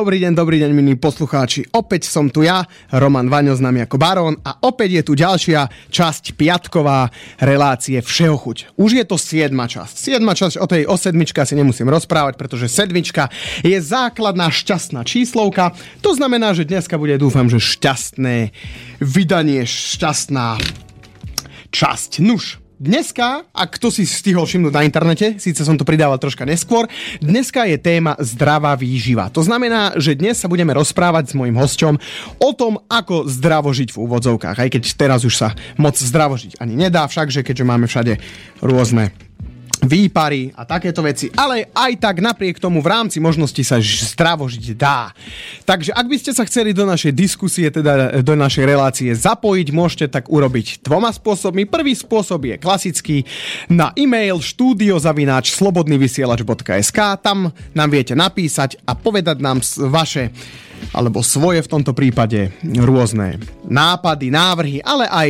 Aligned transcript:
Dobrý 0.00 0.16
deň, 0.16 0.32
dobrý 0.32 0.56
deň, 0.64 0.72
milí 0.72 0.96
poslucháči. 0.96 1.68
Opäť 1.76 2.08
som 2.08 2.32
tu 2.32 2.40
ja, 2.40 2.64
Roman 2.88 3.28
Vaňo, 3.28 3.52
známy 3.52 3.84
ako 3.84 4.00
Barón 4.00 4.40
a 4.40 4.56
opäť 4.64 4.96
je 4.96 5.02
tu 5.04 5.12
ďalšia 5.12 5.68
časť 5.92 6.40
piatková 6.40 7.12
relácie 7.36 8.00
Všeho 8.00 8.32
chuť. 8.32 8.80
Už 8.80 8.96
je 8.96 9.04
to 9.04 9.20
siedma 9.20 9.68
časť. 9.68 9.92
Siedma 9.92 10.32
časť, 10.32 10.56
o 10.56 10.64
tej 10.64 10.88
o 10.88 10.96
sedmička 10.96 11.44
si 11.44 11.52
nemusím 11.52 11.92
rozprávať, 11.92 12.40
pretože 12.40 12.72
sedmička 12.72 13.28
je 13.60 13.76
základná 13.76 14.48
šťastná 14.48 15.04
číslovka. 15.04 15.76
To 16.00 16.16
znamená, 16.16 16.56
že 16.56 16.64
dneska 16.64 16.96
bude, 16.96 17.20
dúfam, 17.20 17.52
že 17.52 17.60
šťastné 17.60 18.56
vydanie, 19.04 19.68
šťastná 19.68 20.56
časť. 21.76 22.24
Nuž, 22.24 22.56
Dneska, 22.80 23.44
ak 23.52 23.76
kto 23.76 23.92
si 23.92 24.08
stihol 24.08 24.48
všimnúť 24.48 24.72
na 24.72 24.88
internete, 24.88 25.36
síce 25.36 25.60
som 25.68 25.76
to 25.76 25.84
pridával 25.84 26.16
troška 26.16 26.48
neskôr, 26.48 26.88
dneska 27.20 27.68
je 27.68 27.76
téma 27.76 28.16
zdravá 28.16 28.72
výživa. 28.72 29.28
To 29.36 29.44
znamená, 29.44 30.00
že 30.00 30.16
dnes 30.16 30.40
sa 30.40 30.48
budeme 30.48 30.72
rozprávať 30.72 31.28
s 31.28 31.36
mojim 31.36 31.60
hosťom 31.60 32.00
o 32.40 32.50
tom, 32.56 32.80
ako 32.88 33.28
zdravo 33.28 33.68
žiť 33.68 33.92
v 33.92 34.00
úvodzovkách, 34.00 34.56
aj 34.64 34.68
keď 34.72 34.82
teraz 34.96 35.28
už 35.28 35.36
sa 35.36 35.52
moc 35.76 35.92
zdravo 35.92 36.40
žiť 36.40 36.56
ani 36.56 36.72
nedá, 36.72 37.04
všakže 37.04 37.44
keďže 37.44 37.68
máme 37.68 37.84
všade 37.84 38.16
rôzne 38.64 39.12
výpary 39.80 40.52
a 40.52 40.68
takéto 40.68 41.00
veci, 41.00 41.32
ale 41.32 41.72
aj 41.72 41.96
tak 41.96 42.20
napriek 42.20 42.60
tomu 42.60 42.84
v 42.84 42.90
rámci 42.92 43.16
možnosti 43.18 43.60
sa 43.64 43.80
zdravo 43.80 44.46
dá. 44.76 45.12
Takže 45.64 45.96
ak 45.96 46.06
by 46.06 46.16
ste 46.20 46.32
sa 46.36 46.44
chceli 46.44 46.76
do 46.76 46.84
našej 46.84 47.12
diskusie, 47.16 47.72
teda 47.72 48.20
do 48.20 48.34
našej 48.36 48.64
relácie 48.64 49.10
zapojiť, 49.12 49.68
môžete 49.72 50.06
tak 50.12 50.28
urobiť 50.28 50.84
dvoma 50.84 51.12
spôsobmi. 51.12 51.64
Prvý 51.64 51.96
spôsob 51.96 52.44
je 52.44 52.56
klasický 52.60 53.16
na 53.72 53.92
e-mail 53.96 54.40
štúdiozavináč 54.40 55.56
slobodnyvysielač.sk 55.56 56.98
tam 57.20 57.52
nám 57.72 57.88
viete 57.88 58.12
napísať 58.12 58.80
a 58.84 58.92
povedať 58.92 59.40
nám 59.40 59.64
vaše 59.88 60.32
alebo 60.96 61.20
svoje 61.20 61.60
v 61.60 61.70
tomto 61.70 61.92
prípade 61.92 62.56
rôzne 62.64 63.36
nápady, 63.68 64.32
návrhy, 64.32 64.78
ale 64.80 65.04
aj 65.06 65.28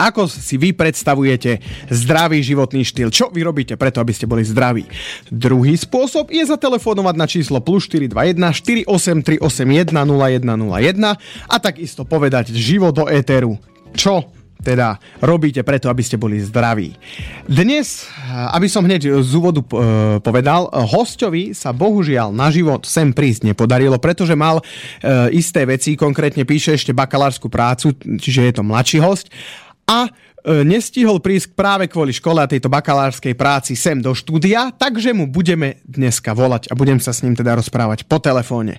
ako 0.00 0.24
si 0.32 0.56
vy 0.56 0.72
predstavujete 0.72 1.60
zdravý 1.92 2.40
životný 2.40 2.88
štýl? 2.88 3.12
Čo 3.12 3.28
vy 3.28 3.44
robíte 3.44 3.76
preto, 3.76 4.00
aby 4.00 4.16
ste 4.16 4.24
boli 4.24 4.40
zdraví? 4.40 4.88
Druhý 5.28 5.76
spôsob 5.76 6.32
je 6.32 6.40
zatelefonovať 6.40 7.14
na 7.20 7.26
číslo 7.28 7.60
plus 7.60 7.84
421 7.92 8.88
48381 8.88 9.92
0101 9.92 11.52
a 11.52 11.56
takisto 11.60 12.08
povedať 12.08 12.56
život 12.56 12.96
do 12.96 13.04
éteru. 13.12 13.60
Čo 13.92 14.40
teda 14.60 15.00
robíte 15.24 15.64
preto, 15.64 15.88
aby 15.88 16.04
ste 16.04 16.20
boli 16.20 16.36
zdraví. 16.38 16.92
Dnes, 17.48 18.06
aby 18.52 18.68
som 18.68 18.84
hneď 18.84 19.24
z 19.24 19.32
úvodu 19.32 19.64
e, 19.64 19.66
povedal, 20.20 20.68
hostovi 20.68 21.56
sa 21.56 21.72
bohužiaľ 21.72 22.30
na 22.30 22.52
život 22.52 22.84
sem 22.84 23.10
prísť 23.10 23.50
nepodarilo, 23.50 23.96
pretože 23.96 24.36
mal 24.36 24.60
e, 24.60 24.64
isté 25.32 25.64
veci, 25.64 25.96
konkrétne 25.96 26.44
píše 26.44 26.76
ešte 26.76 26.92
bakalárskú 26.92 27.48
prácu, 27.48 27.96
čiže 27.96 28.52
je 28.52 28.52
to 28.52 28.62
mladší 28.62 29.00
host 29.00 29.32
a 29.90 30.06
e, 30.06 30.10
nestihol 30.62 31.18
prísť 31.18 31.58
práve 31.58 31.90
kvôli 31.90 32.14
škole 32.14 32.38
a 32.38 32.46
tejto 32.46 32.70
bakalárskej 32.70 33.34
práci 33.34 33.74
sem 33.74 33.98
do 33.98 34.14
štúdia, 34.14 34.70
takže 34.70 35.10
mu 35.10 35.26
budeme 35.26 35.82
dneska 35.82 36.30
volať 36.30 36.70
a 36.70 36.78
budem 36.78 37.02
sa 37.02 37.10
s 37.10 37.26
ním 37.26 37.34
teda 37.34 37.58
rozprávať 37.58 38.06
po 38.06 38.22
telefóne. 38.22 38.78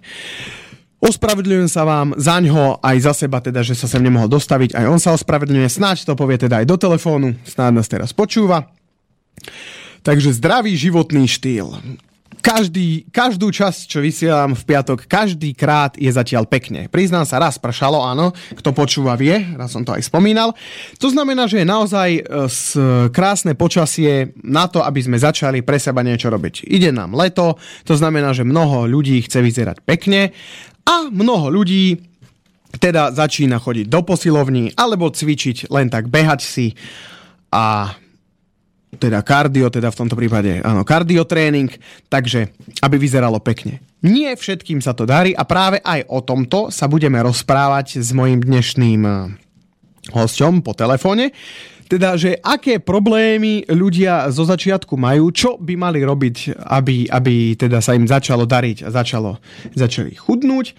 Ospravedlňujem 1.02 1.68
sa 1.68 1.82
vám 1.84 2.14
za 2.16 2.38
ňo 2.38 2.78
aj 2.80 2.98
za 3.02 3.14
seba, 3.26 3.42
teda, 3.42 3.66
že 3.66 3.74
sa 3.74 3.90
sem 3.90 4.06
nemohol 4.06 4.30
dostaviť. 4.30 4.78
Aj 4.78 4.86
on 4.86 5.02
sa 5.02 5.18
ospravedlňuje, 5.18 5.66
snáď 5.66 6.06
to 6.06 6.14
povie 6.14 6.38
teda 6.38 6.62
aj 6.62 6.70
do 6.70 6.78
telefónu, 6.78 7.34
snáď 7.42 7.72
nás 7.74 7.90
teraz 7.90 8.14
počúva. 8.14 8.70
Takže 10.06 10.38
zdravý 10.38 10.78
životný 10.78 11.26
štýl 11.26 11.74
každý, 12.42 13.06
každú 13.14 13.54
časť, 13.54 13.88
čo 13.88 14.02
vysielam 14.02 14.58
v 14.58 14.64
piatok, 14.66 15.06
každý 15.06 15.54
krát 15.54 15.96
je 15.96 16.10
zatiaľ 16.10 16.50
pekne. 16.50 16.90
Priznám 16.90 17.24
sa, 17.24 17.40
raz 17.40 17.62
pršalo, 17.62 18.02
áno, 18.02 18.34
kto 18.58 18.74
počúva 18.74 19.14
vie, 19.16 19.38
raz 19.56 19.72
som 19.72 19.86
to 19.86 19.94
aj 19.94 20.04
spomínal. 20.04 20.58
To 20.98 21.08
znamená, 21.08 21.46
že 21.46 21.62
je 21.62 21.68
naozaj 21.70 22.10
e, 22.18 22.22
krásne 23.14 23.54
počasie 23.54 24.34
na 24.42 24.66
to, 24.66 24.82
aby 24.82 25.00
sme 25.00 25.22
začali 25.22 25.62
pre 25.62 25.78
seba 25.78 26.02
niečo 26.02 26.28
robiť. 26.28 26.66
Ide 26.68 26.90
nám 26.90 27.14
leto, 27.14 27.62
to 27.86 27.94
znamená, 27.94 28.34
že 28.34 28.44
mnoho 28.44 28.90
ľudí 28.90 29.22
chce 29.24 29.40
vyzerať 29.40 29.78
pekne 29.86 30.34
a 30.84 31.08
mnoho 31.08 31.54
ľudí 31.54 32.12
teda 32.82 33.12
začína 33.12 33.60
chodiť 33.60 33.92
do 33.92 34.00
posilovní 34.02 34.74
alebo 34.80 35.12
cvičiť 35.12 35.68
len 35.70 35.92
tak 35.92 36.08
behať 36.08 36.40
si 36.40 36.68
a 37.52 37.92
teda 39.00 39.24
kardio, 39.24 39.72
teda 39.72 39.88
v 39.88 40.00
tomto 40.04 40.20
prípade 40.20 40.60
áno, 40.60 40.84
kardiotréning, 40.84 41.72
takže 42.12 42.52
aby 42.84 42.96
vyzeralo 43.00 43.40
pekne. 43.40 43.80
Nie 44.04 44.36
všetkým 44.36 44.84
sa 44.84 44.92
to 44.92 45.08
darí 45.08 45.32
a 45.32 45.48
práve 45.48 45.80
aj 45.80 46.10
o 46.12 46.20
tomto 46.20 46.74
sa 46.74 46.92
budeme 46.92 47.22
rozprávať 47.24 48.04
s 48.04 48.12
mojim 48.12 48.44
dnešným 48.44 49.02
eh, 49.08 49.16
hosťom 50.12 50.66
po 50.66 50.76
telefóne. 50.76 51.32
Teda, 51.92 52.16
že 52.16 52.40
aké 52.40 52.80
problémy 52.80 53.68
ľudia 53.68 54.32
zo 54.32 54.48
začiatku 54.48 54.96
majú, 54.96 55.28
čo 55.36 55.60
by 55.60 55.76
mali 55.76 56.00
robiť, 56.00 56.64
aby, 56.72 57.12
aby 57.12 57.60
teda 57.60 57.84
sa 57.84 58.00
im 58.00 58.08
začalo 58.08 58.48
dariť 58.48 58.88
a 58.88 58.90
začalo, 58.96 59.44
začali 59.76 60.16
chudnúť. 60.16 60.72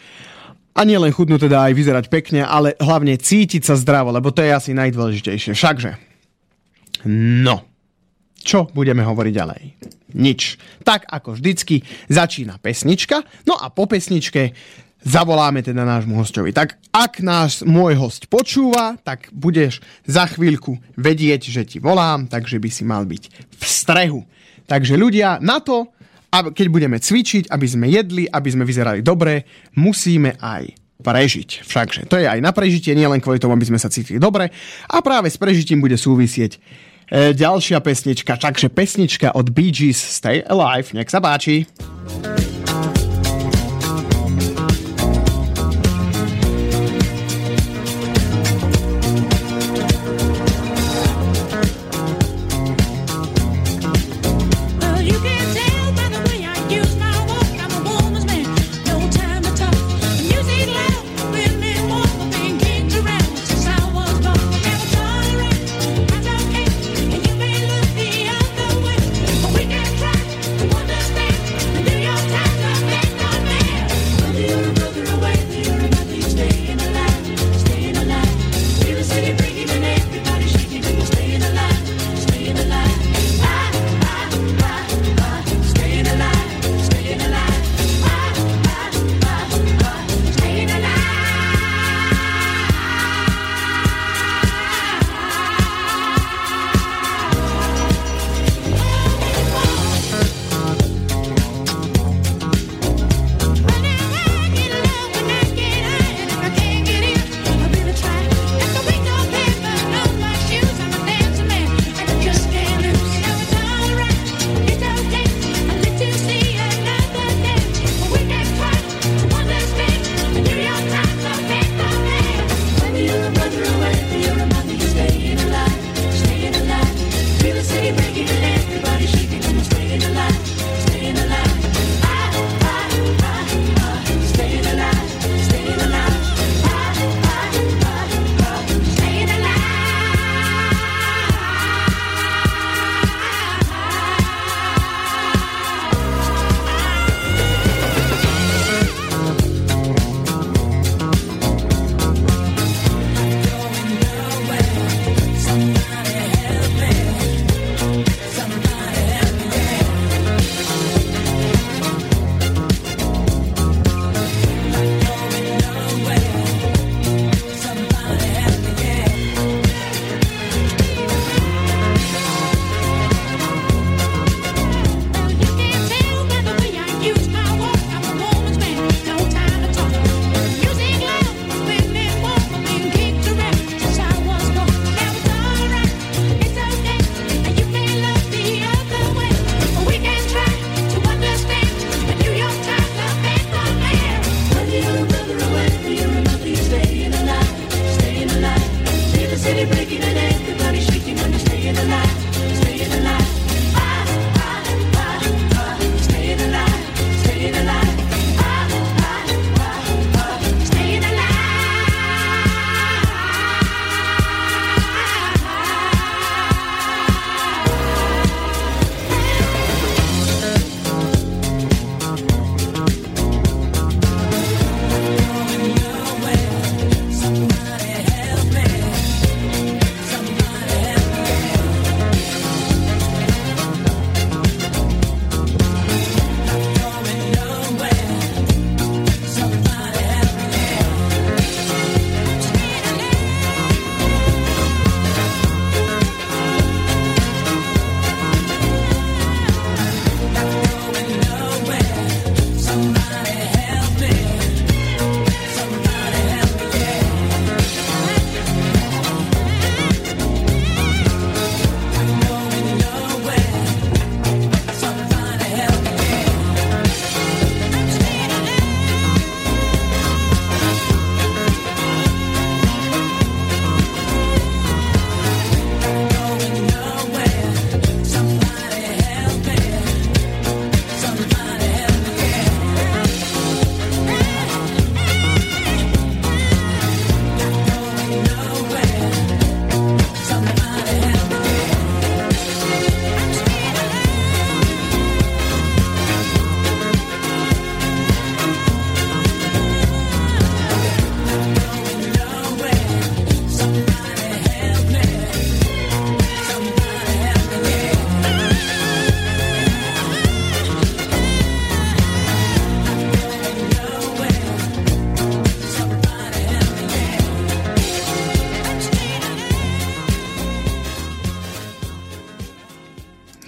A 0.73 0.89
nie 0.89 0.97
len 0.97 1.13
chudnúť, 1.13 1.53
teda 1.53 1.69
aj 1.69 1.77
vyzerať 1.77 2.05
pekne, 2.09 2.49
ale 2.49 2.73
hlavne 2.81 3.21
cítiť 3.21 3.61
sa 3.61 3.77
zdravo, 3.77 4.09
lebo 4.09 4.33
to 4.33 4.41
je 4.41 4.57
asi 4.57 4.73
najdôležitejšie. 4.73 5.53
Všakže. 5.53 6.01
No. 7.45 7.72
Čo 8.43 8.69
budeme 8.75 9.07
hovoriť 9.07 9.33
ďalej? 9.33 9.63
Nič. 10.13 10.61
Tak 10.85 11.09
ako 11.09 11.39
vždycky 11.39 11.81
začína 12.11 12.61
pesnička, 12.61 13.25
no 13.49 13.57
a 13.57 13.73
po 13.73 13.89
pesničke 13.89 14.53
zavoláme 15.03 15.65
teda 15.67 15.83
nášmu 15.83 16.15
hostovi. 16.15 16.55
Tak 16.55 16.79
ak 16.95 17.25
náš 17.25 17.67
môj 17.67 17.99
host 17.99 18.31
počúva, 18.31 18.95
tak 19.03 19.31
budeš 19.35 19.83
za 20.07 20.31
chvíľku 20.31 20.79
vedieť, 20.95 21.51
že 21.51 21.63
ti 21.67 21.79
volám, 21.83 22.31
takže 22.31 22.63
by 22.63 22.71
si 22.71 22.83
mal 22.87 23.03
byť 23.07 23.23
v 23.51 23.63
strehu. 23.65 24.21
Takže 24.71 24.95
ľudia, 24.95 25.43
na 25.43 25.59
to, 25.59 25.91
keď 26.31 26.67
budeme 26.71 26.97
cvičiť, 27.03 27.51
aby 27.51 27.67
sme 27.67 27.87
jedli, 27.91 28.25
aby 28.31 28.49
sme 28.49 28.65
vyzerali 28.65 29.03
dobre, 29.03 29.45
musíme 29.75 30.39
aj 30.39 30.71
prežiť. 31.03 31.67
Všakže 31.67 32.07
to 32.07 32.17
je 32.17 32.31
aj 32.31 32.39
na 32.39 32.55
prežitie, 32.55 32.95
nielen 32.95 33.19
kvôli 33.19 33.43
tomu, 33.43 33.59
aby 33.59 33.67
sme 33.67 33.83
sa 33.83 33.91
cítili 33.91 34.23
dobre. 34.23 34.55
A 34.87 35.03
práve 35.03 35.29
s 35.29 35.37
prežitím 35.37 35.83
bude 35.83 35.99
súvisieť 35.99 36.63
E, 37.13 37.37
ďalšia 37.37 37.85
pesnička, 37.85 38.41
takže 38.41 38.73
pesnička 38.73 39.37
od 39.37 39.53
Bee 39.53 39.69
Gees 39.69 40.01
Stay 40.01 40.41
Alive, 40.41 40.97
nech 40.97 41.13
sa 41.13 41.21
páči. 41.21 41.69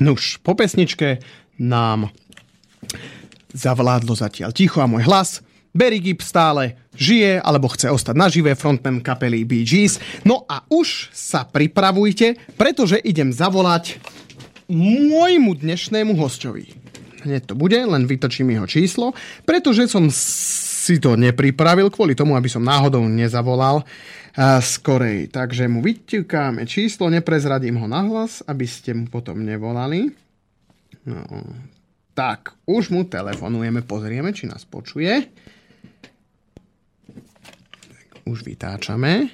Nuž, 0.04 0.36
po 0.44 0.52
pesničke 0.52 1.24
nám 1.56 2.12
zavládlo 3.56 4.12
zatiaľ 4.12 4.52
ticho 4.52 4.84
a 4.84 4.90
môj 4.90 5.08
hlas. 5.08 5.40
Barry 5.72 5.98
Gibb 6.04 6.20
stále 6.20 6.76
žije 6.92 7.40
alebo 7.40 7.72
chce 7.72 7.88
ostať 7.88 8.12
naživé 8.12 8.52
frontman 8.52 9.00
kapely 9.00 9.48
Bee 9.48 9.64
Gees. 9.64 9.96
No 10.28 10.44
a 10.44 10.60
už 10.68 11.08
sa 11.08 11.48
pripravujte, 11.48 12.36
pretože 12.60 13.00
idem 13.00 13.32
zavolať 13.32 13.96
môjmu 14.68 15.56
dnešnému 15.56 16.20
hostovi. 16.20 16.76
Hneď 17.24 17.48
to 17.48 17.54
bude, 17.56 17.80
len 17.80 18.04
vytočím 18.04 18.52
jeho 18.52 18.68
číslo, 18.68 19.16
pretože 19.48 19.88
som 19.88 20.12
si 20.84 21.00
to 21.00 21.16
nepripravil 21.16 21.88
kvôli 21.88 22.12
tomu, 22.12 22.36
aby 22.36 22.52
som 22.52 22.60
náhodou 22.60 23.08
nezavolal 23.08 23.80
skorej. 24.60 25.32
Takže 25.32 25.64
mu 25.64 25.80
vyťukáme 25.80 26.68
číslo, 26.68 27.08
neprezradím 27.08 27.80
ho 27.80 27.88
nahlas, 27.88 28.44
aby 28.44 28.68
ste 28.68 28.92
mu 28.92 29.08
potom 29.08 29.40
nevolali. 29.40 30.12
No, 31.08 31.24
tak, 32.12 32.52
už 32.68 32.92
mu 32.92 33.08
telefonujeme, 33.08 33.80
pozrieme, 33.80 34.36
či 34.36 34.44
nás 34.44 34.68
počuje. 34.68 35.24
Už 38.28 38.44
vytáčame. 38.44 39.32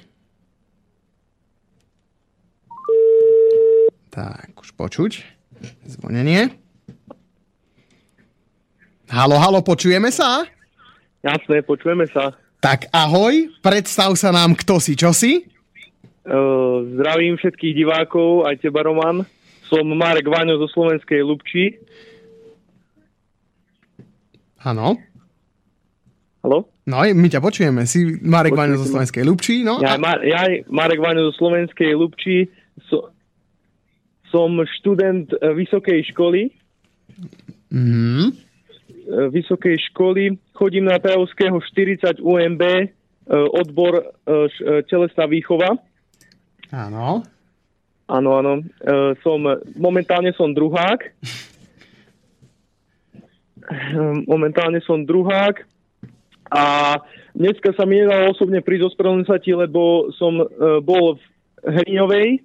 Tak, 4.11 4.55
už 4.55 4.71
počuť. 4.75 5.11
Zvonenie. 5.87 6.51
Halo, 9.11 9.35
halo, 9.39 9.59
počujeme 9.63 10.11
sa? 10.11 10.47
Jasné, 11.21 11.61
počujeme 11.61 12.09
sa. 12.09 12.33
Tak 12.61 12.89
ahoj, 12.93 13.49
predstav 13.61 14.13
sa 14.17 14.29
nám, 14.29 14.53
kto 14.57 14.77
si, 14.77 14.93
čo 14.93 15.13
si? 15.13 15.45
Uh, 16.21 16.85
zdravím 16.97 17.37
všetkých 17.37 17.73
divákov, 17.73 18.45
aj 18.45 18.61
teba, 18.61 18.85
Roman. 18.85 19.25
Som 19.65 19.89
Marek 19.97 20.29
Váňo 20.29 20.61
zo 20.61 20.67
Slovenskej 20.69 21.25
Lubči. 21.25 21.79
Áno. 24.61 24.99
Halo? 26.41 26.69
No, 26.85 27.05
my 27.05 27.27
ťa 27.29 27.41
počujeme. 27.41 27.85
Si 27.85 28.19
Marek 28.21 28.57
Váňo 28.57 28.81
zo 28.81 28.89
Slovenskej 28.89 29.23
Lubčí, 29.25 29.61
no? 29.61 29.77
Ja, 29.81 29.97
Mar- 30.01 30.25
ja 30.25 30.49
Marek 30.67 30.99
Váňo 30.99 31.29
zo 31.29 31.33
Slovenskej 31.37 31.93
Lubčí. 31.93 32.49
So, 32.89 33.13
som 34.33 34.57
študent 34.79 35.31
e, 35.31 35.37
vysokej 35.53 36.01
školy. 36.11 36.49
Mm-hmm. 37.69 38.50
Vysokej 39.11 39.91
školy. 39.91 40.39
Chodím 40.55 40.87
na 40.87 40.99
Tajovského 40.99 41.59
40 41.59 42.23
UMB, 42.23 42.63
e, 42.63 42.85
odbor 43.33 44.15
telesná 44.87 45.27
výchova. 45.27 45.75
Áno. 46.71 47.27
Áno, 48.11 48.29
áno. 48.35 48.59
Som, 49.23 49.47
momentálne 49.79 50.35
som 50.35 50.51
druhák. 50.51 50.99
Momentálne 54.27 54.83
som 54.83 55.07
druhák 55.07 55.63
a 56.51 56.99
dneska 57.31 57.71
sa 57.71 57.87
mi 57.87 58.03
nedalo 58.03 58.35
osobne 58.35 58.59
prísť 58.59 58.91
ospravedlniť 58.91 59.27
sa 59.31 59.39
ti, 59.39 59.55
lebo 59.55 60.11
som 60.19 60.43
bol 60.83 61.15
v 61.15 61.23
Hriňovej. 61.63 62.43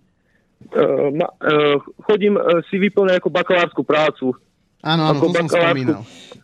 Chodím 2.07 2.39
si 2.71 2.79
vyplňať 2.79 3.19
ako 3.19 3.31
bakalárskú 3.35 3.83
prácu. 3.83 4.39
Áno, 4.85 5.03
áno, 5.13 5.19
to 5.21 5.33
som 5.33 5.49
spomínal. 5.49 6.03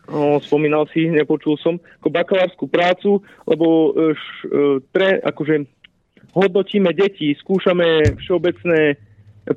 No, 0.09 0.37
spomínal 0.43 0.83
si, 0.91 1.07
nepočul 1.07 1.55
som. 1.61 1.79
Ako 2.01 2.09
bakalárskú 2.11 2.65
prácu, 2.67 3.23
lebo 3.47 3.93
uh, 3.93 4.11
š, 4.11 4.23
uh, 4.49 4.77
tre, 4.91 5.21
akože 5.23 5.63
hodnotíme 6.33 6.91
deti, 6.91 7.31
skúšame 7.39 8.17
všeobecné 8.19 8.97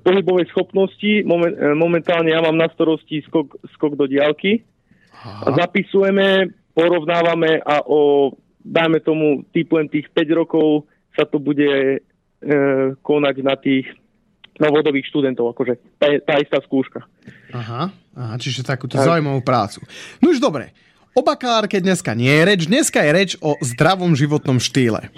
pohybové 0.02 0.46
schopnosti. 0.50 1.22
Moment, 1.24 1.54
momentálne 1.78 2.34
ja 2.34 2.42
mám 2.42 2.58
na 2.58 2.68
starosti 2.70 3.22
skok, 3.26 3.58
skok 3.78 3.94
do 3.94 4.10
diálky. 4.10 4.66
Aha. 5.14 5.46
A 5.46 5.48
zapisujeme 5.56 6.52
porovnávame 6.76 7.62
a 7.64 7.80
o, 7.88 8.30
dajme 8.60 9.00
tomu, 9.00 9.46
typujem 9.54 9.88
tých 9.88 10.12
5 10.12 10.40
rokov 10.44 10.84
sa 11.16 11.24
to 11.24 11.40
bude 11.40 11.64
e, 11.64 11.98
konať 13.00 13.36
na 13.40 13.56
tých 13.56 13.88
novodových 14.58 15.06
študentov, 15.08 15.52
akože 15.52 15.78
tá, 16.00 16.08
tá 16.24 16.34
istá 16.40 16.58
skúška. 16.64 17.04
Aha, 17.52 17.92
aha 17.92 18.34
čiže 18.40 18.66
takúto 18.66 18.96
tak. 18.96 19.06
zaujímavú 19.06 19.40
prácu. 19.44 19.84
No 20.20 20.32
už 20.32 20.42
dobre, 20.42 20.72
o 21.16 21.20
bakalárke 21.24 21.80
dneska 21.80 22.12
nie 22.12 22.30
je 22.32 22.42
reč, 22.44 22.60
dneska 22.68 23.00
je 23.04 23.10
reč 23.12 23.30
o 23.40 23.56
zdravom 23.62 24.12
životnom 24.16 24.60
štýle. 24.60 25.08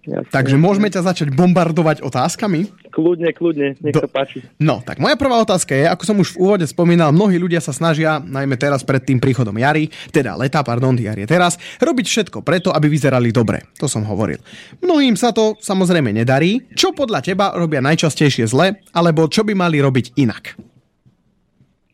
Jasne. 0.00 0.32
Takže 0.32 0.56
môžeme 0.56 0.88
ťa 0.88 1.04
začať 1.04 1.28
bombardovať 1.36 2.00
otázkami? 2.00 2.72
Kľudne, 2.88 3.36
kľudne, 3.36 3.76
nech 3.84 3.92
Do... 3.92 4.00
sa 4.00 4.08
páči. 4.08 4.40
No, 4.56 4.80
tak 4.80 4.96
moja 4.96 5.12
prvá 5.12 5.36
otázka 5.44 5.76
je, 5.76 5.84
ako 5.84 6.04
som 6.08 6.16
už 6.16 6.32
v 6.32 6.40
úvode 6.40 6.64
spomínal, 6.64 7.12
mnohí 7.12 7.36
ľudia 7.36 7.60
sa 7.60 7.76
snažia, 7.76 8.16
najmä 8.16 8.56
teraz 8.56 8.80
pred 8.80 9.04
tým 9.04 9.20
príchodom 9.20 9.52
jary, 9.60 9.92
teda 10.08 10.40
leta, 10.40 10.64
pardon, 10.64 10.96
jar 10.96 11.20
je 11.20 11.28
teraz, 11.28 11.60
robiť 11.84 12.06
všetko 12.08 12.40
preto, 12.40 12.72
aby 12.72 12.88
vyzerali 12.88 13.28
dobre. 13.28 13.68
To 13.76 13.92
som 13.92 14.00
hovoril. 14.08 14.40
Mnohým 14.80 15.20
sa 15.20 15.36
to 15.36 15.60
samozrejme 15.60 16.16
nedarí. 16.16 16.64
Čo 16.72 16.96
podľa 16.96 17.20
teba 17.20 17.52
robia 17.52 17.84
najčastejšie 17.84 18.48
zle, 18.48 18.80
alebo 18.96 19.28
čo 19.28 19.44
by 19.44 19.52
mali 19.52 19.84
robiť 19.84 20.16
inak? 20.16 20.56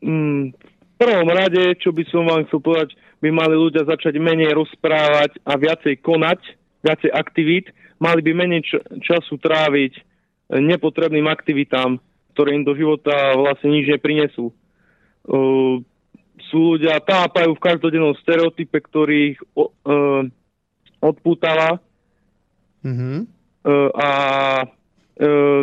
Mm, 0.06 0.54
v 0.54 0.94
prvom 0.94 1.28
rade, 1.34 1.75
čo 1.82 1.90
by 1.90 2.06
som 2.06 2.22
vám 2.22 2.46
chcel 2.46 2.62
povedať, 2.62 2.94
by 3.18 3.34
mali 3.34 3.58
ľudia 3.58 3.82
začať 3.82 4.14
menej 4.22 4.54
rozprávať 4.54 5.42
a 5.42 5.58
viacej 5.58 5.98
konať, 6.06 6.38
viacej 6.86 7.10
aktivít, 7.10 7.75
mali 7.96 8.20
by 8.20 8.32
menej 8.32 8.62
času 9.00 9.40
tráviť 9.40 9.92
e, 9.96 10.02
nepotrebným 10.60 11.26
aktivitám, 11.26 12.00
ktoré 12.36 12.56
im 12.56 12.64
do 12.64 12.76
života 12.76 13.32
vlastne 13.36 13.72
nič 13.72 13.88
neprinesú. 13.88 14.52
Uh, 15.26 15.82
sú 16.52 16.76
ľudia 16.76 17.02
tápajú 17.02 17.56
v 17.56 17.64
každodennom 17.64 18.14
stereotype, 18.22 18.78
ktorý 18.78 19.34
ich 19.34 19.40
uh, 19.56 20.22
odpútava 21.02 21.82
mm-hmm. 22.84 23.18
uh, 23.66 23.90
a 23.96 24.10
uh, 24.62 25.62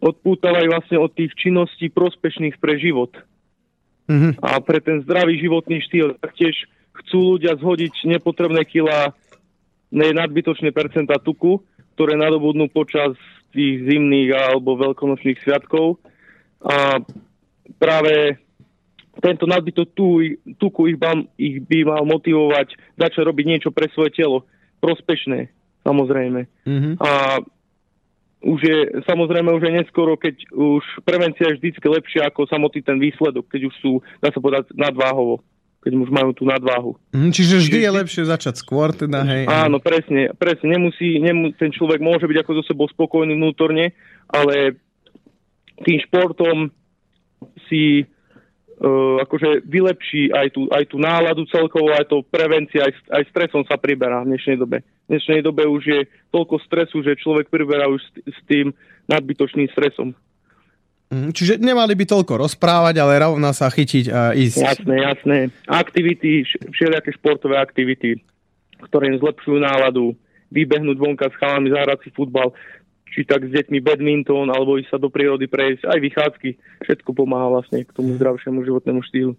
odpútavajú 0.00 0.66
vlastne 0.72 0.96
od 0.96 1.12
tých 1.12 1.36
činností 1.36 1.92
prospešných 1.92 2.56
pre 2.56 2.80
život. 2.80 3.12
Mm-hmm. 4.08 4.40
A 4.40 4.58
pre 4.64 4.80
ten 4.80 5.04
zdravý 5.04 5.36
životný 5.36 5.84
štýl 5.84 6.16
taktiež 6.16 6.56
chcú 7.04 7.36
ľudia 7.36 7.54
zhodiť 7.60 8.08
nepotrebné 8.08 8.64
kila 8.64 9.12
nadbytočné 9.92 10.70
percentá 10.70 11.18
tuku, 11.18 11.58
ktoré 11.98 12.14
nadobudnú 12.16 12.70
počas 12.70 13.18
tých 13.50 13.82
zimných 13.84 14.30
alebo 14.30 14.78
veľkonočných 14.78 15.42
sviatkov. 15.42 15.98
A 16.62 17.02
práve 17.76 18.38
tento 19.18 19.44
nadbytok 19.44 19.88
tuku 20.56 20.80
ich, 20.88 20.96
by, 20.96 21.26
ich 21.36 21.60
by 21.66 21.84
mal 21.84 22.02
motivovať 22.06 22.78
začať 22.96 23.22
robiť 23.26 23.44
niečo 23.46 23.70
pre 23.74 23.90
svoje 23.90 24.14
telo. 24.16 24.46
Prospešné, 24.80 25.50
samozrejme. 25.84 26.46
Mm-hmm. 26.64 26.94
A 27.02 27.42
už 28.40 28.60
je, 28.64 28.78
samozrejme, 29.04 29.52
už 29.52 29.68
je 29.68 29.76
neskoro, 29.76 30.16
keď 30.16 30.48
už 30.48 31.04
prevencia 31.04 31.52
je 31.52 31.60
vždycky 31.60 31.84
lepšia 31.84 32.32
ako 32.32 32.48
samotný 32.48 32.80
ten 32.80 32.96
výsledok, 32.96 33.44
keď 33.52 33.68
už 33.68 33.74
sú, 33.84 33.92
dá 34.24 34.32
sa 34.32 34.40
povedať, 34.40 34.72
nadváhovo 34.72 35.44
keď 35.80 35.92
už 35.96 36.10
majú 36.12 36.30
tú 36.36 36.44
nadváhu. 36.44 36.92
Mm, 37.16 37.32
čiže 37.32 37.56
vždy 37.56 37.78
čiže... 37.80 37.86
je 37.88 37.96
lepšie 38.04 38.22
začať 38.28 38.54
skôr, 38.60 38.92
teda 38.92 39.24
hej. 39.24 39.48
Áno, 39.48 39.80
presne, 39.80 40.36
presne. 40.36 40.76
Nemusí, 40.76 41.16
nemus, 41.16 41.56
ten 41.56 41.72
človek 41.72 42.04
môže 42.04 42.28
byť 42.28 42.38
ako 42.44 42.50
so 42.60 42.62
sebou 42.68 42.86
spokojný 42.92 43.32
vnútorne, 43.32 43.96
ale 44.28 44.76
tým 45.80 45.96
športom 46.04 46.68
si 47.72 48.04
uh, 48.04 49.16
akože 49.24 49.64
vylepší 49.64 50.28
aj 50.36 50.48
tú, 50.52 50.68
aj 50.68 50.84
tú 50.92 51.00
náladu 51.00 51.48
celkovo, 51.48 51.96
aj 51.96 52.12
to 52.12 52.20
prevencia, 52.28 52.84
aj, 52.84 52.92
aj 53.16 53.22
stresom 53.32 53.64
sa 53.64 53.80
priberá 53.80 54.20
v 54.20 54.36
dnešnej 54.36 54.60
dobe. 54.60 54.84
V 55.08 55.16
dnešnej 55.16 55.40
dobe 55.40 55.64
už 55.64 55.82
je 55.88 56.00
toľko 56.28 56.60
stresu, 56.68 57.00
že 57.00 57.16
človek 57.16 57.48
priberá 57.48 57.88
už 57.88 58.04
s, 58.04 58.10
s 58.36 58.38
tým 58.44 58.76
nadbytočným 59.08 59.72
stresom. 59.72 60.12
Mhm, 61.10 61.34
čiže 61.34 61.58
nemali 61.58 61.98
by 61.98 62.04
toľko 62.06 62.38
rozprávať, 62.46 63.02
ale 63.02 63.18
rovno 63.18 63.50
sa 63.50 63.66
chytiť 63.66 64.04
a 64.14 64.30
ísť. 64.30 64.62
Jasné, 64.62 64.94
jasné. 65.02 65.38
Aktivity, 65.66 66.46
všelijaké 66.46 67.10
športové 67.18 67.58
aktivity, 67.58 68.22
ktoré 68.86 69.10
im 69.10 69.18
zlepšujú 69.18 69.58
náladu, 69.58 70.14
vybehnúť 70.54 70.96
vonka 71.02 71.26
s 71.26 71.34
chalami, 71.34 71.74
zahrať 71.74 72.06
si 72.06 72.10
futbal, 72.14 72.54
či 73.10 73.26
tak 73.26 73.42
s 73.42 73.50
deťmi 73.50 73.82
badminton, 73.82 74.54
alebo 74.54 74.78
ísť 74.78 74.94
sa 74.94 74.98
do 75.02 75.10
prírody 75.10 75.50
prejsť, 75.50 75.82
aj 75.82 75.98
vychádzky. 75.98 76.48
Všetko 76.86 77.10
pomáha 77.10 77.58
vlastne 77.58 77.82
k 77.82 77.90
tomu 77.90 78.14
zdravšiemu 78.14 78.62
životnému 78.62 79.02
štýlu. 79.02 79.34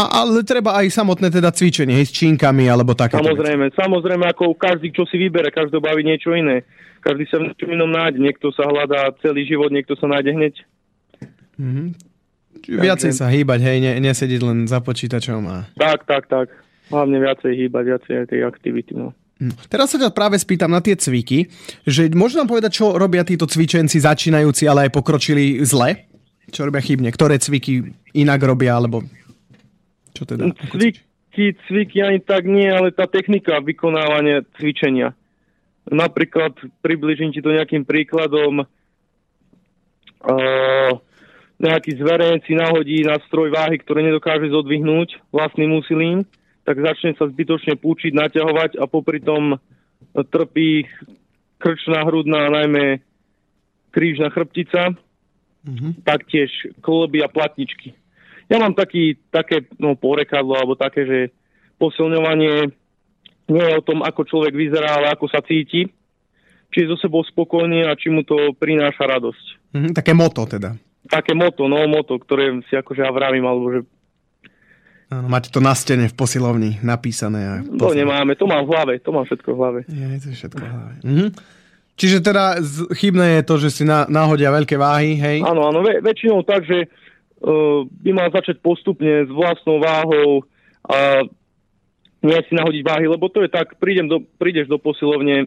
A, 0.00 0.24
ale 0.24 0.40
treba 0.40 0.76
aj 0.80 0.88
samotné 0.88 1.28
teda 1.28 1.52
cvičenie, 1.52 2.00
hej, 2.00 2.08
s 2.08 2.16
činkami 2.16 2.64
alebo 2.64 2.96
také. 2.96 3.20
Samozrejme, 3.20 3.72
veci. 3.72 3.76
samozrejme, 3.76 4.24
ako 4.32 4.56
každý, 4.56 4.88
čo 4.92 5.04
si 5.04 5.20
vybere, 5.20 5.52
každý 5.52 5.80
baví 5.84 6.00
niečo 6.00 6.32
iné. 6.32 6.64
Každý 7.04 7.28
sa 7.28 7.36
v 7.36 7.52
niečom 7.52 7.68
inom 7.68 7.92
nájde. 7.92 8.24
Niekto 8.24 8.48
sa 8.56 8.64
hľadá 8.64 9.12
celý 9.20 9.44
život, 9.44 9.68
niekto 9.68 9.92
sa 10.00 10.08
nájde 10.08 10.32
hneď. 10.32 10.54
Mm-hmm. 11.60 11.88
Čiže 12.64 12.80
viacej 12.80 13.12
sa 13.12 13.28
hýbať, 13.28 13.60
hej, 13.60 13.78
ne, 13.82 13.92
nesediť 14.00 14.40
len 14.40 14.58
za 14.64 14.80
počítačom. 14.80 15.42
A... 15.50 15.68
Tak, 15.76 16.08
tak, 16.08 16.30
tak. 16.30 16.48
Hlavne 16.88 17.20
viacej 17.20 17.52
hýbať, 17.52 17.84
viacej 17.84 18.14
tej 18.30 18.40
aktivity. 18.44 18.96
No. 18.96 19.12
Hm. 19.42 19.52
Teraz 19.66 19.90
sa 19.92 19.98
ťa 19.98 20.14
práve 20.14 20.38
spýtam 20.38 20.70
na 20.70 20.80
tie 20.80 20.94
cviky, 20.94 21.50
že 21.84 22.06
môžeš 22.14 22.38
nám 22.40 22.48
povedať, 22.48 22.78
čo 22.78 22.94
robia 22.94 23.26
títo 23.26 23.50
cvičenci 23.50 23.98
začínajúci, 23.98 24.64
ale 24.70 24.88
aj 24.88 24.94
pokročili 24.94 25.60
zle? 25.66 26.06
Čo 26.48 26.70
robia 26.70 26.80
chybne? 26.84 27.10
Ktoré 27.10 27.40
cviky 27.40 27.82
inak 28.14 28.40
robia, 28.46 28.78
alebo 28.78 29.02
čo 30.14 30.22
teda? 30.22 30.54
Cviky, 30.70 31.58
cviky 31.66 31.98
ani 32.00 32.22
tak 32.22 32.46
nie, 32.46 32.70
ale 32.70 32.94
tá 32.94 33.10
technika 33.10 33.58
vykonávania 33.58 34.46
cvičenia. 34.54 35.18
Napríklad, 35.84 36.54
približím 36.80 37.34
ti 37.34 37.42
to 37.44 37.52
nejakým 37.52 37.84
príkladom, 37.84 38.64
uh, 40.24 40.92
nejaký 41.58 41.96
zverejnec 41.98 42.42
si 42.44 42.54
nahodí 42.58 43.06
na 43.06 43.18
stroj 43.30 43.54
váhy, 43.54 43.78
ktoré 43.78 44.02
nedokáže 44.02 44.50
zodvihnúť 44.50 45.22
vlastným 45.30 45.78
úsilím, 45.78 46.26
tak 46.66 46.80
začne 46.80 47.14
sa 47.14 47.28
zbytočne 47.28 47.76
púčiť, 47.78 48.16
naťahovať 48.16 48.80
a 48.80 48.84
popri 48.88 49.20
tom 49.20 49.60
trpí 50.14 50.88
krčná, 51.60 52.04
hrudná, 52.04 52.50
najmä 52.50 53.00
krížna 53.94 54.28
chrbtica, 54.34 54.92
mm-hmm. 55.64 56.02
taktiež 56.02 56.50
kloby 56.82 57.22
a 57.22 57.30
platničky. 57.30 57.94
Ja 58.50 58.60
mám 58.60 58.76
taký, 58.76 59.16
také 59.32 59.64
no, 59.80 59.96
porekadlo, 59.96 60.52
alebo 60.58 60.74
také, 60.76 61.06
že 61.08 61.18
posilňovanie 61.80 62.68
nie 63.48 63.64
je 63.64 63.76
o 63.76 63.84
tom, 63.84 64.04
ako 64.04 64.24
človek 64.24 64.52
vyzerá, 64.52 65.00
ale 65.00 65.12
ako 65.12 65.28
sa 65.30 65.40
cíti, 65.44 65.88
či 66.72 66.76
je 66.84 66.90
so 66.90 66.96
sebou 66.98 67.22
spokojný 67.24 67.86
a 67.86 67.94
či 67.94 68.10
mu 68.10 68.26
to 68.26 68.52
prináša 68.56 69.06
radosť. 69.06 69.44
Mm, 69.72 69.92
také 69.94 70.12
moto 70.12 70.44
teda. 70.44 70.74
Také 71.04 71.36
moto, 71.36 71.68
no 71.68 71.84
moto, 71.84 72.16
ktoré 72.16 72.54
si 72.68 72.74
akože 72.74 73.04
ja 73.04 73.12
vravím, 73.12 73.44
alebo 73.44 73.66
že 73.72 73.80
Áno, 75.12 75.28
máte 75.28 75.52
to 75.52 75.60
na 75.60 75.76
stene 75.76 76.08
v 76.08 76.16
posilovni 76.16 76.80
napísané. 76.80 77.40
A 77.44 77.54
to 77.62 77.92
nemáme, 77.92 78.34
to 78.34 78.48
mám 78.48 78.64
v 78.66 78.72
hlave, 78.72 78.92
to 79.04 79.12
mám 79.12 79.28
všetko 79.28 79.48
v 79.52 79.58
hlave. 79.60 79.80
Je, 79.86 80.06
to 80.18 80.26
je 80.32 80.36
všetko 80.42 80.58
v 80.64 80.70
hlave. 80.72 80.92
Mhm. 81.04 81.26
Čiže 81.94 82.26
teda 82.26 82.58
chybné 82.90 83.38
je 83.38 83.42
to, 83.46 83.54
že 83.62 83.70
si 83.70 83.82
na, 83.86 84.02
nahodia 84.10 84.50
veľké 84.50 84.74
váhy, 84.74 85.14
hej? 85.14 85.38
Áno, 85.46 85.70
áno, 85.70 85.78
väč- 85.86 86.02
väčšinou 86.02 86.42
tak, 86.42 86.66
že 86.66 86.90
uh, 86.90 87.86
by 87.86 88.10
mal 88.10 88.34
začať 88.34 88.58
postupne 88.58 89.22
s 89.22 89.30
vlastnou 89.30 89.78
váhou 89.78 90.42
a 90.90 91.22
nie 92.24 92.40
si 92.50 92.52
nahodiť 92.56 92.82
váhy, 92.82 93.06
lebo 93.06 93.30
to 93.30 93.46
je 93.46 93.50
tak, 93.52 93.78
prídem 93.78 94.10
do, 94.10 94.26
prídeš 94.40 94.66
do 94.66 94.80
posilovne, 94.80 95.46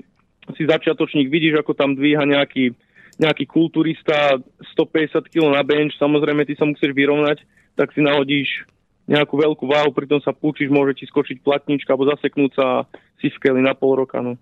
si 0.56 0.64
začiatočník, 0.64 1.28
vidíš, 1.28 1.60
ako 1.60 1.76
tam 1.76 2.00
dvíha 2.00 2.24
nejaký, 2.24 2.72
nejaký 3.18 3.50
kulturista 3.50 4.38
150 4.78 5.26
kg 5.30 5.50
na 5.50 5.66
bench, 5.66 5.98
samozrejme 5.98 6.46
ty 6.46 6.54
sa 6.54 6.70
musíš 6.70 6.94
vyrovnať, 6.94 7.42
tak 7.74 7.94
si 7.94 8.02
nahodíš 8.02 8.66
nejakú 9.10 9.40
veľkú 9.40 9.66
váhu, 9.66 9.90
pritom 9.96 10.22
sa 10.22 10.36
púčiš, 10.36 10.70
môže 10.70 11.02
ti 11.02 11.06
skočiť 11.10 11.42
platnička 11.42 11.94
alebo 11.96 12.12
zaseknúť 12.14 12.52
sa 12.54 12.86
si 13.18 13.34
v 13.34 13.62
na 13.64 13.74
pol 13.74 14.04
roka. 14.04 14.22
No 14.22 14.38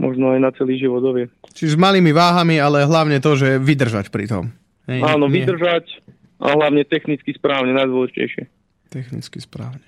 možno 0.00 0.34
aj 0.34 0.40
na 0.42 0.50
celý 0.50 0.82
život 0.82 0.98
dovie. 0.98 1.30
Čiže 1.54 1.76
s 1.76 1.78
malými 1.78 2.10
váhami, 2.10 2.58
ale 2.58 2.88
hlavne 2.88 3.22
to, 3.22 3.38
že 3.38 3.62
vydržať 3.62 4.10
pri 4.10 4.26
tom. 4.26 4.50
Hej, 4.90 4.98
Áno, 4.98 5.30
nie. 5.30 5.46
vydržať 5.46 6.02
a 6.42 6.58
hlavne 6.58 6.82
technicky 6.82 7.30
správne, 7.38 7.70
najdôležitejšie. 7.70 8.50
Technicky 8.90 9.38
správne. 9.38 9.84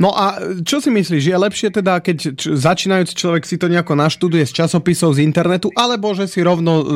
No 0.00 0.16
a 0.16 0.40
čo 0.64 0.80
si 0.80 0.88
myslíš, 0.88 1.28
je 1.28 1.36
lepšie 1.36 1.68
teda, 1.76 2.00
keď 2.00 2.48
začínajúci 2.56 3.12
človek 3.12 3.44
si 3.44 3.60
to 3.60 3.68
nejako 3.68 4.00
naštuduje 4.00 4.48
z 4.48 4.64
časopisov, 4.64 5.12
z 5.12 5.28
internetu, 5.28 5.68
alebo 5.76 6.16
že 6.16 6.24
si 6.24 6.40
rovno 6.40 6.80
uh, 6.80 6.86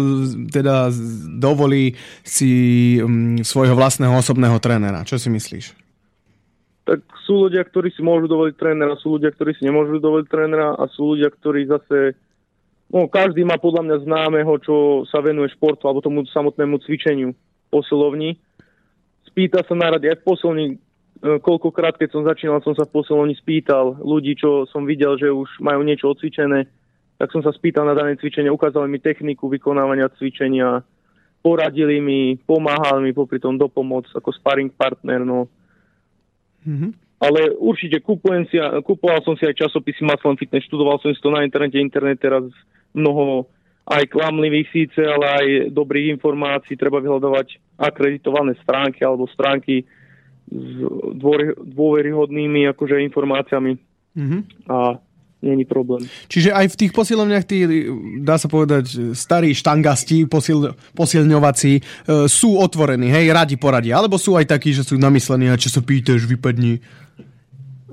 teda 0.48 0.88
dovolí 1.36 2.00
si 2.24 2.96
um, 3.04 3.36
svojho 3.44 3.76
vlastného 3.76 4.16
osobného 4.16 4.56
trénera? 4.56 5.04
Čo 5.04 5.20
si 5.20 5.28
myslíš? 5.28 5.76
Tak 6.88 7.04
sú 7.28 7.44
ľudia, 7.48 7.60
ktorí 7.68 7.92
si 7.92 8.00
môžu 8.00 8.24
dovoliť 8.24 8.56
trénera, 8.56 8.96
sú 8.96 9.20
ľudia, 9.20 9.36
ktorí 9.36 9.52
si 9.52 9.68
nemôžu 9.68 10.00
dovoliť 10.00 10.26
trénera 10.28 10.72
a 10.72 10.88
sú 10.88 11.12
ľudia, 11.12 11.28
ktorí 11.28 11.68
zase 11.68 12.16
no, 12.88 13.04
každý 13.08 13.44
má 13.44 13.60
podľa 13.60 13.84
mňa 13.84 13.96
známeho, 14.04 14.52
čo 14.64 15.04
sa 15.12 15.20
venuje 15.20 15.52
športu 15.52 15.88
alebo 15.88 16.04
tomu 16.04 16.24
samotnému 16.24 16.80
cvičeniu 16.84 17.36
posilovni. 17.68 18.40
Spýta 19.28 19.60
sa 19.64 19.74
na 19.76 19.96
rady 19.96 20.12
aj 20.12 20.18
e, 20.20 20.76
koľkokrát, 21.22 21.94
keď 22.00 22.08
som 22.10 22.26
začínal, 22.26 22.64
som 22.64 22.74
sa 22.74 22.88
v 22.88 22.94
posilovni 22.94 23.36
spýtal 23.38 23.98
ľudí, 24.00 24.34
čo 24.34 24.66
som 24.70 24.88
videl, 24.88 25.14
že 25.20 25.30
už 25.30 25.62
majú 25.62 25.84
niečo 25.86 26.10
odcvičené, 26.10 26.66
tak 27.20 27.30
som 27.30 27.40
sa 27.40 27.54
spýtal 27.54 27.86
na 27.86 27.94
dané 27.94 28.18
cvičenie, 28.18 28.50
ukázali 28.50 28.90
mi 28.90 28.98
techniku 28.98 29.46
vykonávania 29.46 30.10
cvičenia, 30.18 30.82
poradili 31.40 32.02
mi, 32.02 32.34
pomáhali 32.40 33.06
mi 33.06 33.12
popri 33.14 33.38
tom 33.38 33.54
dopomoc 33.54 34.10
ako 34.10 34.34
sparring 34.34 34.74
partner, 34.74 35.22
no. 35.22 35.46
Mm-hmm 36.64 37.04
ale 37.24 37.56
určite 37.56 38.04
kupujem 38.04 38.44
si, 38.52 38.60
kupoval 38.84 39.24
som 39.24 39.32
si 39.38 39.48
aj 39.48 39.56
časopisy 39.56 40.04
Muscle 40.04 40.36
Fitness, 40.36 40.68
študoval 40.68 41.00
som 41.00 41.08
si 41.08 41.20
to 41.24 41.32
na 41.32 41.40
internete, 41.40 41.80
internet 41.80 42.20
teraz 42.20 42.44
mnoho 42.92 43.48
aj 43.84 44.12
klamlivých 44.12 44.68
síce, 44.72 45.00
ale 45.00 45.26
aj 45.28 45.46
dobrých 45.72 46.16
informácií, 46.16 46.76
treba 46.76 47.00
vyhľadovať 47.00 47.76
akreditované 47.80 48.56
stránky 48.60 49.04
alebo 49.04 49.28
stránky 49.28 49.84
s 50.50 50.76
dôveryhodnými 51.72 52.68
akože 52.76 53.00
informáciami 53.00 53.72
mm-hmm. 54.16 54.40
a 54.70 55.00
není 55.44 55.68
problém. 55.68 56.08
Čiže 56.32 56.56
aj 56.56 56.72
v 56.72 56.78
tých 56.80 56.92
posilovniach 56.96 57.44
tí, 57.44 57.68
dá 58.24 58.40
sa 58.40 58.48
povedať, 58.48 59.12
starí 59.12 59.52
štangasti, 59.52 60.24
posil, 60.24 60.72
posilňovací, 60.96 61.72
e, 61.76 61.82
sú 62.24 62.56
otvorení, 62.56 63.12
hej, 63.12 63.28
radi 63.28 63.60
poradia, 63.60 64.00
alebo 64.00 64.16
sú 64.16 64.40
aj 64.40 64.48
takí, 64.48 64.72
že 64.72 64.82
sú 64.88 64.96
namyslení 64.96 65.52
a 65.52 65.60
čo 65.60 65.68
sa 65.68 65.84
pýtaš, 65.84 66.24
vypadni. 66.24 66.80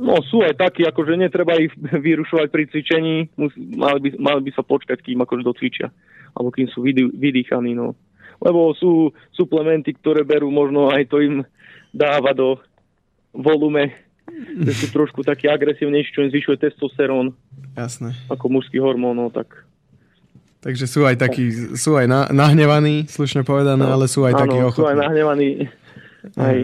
No 0.01 0.17
sú 0.25 0.41
aj 0.41 0.58
takí, 0.58 0.88
akože 0.88 1.20
netreba 1.20 1.60
ich 1.60 1.75
vyrušovať 2.08 2.48
pri 2.48 2.63
cvičení, 2.72 3.15
Mus, 3.36 3.51
mali, 3.60 4.00
by, 4.00 4.10
mali 4.17 4.41
by 4.48 4.51
sa 4.55 4.63
počkať, 4.63 5.03
kým 5.03 5.20
akože 5.20 5.43
docvičia, 5.43 5.91
alebo 6.34 6.50
kým 6.55 6.72
sú 6.72 6.81
vydý, 6.81 7.12
vydýchaní, 7.12 7.75
no. 7.75 7.93
Lebo 8.41 8.74
sú 8.74 9.13
suplementy, 9.38 9.93
ktoré 9.93 10.25
berú, 10.25 10.50
možno 10.50 10.89
aj 10.89 11.13
to 11.13 11.22
im 11.22 11.46
dáva 11.92 12.32
do 12.32 12.60
volume, 13.36 13.92
že 14.64 14.72
sú 14.76 14.86
trošku 14.92 15.24
taký 15.24 15.52
agresívnejší, 15.52 16.12
čo 16.12 16.24
im 16.24 16.32
zvyšuje 16.32 16.58
testosterón. 16.60 17.36
Jasné. 17.76 18.16
Ako 18.32 18.48
mužský 18.52 18.80
hormón, 18.80 19.20
no 19.20 19.28
tak... 19.32 19.68
Takže 20.62 20.86
sú 20.86 21.10
aj 21.10 21.18
takí, 21.18 21.74
sú 21.74 21.98
aj 21.98 22.06
na, 22.06 22.30
nahnevaní, 22.30 23.10
slušne 23.10 23.42
povedané, 23.42 23.82
no, 23.82 23.98
ale 23.98 24.06
sú 24.06 24.22
aj 24.30 24.46
takí 24.46 24.62
ochotní. 24.62 24.78
sú 24.78 24.88
aj 24.94 24.98
nahnevaní, 25.02 25.50
aj 26.38 26.58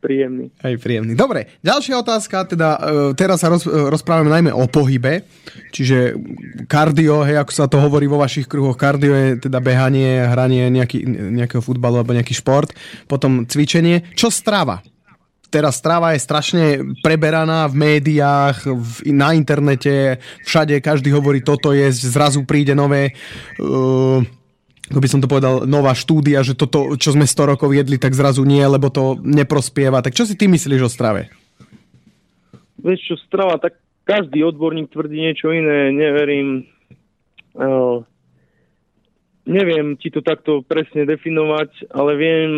príjemný. 0.00 0.48
Aj 0.64 0.74
príjemný. 0.80 1.12
Dobre, 1.12 1.60
ďalšia 1.60 2.00
otázka, 2.00 2.48
teda 2.48 2.68
e, 2.74 2.78
teraz 3.14 3.44
sa 3.44 3.52
roz, 3.52 3.68
rozprávame 3.68 4.32
najmä 4.32 4.50
o 4.50 4.64
pohybe, 4.66 5.28
čiže 5.70 6.16
kardio, 6.64 7.22
hej, 7.28 7.36
ako 7.44 7.52
sa 7.52 7.68
to 7.68 7.76
hovorí 7.76 8.08
vo 8.08 8.16
vašich 8.16 8.48
kruhoch, 8.48 8.80
kardio 8.80 9.12
je 9.12 9.28
teda 9.44 9.60
behanie, 9.60 10.24
hranie 10.24 10.72
nejaký, 10.72 11.04
nejakého 11.36 11.60
futbalu 11.60 12.00
alebo 12.00 12.16
nejaký 12.16 12.32
šport, 12.32 12.72
potom 13.04 13.44
cvičenie. 13.44 14.16
Čo 14.16 14.32
strava? 14.32 14.80
teraz 15.50 15.82
strava 15.82 16.14
je 16.14 16.22
strašne 16.22 16.64
preberaná 17.02 17.66
v 17.66 17.74
médiách, 17.74 18.70
v, 18.70 19.10
na 19.10 19.34
internete, 19.34 20.22
všade, 20.46 20.78
každý 20.78 21.10
hovorí 21.10 21.42
toto 21.42 21.74
je, 21.74 21.90
zrazu 21.90 22.46
príde 22.46 22.72
nové 22.72 23.18
uh, 23.58 24.22
ako 24.90 24.98
by 24.98 25.08
som 25.08 25.22
to 25.22 25.30
povedal, 25.30 25.62
nová 25.70 25.94
štúdia, 25.94 26.42
že 26.42 26.58
toto, 26.58 26.98
čo 26.98 27.14
sme 27.14 27.22
100 27.22 27.54
rokov 27.54 27.70
jedli, 27.70 27.94
tak 27.94 28.10
zrazu 28.10 28.42
nie, 28.42 28.62
lebo 28.66 28.90
to 28.90 29.14
neprospieva. 29.22 30.02
Tak 30.02 30.18
čo 30.18 30.26
si 30.26 30.34
ty 30.34 30.50
myslíš 30.50 30.82
o 30.82 30.90
strave? 30.90 31.30
Vieš 32.82 33.00
čo, 33.06 33.16
strava, 33.22 33.62
tak 33.62 33.78
každý 34.02 34.42
odborník 34.42 34.90
tvrdí 34.90 35.30
niečo 35.30 35.54
iné, 35.54 35.94
neverím. 35.94 36.66
Uh, 37.54 38.02
neviem 39.46 39.94
ti 39.94 40.10
to 40.10 40.26
takto 40.26 40.66
presne 40.66 41.06
definovať, 41.06 41.94
ale 41.94 42.12
viem 42.18 42.50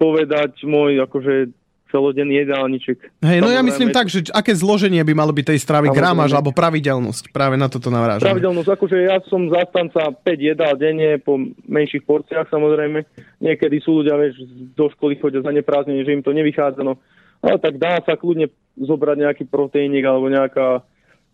povedať 0.00 0.64
môj 0.64 1.04
akože 1.04 1.52
celodenný 1.94 2.42
jedálniček. 2.42 3.22
Hej, 3.22 3.38
no 3.38 3.54
ja 3.54 3.62
myslím 3.62 3.94
tak, 3.94 4.10
že 4.10 4.26
aké 4.34 4.50
zloženie 4.50 4.98
by 5.06 5.14
malo 5.14 5.30
byť 5.30 5.54
tej 5.54 5.60
stravy, 5.62 5.94
gramáž 5.94 6.34
alebo 6.34 6.50
pravidelnosť, 6.50 7.30
práve 7.30 7.54
na 7.54 7.70
toto 7.70 7.94
navrážam. 7.94 8.26
Pravidelnosť, 8.26 8.70
akože 8.74 8.96
ja 9.06 9.22
som 9.30 9.46
zastanca 9.46 10.10
5 10.10 10.26
jedál 10.34 10.74
denne 10.74 11.22
po 11.22 11.38
menších 11.70 12.02
porciách 12.02 12.50
samozrejme. 12.50 13.06
Niekedy 13.38 13.78
sú 13.78 14.02
ľudia, 14.02 14.18
vieš, 14.18 14.42
do 14.74 14.90
školy 14.90 15.14
chodia 15.22 15.38
za 15.38 15.54
neprázdnenie, 15.54 16.02
že 16.02 16.18
im 16.18 16.26
to 16.26 16.34
nevychádza, 16.34 16.82
no. 16.82 16.98
Ale 17.38 17.62
tak 17.62 17.78
dá 17.78 18.02
sa 18.02 18.18
kľudne 18.18 18.50
zobrať 18.74 19.16
nejaký 19.22 19.44
proteínik 19.46 20.02
alebo 20.02 20.26
nejaká, 20.26 20.82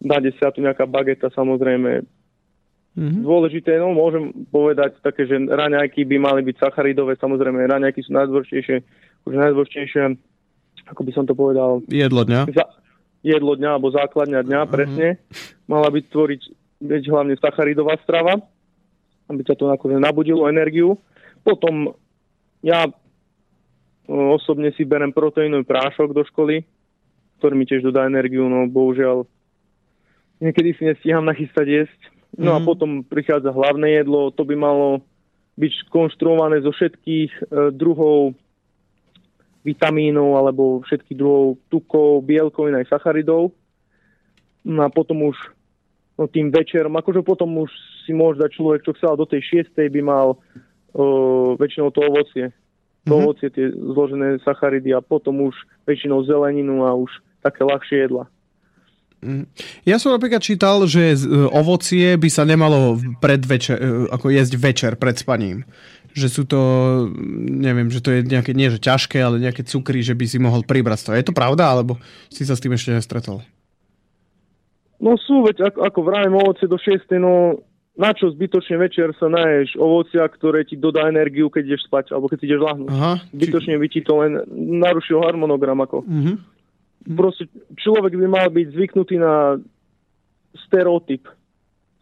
na 0.04 0.18
desiatu 0.20 0.60
nejaká 0.60 0.84
bageta 0.84 1.32
samozrejme. 1.32 2.04
Mm-hmm. 2.90 3.22
Dôležité, 3.22 3.78
no 3.78 3.94
môžem 3.94 4.34
povedať 4.50 4.98
také, 5.00 5.24
že 5.24 5.38
raňajky 5.38 6.02
by 6.04 6.16
mali 6.18 6.42
byť 6.42 6.56
sacharidové, 6.58 7.14
samozrejme 7.16 7.62
raňajky 7.70 8.02
sú 8.02 8.10
najdôležitejšie, 8.18 8.76
už 9.30 9.32
najdôležitejšie 9.38 10.02
ako 10.90 11.00
by 11.06 11.12
som 11.14 11.24
to 11.24 11.38
povedal... 11.38 11.80
Jedlo 11.86 12.26
dňa. 12.26 12.50
Za, 12.50 12.66
jedlo 13.22 13.54
dňa, 13.54 13.70
alebo 13.78 13.94
základňa 13.94 14.40
dňa, 14.42 14.60
uh-huh. 14.60 14.72
presne. 14.72 15.08
Mala 15.70 15.88
byť 15.88 16.04
tvoriť 16.10 16.42
byť 16.80 17.04
hlavne 17.12 17.36
sacharidová 17.36 18.00
strava, 18.00 18.40
aby 19.28 19.44
sa 19.44 19.52
to 19.52 19.68
akože 19.68 20.00
nabudilo 20.00 20.48
energiu. 20.48 20.96
Potom 21.44 21.92
ja 22.64 22.88
osobne 24.08 24.72
si 24.74 24.88
berem 24.88 25.12
proteínový 25.12 25.62
prášok 25.68 26.16
do 26.16 26.24
školy, 26.24 26.64
ktorý 27.38 27.54
mi 27.54 27.68
tiež 27.68 27.84
dodá 27.84 28.08
energiu, 28.08 28.48
no 28.48 28.64
bohužiaľ 28.66 29.28
niekedy 30.40 30.72
si 30.76 30.82
nestíham 30.88 31.24
nachystať 31.28 31.84
jesť. 31.84 32.00
No 32.40 32.54
mm. 32.54 32.56
a 32.56 32.58
mhm. 32.58 32.66
potom 32.66 32.90
prichádza 33.04 33.52
hlavné 33.52 34.00
jedlo, 34.00 34.32
to 34.32 34.42
by 34.48 34.56
malo 34.56 35.04
byť 35.60 35.92
konštruované 35.92 36.64
zo 36.64 36.72
všetkých 36.72 37.32
e, 37.36 37.42
druhov 37.76 38.32
vitamínov 39.60 40.40
alebo 40.40 40.80
všetkých 40.84 41.18
druhov 41.18 41.60
tukov, 41.68 42.24
bielkovín 42.24 42.76
aj 42.80 42.88
sacharidov. 42.88 43.52
No 44.64 44.80
a 44.84 44.88
potom 44.88 45.32
už 45.32 45.36
no 46.16 46.28
tým 46.28 46.52
večerom, 46.52 46.92
akože 46.96 47.24
potom 47.24 47.64
už 47.64 47.70
si 48.04 48.12
môže 48.12 48.40
dať 48.40 48.50
človek, 48.56 48.80
čo 48.84 48.96
chcel 48.96 49.16
do 49.16 49.28
tej 49.28 49.68
6. 49.68 49.76
by 49.76 50.00
mal 50.04 50.36
uh, 50.36 51.56
väčšinou 51.56 51.92
to 51.92 52.00
ovocie. 52.04 52.52
To 53.08 53.16
mm-hmm. 53.16 53.24
ovocie, 53.24 53.48
tie 53.48 53.72
zložené 53.72 54.44
sacharidy 54.44 54.92
a 54.92 55.00
potom 55.00 55.48
už 55.48 55.56
väčšinou 55.88 56.20
zeleninu 56.28 56.84
a 56.84 56.92
už 56.92 57.08
také 57.40 57.64
ľahšie 57.64 58.04
jedla. 58.08 58.28
Mhm. 59.20 59.44
Ja 59.84 60.00
som 60.00 60.16
napríklad 60.16 60.40
čítal, 60.40 60.80
že 60.88 61.12
e, 61.12 61.16
ovocie 61.52 62.16
by 62.16 62.28
sa 62.32 62.48
nemalo 62.48 62.96
predvečer, 63.20 63.76
e, 63.76 63.80
ako 64.08 64.32
jesť 64.32 64.54
večer 64.56 64.92
pred 64.96 65.20
spaním. 65.20 65.68
Že 66.10 66.28
sú 66.28 66.42
to, 66.42 66.60
neviem, 67.46 67.86
že 67.86 68.02
to 68.02 68.10
je 68.10 68.26
nejaké, 68.26 68.50
nie 68.50 68.66
že 68.66 68.82
ťažké, 68.82 69.22
ale 69.22 69.38
nejaké 69.38 69.62
cukry, 69.62 70.02
že 70.02 70.18
by 70.18 70.24
si 70.26 70.38
mohol 70.42 70.66
pribrať 70.66 71.06
toho. 71.06 71.18
Je 71.18 71.26
to 71.26 71.36
pravda, 71.36 71.70
alebo 71.70 71.96
si 72.26 72.42
sa 72.42 72.58
s 72.58 72.62
tým 72.62 72.74
ešte 72.74 72.90
nestretol? 72.90 73.46
No 75.00 75.16
sú, 75.16 75.46
veď 75.46 75.72
ako, 75.72 75.78
ako 75.86 75.98
vravím 76.04 76.36
ovocie 76.36 76.68
do 76.68 76.76
6. 76.76 77.08
No 77.16 77.62
na 78.00 78.16
čo 78.16 78.32
zbytočne 78.32 78.80
večer 78.80 79.12
sa 79.20 79.28
naješ 79.28 79.76
ovocia, 79.76 80.24
ktoré 80.24 80.64
ti 80.64 80.78
dodá 80.78 81.04
energiu, 81.10 81.52
keď 81.52 81.74
ideš 81.74 81.84
spať, 81.84 82.16
alebo 82.16 82.32
keď 82.32 82.38
si 82.40 82.46
ideš 82.48 82.62
lahnúť. 82.64 82.90
Aha, 82.96 83.12
zbytočne 83.34 83.74
či... 83.76 83.80
by 83.80 83.86
ti 83.92 84.00
to 84.00 84.12
len 84.24 84.32
narušil 84.80 85.20
harmonogram. 85.20 85.80
Ako. 85.84 86.00
Uh-huh. 86.00 86.36
Proste 87.12 87.48
človek 87.76 88.16
by 88.16 88.26
mal 88.28 88.46
byť 88.48 88.66
zvyknutý 88.72 89.20
na 89.20 89.60
stereotyp. 90.68 91.28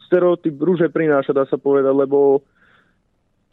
Stereotyp 0.07 0.55
rúže 0.57 0.87
prináša, 0.89 1.35
dá 1.35 1.45
sa 1.51 1.59
povedať, 1.59 1.93
lebo 1.93 2.47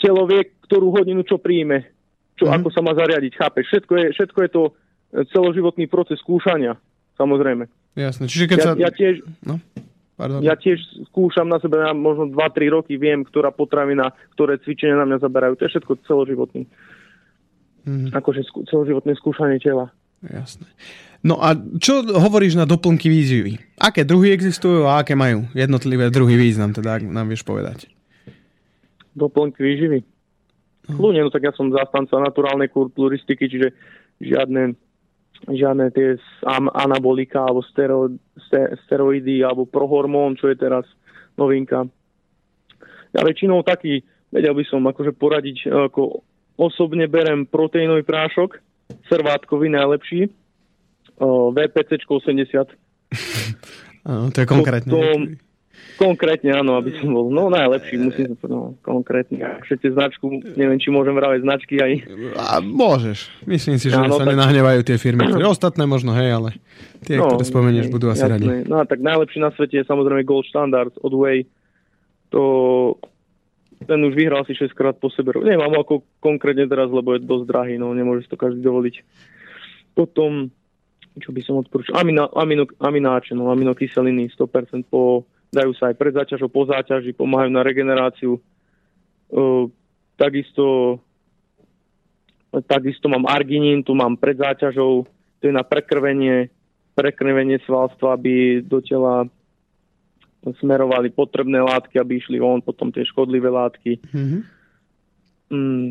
telo 0.06 0.30
vie, 0.30 0.54
ktorú 0.70 0.94
hodinu 0.94 1.26
čo 1.26 1.42
príjme, 1.42 1.90
čo, 2.38 2.46
uh-huh. 2.46 2.62
ako 2.62 2.70
sa 2.70 2.86
má 2.86 2.94
zariadiť, 2.94 3.34
chápeš? 3.34 3.66
Všetko 3.74 3.94
je, 3.98 4.06
všetko 4.14 4.40
je 4.46 4.50
to 4.54 4.64
celoživotný 5.34 5.90
proces 5.90 6.22
skúšania, 6.22 6.78
samozrejme. 7.18 7.66
Jasne, 7.98 8.30
čiže 8.30 8.46
keď 8.54 8.58
ja, 8.62 8.66
sa... 8.66 8.72
Ja 8.78 8.92
tiež... 8.94 9.26
No 9.42 9.58
Pardon. 10.16 10.40
Ja 10.40 10.56
tiež 10.56 10.80
skúšam 11.12 11.52
na 11.52 11.60
sebe, 11.60 11.76
na 11.76 11.92
možno 11.92 12.32
2-3 12.32 12.72
roky 12.72 12.96
viem, 12.96 13.28
ktorá 13.28 13.52
potravina, 13.52 14.16
ktoré 14.32 14.56
cvičenia 14.64 14.96
na 14.96 15.04
mňa 15.04 15.20
zaberajú. 15.20 15.60
To 15.60 15.68
je 15.68 15.72
všetko 15.76 15.94
celoživotný. 16.08 16.64
Mm-hmm. 17.84 18.16
Akože 18.16 18.48
skú, 18.48 18.64
celoživotné 18.64 19.12
skúšanie 19.20 19.60
tela. 19.60 19.92
Jasné. 20.24 20.72
No 21.20 21.44
a 21.44 21.52
čo 21.84 22.00
hovoríš 22.08 22.56
na 22.56 22.64
doplnky 22.64 23.12
výživy? 23.12 23.76
Aké 23.76 24.08
druhy 24.08 24.32
existujú 24.32 24.88
a 24.88 25.04
aké 25.04 25.20
majú 25.20 25.52
jednotlivé 25.52 26.08
druhy 26.08 26.40
význam, 26.40 26.72
teda 26.72 26.96
ak 26.96 27.04
nám 27.12 27.28
vieš 27.28 27.44
povedať? 27.44 27.92
Doplnky 29.16 29.64
výživy? 29.64 30.00
Uh-huh. 30.04 30.96
Kľudne, 31.00 31.26
no 31.26 31.32
tak 31.34 31.48
ja 31.48 31.54
som 31.56 31.74
zastanca 31.74 32.20
naturálnej 32.22 32.70
kulturistiky, 32.70 33.48
čiže 33.50 33.74
žiadne 34.22 34.76
žiadne 35.44 35.92
tie 35.92 36.16
anabolika 36.74 37.44
alebo 37.44 37.60
stero, 37.68 38.08
steroidy 38.88 39.44
alebo 39.44 39.68
prohormón, 39.68 40.40
čo 40.40 40.48
je 40.48 40.58
teraz 40.58 40.88
novinka. 41.36 41.84
Ja 43.12 43.22
väčšinou 43.24 43.64
taký, 43.68 44.04
vedel 44.32 44.56
by 44.56 44.64
som 44.68 44.88
akože 44.88 45.12
poradiť, 45.16 45.68
ako 45.92 46.24
osobne 46.56 47.12
berem 47.12 47.44
proteínový 47.48 48.08
prášok, 48.08 48.60
servátkový 49.12 49.68
najlepší, 49.72 50.32
VPC 51.52 52.04
80. 52.08 52.72
Áno, 54.12 54.30
to 54.30 54.38
je 54.44 54.48
konkrétne. 54.48 54.92
Potom, 54.92 55.20
Konkrétne 55.96 56.52
áno, 56.52 56.76
aby 56.76 56.92
som 57.00 57.08
bol 57.08 57.32
no, 57.32 57.48
najlepší, 57.48 57.96
musím 57.96 58.36
no, 58.52 58.76
konkrétne. 58.84 59.64
Všetci 59.64 59.96
značku, 59.96 60.28
neviem, 60.60 60.76
či 60.76 60.92
môžem 60.92 61.16
vraviť 61.16 61.42
značky 61.48 61.80
aj. 61.80 61.92
A 62.36 62.60
môžeš. 62.60 63.32
Myslím 63.48 63.80
si, 63.80 63.88
že 63.88 63.96
áno, 63.96 64.20
sa 64.20 64.28
tak... 64.28 64.36
nenahnevajú 64.36 64.84
tie 64.84 65.00
firmy. 65.00 65.24
Ostatné 65.48 65.88
možno, 65.88 66.12
hej, 66.12 66.36
ale 66.36 66.50
tie, 67.08 67.16
no, 67.16 67.32
ktoré 67.32 67.48
spomenieš, 67.48 67.88
budú 67.88 68.12
asi 68.12 68.28
jasné. 68.28 68.36
radi. 68.36 68.48
No 68.68 68.82
a 68.82 68.84
tak 68.84 69.00
najlepší 69.00 69.40
na 69.40 69.56
svete 69.56 69.80
je 69.80 69.88
samozrejme 69.88 70.28
Gold 70.28 70.52
Standard 70.52 70.92
od 71.00 71.14
Way. 71.16 71.48
To 72.36 72.44
ten 73.84 74.00
už 74.02 74.16
vyhral 74.16 74.44
si 74.44 74.56
6 74.56 74.72
krát 74.72 74.96
po 74.98 75.12
sebe. 75.12 75.36
Nemám 75.36 75.72
ako 75.80 76.04
konkrétne 76.20 76.66
teraz, 76.66 76.88
lebo 76.90 77.14
je 77.16 77.24
dosť 77.24 77.46
drahý, 77.46 77.76
no 77.78 77.94
nemôže 77.94 78.28
to 78.32 78.40
každý 78.40 78.64
dovoliť. 78.64 78.96
Potom, 79.94 80.50
čo 81.20 81.30
by 81.32 81.42
som 81.44 81.62
odporúčal, 81.62 82.00
amino, 82.00 82.28
amino, 82.36 82.66
amináče, 82.80 83.38
no 83.38 83.52
aminokyseliny 83.52 84.32
100% 84.34 84.88
po 84.88 85.28
dajú 85.56 85.72
sa 85.80 85.90
aj 85.92 85.96
pred 85.96 86.12
záťažou, 86.12 86.52
po 86.52 86.68
záťaži, 86.68 87.16
pomáhajú 87.16 87.52
na 87.56 87.64
regeneráciu. 87.64 88.44
takisto, 90.20 91.00
takisto 92.68 93.08
mám 93.08 93.24
arginín, 93.32 93.80
tu 93.80 93.96
mám 93.96 94.20
pred 94.20 94.36
záťažou, 94.36 95.08
to 95.40 95.44
je 95.48 95.54
na 95.56 95.64
prekrvenie, 95.64 96.52
prekrvenie 96.92 97.64
svalstva, 97.64 98.20
aby 98.20 98.60
do 98.60 98.84
tela 98.84 99.24
smerovali 100.46 101.10
potrebné 101.10 101.58
látky, 101.58 101.98
aby 101.98 102.22
išli 102.22 102.38
von, 102.38 102.62
potom 102.62 102.94
tie 102.94 103.02
škodlivé 103.02 103.50
látky. 103.50 103.98
Mm-hmm. 104.14 104.42
Mm, 105.50 105.88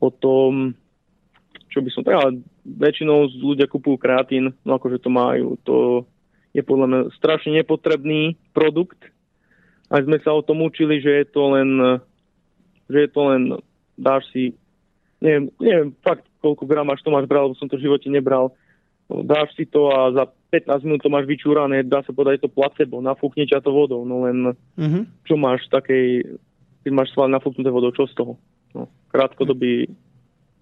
potom, 0.00 0.72
čo 1.68 1.84
by 1.84 1.90
som 1.92 2.00
ale 2.08 2.40
väčšinou 2.64 3.28
ľudia 3.28 3.68
kupujú 3.68 4.00
kreatín, 4.00 4.56
no 4.64 4.80
akože 4.80 5.02
to 5.02 5.10
majú, 5.12 5.60
to 5.66 6.08
je 6.52 6.62
podľa 6.64 6.86
mňa 6.88 7.00
strašne 7.16 7.56
nepotrebný 7.56 8.36
produkt. 8.52 9.00
A 9.92 10.00
sme 10.00 10.20
sa 10.24 10.32
o 10.32 10.44
tom 10.44 10.64
učili, 10.64 11.00
že 11.04 11.24
je 11.24 11.26
to 11.28 11.42
len, 11.52 12.00
že 12.88 12.98
je 13.04 13.10
to 13.12 13.20
len, 13.28 13.42
dáš 13.96 14.24
si, 14.32 14.56
neviem, 15.20 15.52
neviem 15.60 15.90
fakt, 16.00 16.24
koľko 16.40 16.64
gram 16.64 16.88
až 16.88 17.04
to 17.04 17.12
máš 17.12 17.28
bral, 17.28 17.48
lebo 17.48 17.56
som 17.60 17.68
to 17.68 17.76
v 17.76 17.84
živote 17.88 18.08
nebral. 18.08 18.56
Dáš 19.12 19.52
si 19.52 19.68
to 19.68 19.92
a 19.92 20.08
za 20.16 20.24
15 20.52 20.84
minút 20.84 21.00
to 21.04 21.12
máš 21.12 21.28
vyčúrané, 21.28 21.84
dá 21.84 22.00
sa 22.04 22.12
povedať 22.12 22.44
to 22.44 22.52
placebo, 22.52 23.04
nafúkne 23.04 23.44
ťa 23.44 23.60
to 23.60 23.72
vodou, 23.72 24.04
no 24.04 24.24
len 24.24 24.56
mm-hmm. 24.76 25.24
čo 25.28 25.36
máš 25.36 25.64
takej, 25.68 26.36
keď 26.84 26.92
máš 26.92 27.12
sval 27.12 27.28
nafúknuté 27.28 27.68
vodou, 27.68 27.92
čo 27.92 28.08
z 28.08 28.16
toho? 28.16 28.40
No, 28.72 28.88
krátkodobý 29.12 29.92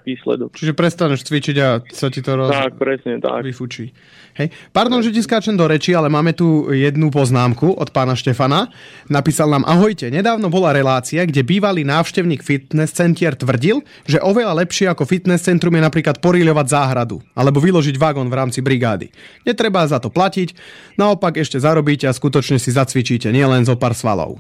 výsledok. 0.04 0.56
Čiže 0.56 0.72
prestaneš 0.76 1.26
cvičiť 1.26 1.56
a 1.60 1.84
sa 1.92 2.08
ti 2.08 2.20
to 2.24 2.36
roz... 2.36 2.50
Tak, 2.50 2.76
presne, 2.80 3.20
tak. 3.20 3.44
Vyfučí. 3.44 3.92
Hej. 4.38 4.54
Pardon, 4.70 5.02
že 5.02 5.10
ti 5.10 5.20
skáčem 5.20 5.58
do 5.58 5.66
reči, 5.66 5.92
ale 5.92 6.06
máme 6.06 6.32
tu 6.32 6.70
jednu 6.70 7.10
poznámku 7.10 7.74
od 7.74 7.90
pána 7.90 8.14
Štefana. 8.14 8.70
Napísal 9.10 9.50
nám, 9.50 9.66
ahojte, 9.66 10.08
nedávno 10.08 10.48
bola 10.48 10.70
relácia, 10.70 11.26
kde 11.26 11.42
bývalý 11.42 11.82
návštevník 11.82 12.40
fitness 12.40 12.94
centier 12.94 13.34
tvrdil, 13.34 13.82
že 14.06 14.22
oveľa 14.22 14.64
lepšie 14.64 14.86
ako 14.88 15.04
fitness 15.04 15.44
centrum 15.44 15.74
je 15.74 15.82
napríklad 15.82 16.22
poríľovať 16.22 16.66
záhradu 16.70 17.18
alebo 17.34 17.58
vyložiť 17.58 17.98
vagón 17.98 18.30
v 18.30 18.38
rámci 18.38 18.62
brigády. 18.62 19.10
Netreba 19.42 19.82
za 19.84 19.98
to 19.98 20.08
platiť, 20.08 20.54
naopak 20.94 21.36
ešte 21.36 21.58
zarobíte 21.58 22.06
a 22.06 22.14
skutočne 22.14 22.62
si 22.62 22.70
zacvičíte, 22.70 23.34
nielen 23.34 23.66
zo 23.66 23.74
pár 23.74 23.98
svalov. 23.98 24.38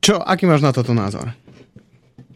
Čo, 0.00 0.18
aký 0.18 0.48
máš 0.48 0.64
na 0.64 0.72
toto 0.72 0.96
názor? 0.96 1.30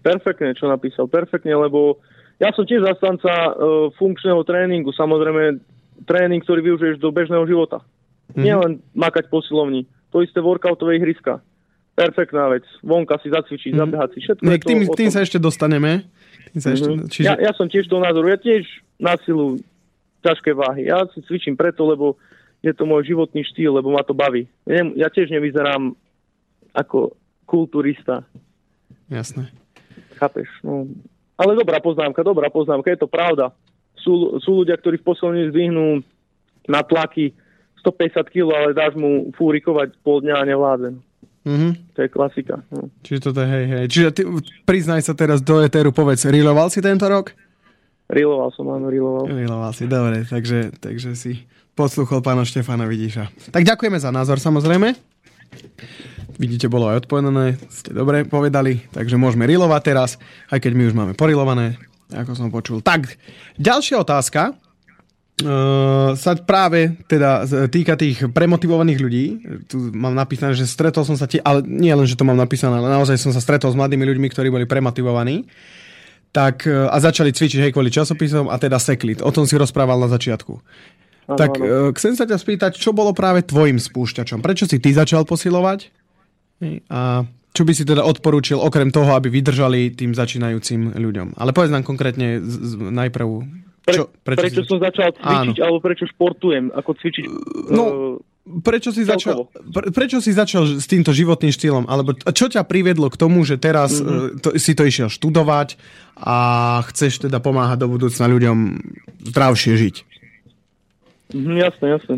Perfektne, 0.04 0.52
čo 0.52 0.68
napísal. 0.68 1.08
Perfektne, 1.08 1.56
lebo 1.56 1.96
ja 2.42 2.50
som 2.52 2.66
tiež 2.66 2.82
zastanca 2.82 3.30
uh, 3.30 3.88
funkčného 3.94 4.42
tréningu, 4.42 4.90
samozrejme 4.90 5.62
tréning, 6.02 6.42
ktorý 6.42 6.74
využiješ 6.74 6.98
do 6.98 7.14
bežného 7.14 7.46
života. 7.46 7.80
Mm-hmm. 7.80 8.42
Nielen 8.42 8.72
makať 8.94 9.30
posilovni. 9.30 9.86
To 10.10 10.22
isté 10.22 10.42
workoutové 10.42 10.98
ihriska. 10.98 11.38
Perfektná 11.94 12.50
vec. 12.50 12.66
Vonka 12.82 13.18
si 13.22 13.30
zacvičiť, 13.30 13.70
mm-hmm. 13.74 13.82
zabehať 13.86 14.08
si. 14.14 14.18
Všetko 14.26 14.42
no, 14.42 14.50
k 14.58 14.66
tým, 14.66 14.80
tým 14.90 15.10
sa 15.14 15.22
ešte 15.22 15.38
dostaneme. 15.38 16.06
Tým 16.50 16.60
sa 16.60 16.74
mm-hmm. 16.74 17.06
ešte, 17.06 17.12
čiže... 17.14 17.26
ja, 17.30 17.34
ja 17.38 17.52
som 17.54 17.70
tiež 17.70 17.86
toho 17.86 18.02
názoru. 18.02 18.26
Ja 18.26 18.38
tiež 18.38 18.66
na 18.98 19.14
silu 19.22 19.62
ťažké 20.26 20.50
váhy. 20.56 20.90
Ja 20.90 21.06
si 21.14 21.22
cvičím 21.22 21.54
preto, 21.54 21.86
lebo 21.86 22.18
je 22.64 22.72
to 22.72 22.88
môj 22.88 23.06
životný 23.12 23.44
štýl, 23.44 23.76
lebo 23.76 23.92
ma 23.92 24.02
to 24.02 24.16
baví. 24.16 24.48
Ja, 24.64 24.82
ja 24.96 25.08
tiež 25.12 25.30
nevyzerám 25.30 25.92
ako 26.72 27.14
kulturista. 27.44 28.24
Jasné. 29.12 29.52
Chápeš? 30.16 30.48
No, 30.64 30.88
ale 31.34 31.58
dobrá 31.58 31.82
poznámka, 31.82 32.22
dobrá 32.22 32.50
poznámka, 32.50 32.90
je 32.90 33.00
to 33.00 33.10
pravda. 33.10 33.50
Sú, 33.98 34.38
sú 34.42 34.62
ľudia, 34.62 34.78
ktorí 34.78 35.00
v 35.00 35.06
poslední 35.06 35.42
zdvihnú 35.50 36.04
na 36.68 36.80
tlaky 36.84 37.34
150 37.84 38.32
kg, 38.32 38.48
ale 38.54 38.70
dáš 38.76 38.96
mu 38.96 39.28
fúrikovať 39.36 39.96
pol 40.00 40.24
dňa 40.24 40.34
a 40.40 40.48
nevládzen. 40.48 40.94
Mm-hmm. 41.44 41.72
To 41.92 41.98
je 42.00 42.08
klasika. 42.08 42.64
No. 42.72 42.88
Čiže 43.04 43.20
toto, 43.30 43.44
hej, 43.44 43.64
hej. 43.68 43.84
Čiže 43.92 44.08
ty, 44.16 44.22
priznaj 44.64 45.04
sa 45.04 45.12
teraz 45.12 45.44
do 45.44 45.60
Eteru, 45.60 45.92
povedz, 45.92 46.24
riloval 46.24 46.72
si 46.72 46.80
tento 46.80 47.04
rok? 47.04 47.36
Riloval 48.08 48.48
som, 48.56 48.64
áno, 48.72 48.88
riloval. 48.88 49.28
Riloval 49.28 49.72
si, 49.76 49.84
dobre, 49.84 50.24
takže, 50.24 50.72
takže 50.80 51.12
si 51.12 51.44
posluchol 51.76 52.24
pána 52.24 52.48
Štefana 52.48 52.88
Vidíša. 52.88 53.52
Tak 53.52 53.64
ďakujeme 53.64 54.00
za 54.00 54.08
názor, 54.08 54.40
samozrejme. 54.40 54.96
Vidíte, 56.34 56.66
bolo 56.66 56.90
aj 56.90 57.06
odpovedané, 57.06 57.58
ste 57.70 57.94
dobre 57.94 58.26
povedali, 58.26 58.82
takže 58.90 59.14
môžeme 59.14 59.46
rilovať 59.46 59.82
teraz, 59.86 60.10
aj 60.50 60.58
keď 60.58 60.72
my 60.74 60.82
už 60.90 60.94
máme 60.94 61.12
porilované, 61.14 61.78
ako 62.10 62.32
som 62.34 62.50
počul. 62.50 62.82
Tak, 62.82 63.14
ďalšia 63.58 64.02
otázka. 64.02 64.58
Uh, 65.34 66.14
sa 66.14 66.38
práve 66.38 66.94
teda 67.10 67.42
týka 67.66 67.98
tých 67.98 68.30
premotivovaných 68.30 68.98
ľudí. 69.02 69.24
Tu 69.66 69.90
mám 69.90 70.14
napísané, 70.14 70.54
že 70.54 70.62
stretol 70.62 71.02
som 71.02 71.18
sa 71.18 71.26
tie, 71.26 71.42
ale 71.42 71.58
nie 71.66 71.90
len, 71.90 72.06
že 72.06 72.14
to 72.14 72.22
mám 72.22 72.38
napísané, 72.38 72.78
ale 72.78 72.86
naozaj 72.86 73.18
som 73.18 73.34
sa 73.34 73.42
stretol 73.42 73.74
s 73.74 73.78
mladými 73.78 74.06
ľuďmi, 74.14 74.30
ktorí 74.30 74.54
boli 74.54 74.62
premotivovaní 74.62 75.42
tak, 76.34 76.66
e, 76.66 76.74
a 76.90 76.96
začali 76.98 77.30
cvičiť 77.30 77.62
hej 77.62 77.72
kvôli 77.72 77.94
časopisom 77.94 78.50
a 78.50 78.58
teda 78.58 78.82
sekli. 78.82 79.14
O 79.22 79.30
tom 79.30 79.46
si 79.46 79.54
rozprával 79.54 80.02
na 80.02 80.10
začiatku. 80.10 80.58
Ano, 81.24 81.38
tak 81.40 81.56
ano. 81.56 81.90
E, 81.90 81.96
chcem 81.96 82.12
sa 82.16 82.28
ťa 82.28 82.36
spýtať, 82.36 82.72
čo 82.76 82.92
bolo 82.92 83.16
práve 83.16 83.44
tvojim 83.44 83.80
spúšťačom? 83.80 84.44
Prečo 84.44 84.68
si 84.68 84.80
ty 84.80 84.92
začal 84.92 85.24
posilovať? 85.24 85.88
A 86.88 87.28
čo 87.54 87.62
by 87.62 87.72
si 87.76 87.86
teda 87.86 88.02
odporúčil 88.02 88.58
okrem 88.58 88.90
toho, 88.90 89.14
aby 89.14 89.30
vydržali 89.30 89.94
tým 89.94 90.10
začínajúcim 90.16 90.98
ľuďom? 90.98 91.38
Ale 91.38 91.54
povedz 91.54 91.70
nám 91.70 91.86
konkrétne 91.86 92.42
z, 92.42 92.54
z, 92.54 92.72
najprv 92.90 93.28
čo, 93.84 94.08
prečo, 94.24 94.40
prečo 94.48 94.62
si... 94.64 94.68
som 94.72 94.78
začal 94.80 95.12
cvičiť, 95.12 95.56
Áno. 95.60 95.64
alebo 95.68 95.78
prečo 95.84 96.08
športujem, 96.08 96.72
ako 96.72 96.90
cvičiť? 96.96 97.24
No, 97.68 97.84
uh, 97.84 98.60
prečo 98.64 98.88
si, 98.96 99.04
začal, 99.04 99.44
pre, 99.52 99.92
prečo 99.92 100.24
si 100.24 100.32
začal 100.32 100.80
s 100.80 100.88
týmto 100.88 101.12
životným 101.12 101.52
štýlom? 101.52 101.84
Alebo 101.84 102.16
čo 102.16 102.48
ťa 102.48 102.64
priviedlo 102.64 103.12
k 103.12 103.20
tomu, 103.20 103.44
že 103.44 103.60
teraz 103.60 104.00
mm-hmm. 104.00 104.40
to, 104.40 104.48
si 104.56 104.72
to 104.72 104.88
išiel 104.88 105.12
študovať 105.12 105.76
a 106.16 106.36
chceš 106.88 107.28
teda 107.28 107.44
pomáhať 107.44 107.84
do 107.84 107.92
budúcna 107.92 108.24
ľuďom 108.24 108.56
zdravšie 109.30 109.76
žiť? 109.76 109.96
Mm, 111.32 111.56
jasné, 111.56 111.86
jasné. 111.96 112.16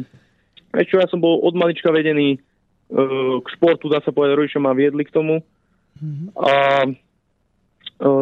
Ešte 0.74 0.98
ja 0.98 1.06
som 1.06 1.22
bol 1.22 1.38
od 1.44 1.54
malička 1.54 1.92
vedený 1.94 2.42
uh, 2.90 3.38
k 3.44 3.46
športu, 3.54 3.86
dá 3.86 4.02
sa 4.02 4.10
povedať, 4.10 4.34
rodičia 4.34 4.60
ma 4.60 4.74
viedli 4.74 5.06
k 5.06 5.14
tomu. 5.14 5.44
Mm-hmm. 5.96 6.28
A 6.36 6.52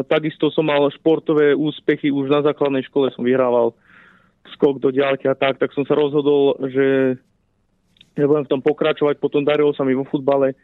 Takisto 0.07 0.55
som 0.55 0.71
mal 0.71 0.87
športové 0.95 1.51
úspechy, 1.51 2.07
už 2.07 2.31
na 2.31 2.47
základnej 2.47 2.87
škole 2.87 3.11
som 3.11 3.27
vyhrával 3.27 3.75
skok 4.55 4.79
do 4.79 4.95
ďalky 4.95 5.27
a 5.27 5.35
tak, 5.35 5.59
tak 5.59 5.75
som 5.75 5.83
sa 5.83 5.99
rozhodol, 5.99 6.55
že 6.71 7.19
ja 8.15 8.25
budem 8.31 8.47
v 8.47 8.53
tom 8.55 8.63
pokračovať, 8.63 9.19
potom 9.19 9.43
darilo 9.43 9.75
sa 9.75 9.83
mi 9.83 9.99
vo 9.99 10.07
futbale, 10.07 10.55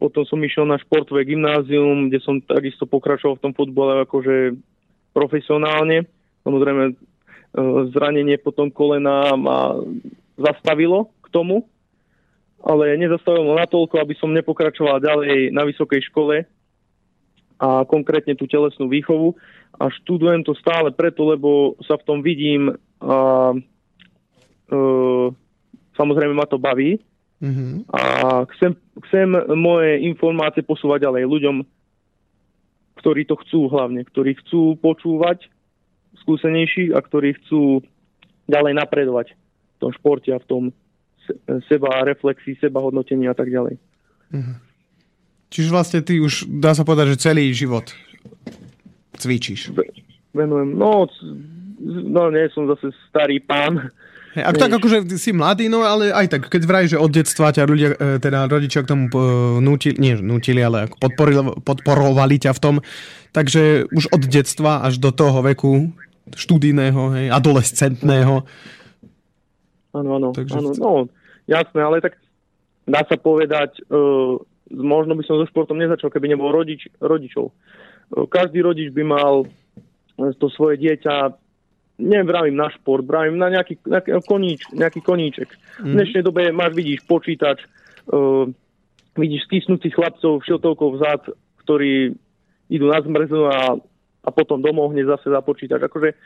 potom 0.00 0.24
som 0.24 0.40
išiel 0.40 0.64
na 0.64 0.80
športové 0.80 1.28
gymnázium, 1.28 2.08
kde 2.08 2.24
som 2.24 2.40
takisto 2.40 2.88
pokračoval 2.88 3.36
v 3.36 3.44
tom 3.44 3.52
futbale 3.52 4.08
akože 4.08 4.56
profesionálne. 5.12 6.08
Samozrejme 6.40 6.96
zranenie 7.90 8.38
potom 8.38 8.70
kolena 8.70 9.34
ma 9.34 9.74
zastavilo 10.38 11.10
k 11.24 11.26
tomu, 11.34 11.66
ale 12.62 12.94
nezastavilo 12.94 13.52
ma 13.52 13.66
natoľko, 13.66 13.98
aby 13.98 14.14
som 14.14 14.30
nepokračoval 14.30 15.02
ďalej 15.02 15.50
na 15.50 15.66
vysokej 15.66 16.00
škole, 16.12 16.46
a 17.60 17.84
konkrétne 17.84 18.32
tú 18.34 18.48
telesnú 18.48 18.88
výchovu. 18.88 19.36
A 19.76 19.92
študujem 19.92 20.42
to 20.48 20.56
stále 20.56 20.88
preto, 20.96 21.28
lebo 21.28 21.76
sa 21.84 22.00
v 22.00 22.06
tom 22.08 22.18
vidím 22.24 22.72
a 23.04 23.52
e, 23.52 24.78
samozrejme 25.94 26.32
ma 26.32 26.48
to 26.48 26.56
baví. 26.56 26.96
Mm-hmm. 27.40 27.88
A 27.92 28.02
chcem, 28.56 28.76
chcem 29.08 29.28
moje 29.56 30.00
informácie 30.04 30.64
posúvať 30.64 31.08
ďalej 31.08 31.24
ľuďom, 31.28 31.56
ktorí 33.00 33.28
to 33.28 33.36
chcú 33.44 33.68
hlavne, 33.68 34.04
ktorí 34.08 34.36
chcú 34.44 34.76
počúvať 34.80 35.48
skúsenejší 36.30 36.94
a 36.94 37.02
ktorí 37.02 37.34
chcú 37.42 37.82
ďalej 38.46 38.78
napredovať 38.78 39.34
v 39.34 39.78
tom 39.82 39.90
športe 39.90 40.30
a 40.30 40.38
v 40.38 40.46
tom 40.46 40.62
seba 41.66 42.06
reflexii, 42.06 42.54
seba 42.62 42.78
hodnotení 42.78 43.26
a 43.26 43.34
tak 43.34 43.50
ďalej. 43.50 43.74
Mm-hmm. 44.30 44.56
Čiže 45.50 45.68
vlastne 45.74 46.00
ty 46.06 46.22
už, 46.22 46.46
dá 46.46 46.78
sa 46.78 46.86
povedať, 46.86 47.18
že 47.18 47.26
celý 47.26 47.50
život 47.50 47.90
cvičíš. 49.18 49.74
Venujem, 50.30 50.78
no, 50.78 51.10
no 51.82 52.22
nie 52.30 52.46
som 52.54 52.70
zase 52.70 52.94
starý 53.10 53.42
pán. 53.42 53.90
Hey, 54.30 54.46
ak 54.46 54.62
tak 54.62 54.70
akože 54.78 55.10
si 55.18 55.34
mladý, 55.34 55.66
no 55.66 55.82
ale 55.82 56.14
aj 56.14 56.30
tak, 56.30 56.42
keď 56.46 56.62
vraj, 56.62 56.86
že 56.86 57.02
od 57.02 57.10
detstva 57.10 57.50
ťa 57.50 57.66
ľudia, 57.66 57.88
e, 57.98 58.22
teda 58.22 58.46
rodičia 58.46 58.86
k 58.86 58.94
tomu 58.94 59.10
e, 59.10 59.18
nutili, 59.58 59.98
nie 59.98 60.14
nutili, 60.22 60.62
ale 60.62 60.86
podporovali 61.66 62.38
ťa 62.38 62.54
v 62.54 62.62
tom, 62.62 62.74
takže 63.34 63.90
už 63.90 64.14
od 64.14 64.22
detstva 64.30 64.86
až 64.86 65.02
do 65.02 65.10
toho 65.10 65.42
veku 65.42 65.90
študijného, 66.28 67.16
hej, 67.16 67.26
adolescentného. 67.32 68.44
Áno, 69.90 70.10
áno, 70.16 70.28
takže... 70.30 70.58
áno, 70.60 70.70
no, 70.76 70.92
jasné, 71.50 71.80
ale 71.82 71.98
tak 72.04 72.20
dá 72.86 73.02
sa 73.06 73.16
povedať, 73.18 73.82
uh, 73.90 74.38
možno 74.70 75.18
by 75.18 75.22
som 75.26 75.40
so 75.40 75.46
športom 75.50 75.78
nezačal, 75.80 76.10
keby 76.10 76.30
nebol 76.30 76.54
rodič, 76.54 76.86
rodičov. 77.02 77.50
Každý 78.10 78.62
rodič 78.62 78.90
by 78.90 79.02
mal 79.06 79.46
to 80.18 80.46
svoje 80.50 80.78
dieťa 80.82 81.34
nevravím 82.00 82.56
na 82.56 82.72
šport, 82.72 83.04
vravím 83.04 83.36
na 83.36 83.52
nejaký, 83.52 83.76
nejaký, 83.84 84.10
koníč, 84.24 84.60
nejaký 84.72 85.00
koníček. 85.04 85.48
Mm. 85.52 85.84
V 85.84 85.92
dnešnej 86.00 86.22
dobe 86.24 86.48
máš, 86.48 86.72
vidíš, 86.72 87.04
počítač, 87.04 87.60
uh, 88.08 88.48
vidíš 89.14 89.44
skysnúcich 89.46 89.92
chlapcov 89.92 90.40
šiltovkov 90.48 90.96
vzad, 90.96 91.22
ktorí 91.60 92.16
idú 92.72 92.88
na 92.88 92.98
zmrznu 93.04 93.42
a, 93.46 93.76
a 94.20 94.28
potom 94.28 94.60
domov 94.60 94.92
hneď 94.92 95.16
zase 95.16 95.32
za 95.32 95.40
počítač. 95.40 95.80
Akože 95.84 96.16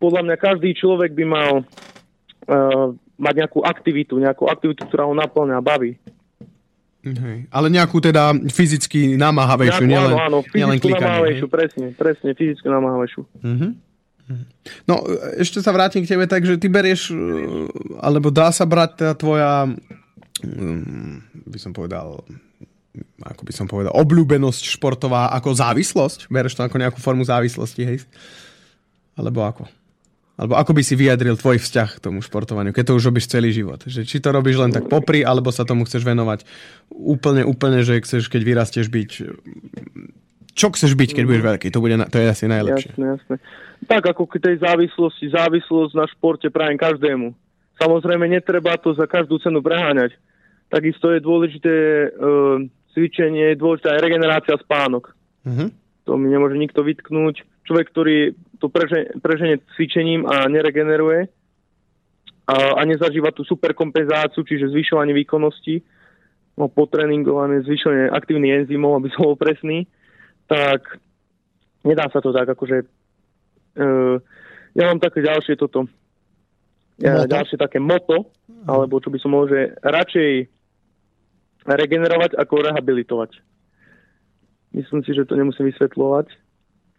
podľa 0.00 0.22
mňa 0.28 0.36
každý 0.40 0.72
človek 0.76 1.12
by 1.12 1.24
mal 1.28 1.50
uh, 1.60 2.86
mať 3.20 3.34
nejakú 3.44 3.60
aktivitu, 3.60 4.16
nejakú 4.16 4.48
aktivitu, 4.48 4.88
ktorá 4.88 5.04
ho 5.04 5.14
naplňa 5.16 5.60
a 5.60 5.64
baví. 5.64 6.00
Hej. 7.00 7.48
Ale 7.48 7.72
nejakú 7.72 7.96
teda 8.00 8.36
fyzicky 8.52 9.16
namáhavejšiu, 9.16 9.84
nejakú, 9.88 9.92
nielen, 9.92 10.12
áno, 10.12 10.20
áno, 10.20 10.38
nielen 10.52 10.76
klikanie. 10.76 11.08
namáhavejšiu, 11.08 11.46
presne, 11.48 11.86
presne, 11.96 12.28
fyzicky 12.36 12.68
namáhavejšiu. 12.68 13.22
Uh-huh. 13.24 13.72
No, 14.84 14.94
ešte 15.40 15.64
sa 15.64 15.72
vrátim 15.72 16.04
k 16.04 16.12
tebe, 16.12 16.28
takže 16.28 16.60
ty 16.60 16.68
berieš, 16.68 17.10
e, 17.10 17.16
alebo 17.98 18.28
dá 18.28 18.52
sa 18.52 18.68
brať 18.68 18.90
teda 19.00 19.14
tvoja, 19.16 19.52
mm, 20.44 21.48
by 21.48 21.58
som 21.58 21.72
povedal, 21.72 22.20
ako 23.22 23.42
by 23.46 23.52
som 23.54 23.66
povedal, 23.70 23.94
obľúbenosť 23.94 24.66
športová 24.66 25.30
ako 25.36 25.54
závislosť? 25.54 26.26
Bereš 26.26 26.58
to 26.58 26.66
ako 26.66 26.76
nejakú 26.80 26.98
formu 26.98 27.22
závislosti, 27.22 27.82
hej? 27.86 27.98
Alebo 29.14 29.46
ako? 29.46 29.70
Alebo 30.40 30.56
ako 30.56 30.72
by 30.72 30.82
si 30.82 30.96
vyjadril 30.96 31.36
tvoj 31.36 31.60
vzťah 31.60 32.00
k 32.00 32.02
tomu 32.02 32.24
športovaniu, 32.24 32.72
keď 32.72 32.90
to 32.90 32.96
už 32.96 33.12
robíš 33.12 33.28
celý 33.28 33.52
život? 33.52 33.84
Že 33.84 34.08
či 34.08 34.24
to 34.24 34.32
robíš 34.32 34.56
len 34.56 34.72
tak 34.72 34.88
popri, 34.88 35.20
alebo 35.20 35.52
sa 35.52 35.68
tomu 35.68 35.84
chceš 35.84 36.00
venovať 36.00 36.48
úplne, 36.88 37.44
úplne, 37.44 37.84
že 37.84 38.00
chceš, 38.00 38.32
keď 38.32 38.42
vyrastieš 38.48 38.88
byť... 38.88 39.10
Čo 40.56 40.72
chceš 40.72 40.96
byť, 40.96 41.10
keď 41.14 41.24
budeš 41.28 41.44
veľký? 41.44 41.68
To, 41.70 41.78
bude, 41.84 41.94
to 42.08 42.16
je 42.18 42.26
asi 42.26 42.48
najlepšie. 42.48 42.90
Jasne, 42.96 43.06
jasne. 43.20 43.36
Tak 43.84 44.02
ako 44.16 44.24
k 44.26 44.40
tej 44.40 44.56
závislosti, 44.64 45.28
závislosť 45.28 45.92
na 45.94 46.08
športe 46.08 46.48
prajem 46.48 46.80
každému. 46.80 47.36
Samozrejme, 47.76 48.24
netreba 48.28 48.80
to 48.80 48.96
za 48.96 49.04
každú 49.04 49.36
cenu 49.44 49.60
preháňať. 49.60 50.16
Takisto 50.72 51.12
je 51.12 51.20
dôležité 51.20 51.74
uh, 52.08 52.64
cvičenie, 52.92 53.54
je 53.54 53.60
dôležitá 53.60 53.96
aj 53.96 54.04
regenerácia 54.04 54.54
spánok. 54.60 55.14
Uh-huh. 55.46 55.68
To 56.08 56.18
mi 56.18 56.30
nemôže 56.30 56.58
nikto 56.58 56.82
vytknúť. 56.82 57.66
Človek, 57.66 57.86
ktorý 57.94 58.16
to 58.58 58.68
preženie 59.22 59.62
cvičením 59.78 60.26
a 60.26 60.50
neregeneruje 60.50 61.30
a, 62.50 62.56
a 62.76 62.82
nezažíva 62.82 63.30
tú 63.30 63.46
superkompenzáciu, 63.46 64.42
čiže 64.42 64.74
zvyšovanie 64.74 65.14
výkonnosti, 65.14 65.80
no, 66.58 66.66
potreningované, 66.66 67.62
zvyšovanie 67.62 68.10
aktívnych 68.10 68.66
enzymov, 68.66 68.98
aby 68.98 69.08
som 69.14 69.32
bol 69.32 69.38
presný, 69.38 69.86
tak 70.50 70.98
nedá 71.86 72.10
sa 72.10 72.18
to 72.18 72.34
tak, 72.34 72.50
akože 72.50 72.84
uh, 73.78 74.16
ja 74.74 74.84
mám 74.90 74.98
také 74.98 75.22
ďalšie 75.22 75.54
toto, 75.56 75.86
ja, 77.00 77.24
ďalšie 77.24 77.56
také 77.56 77.80
moto, 77.80 78.28
alebo 78.68 79.00
čo 79.00 79.08
by 79.08 79.18
som 79.22 79.32
mohol, 79.32 79.48
že 79.48 79.72
radšej 79.80 80.59
regenerovať 81.66 82.36
ako 82.36 82.54
rehabilitovať. 82.70 83.30
Myslím 84.70 85.02
si, 85.02 85.12
že 85.12 85.26
to 85.26 85.34
nemusím 85.34 85.68
vysvetľovať 85.68 86.30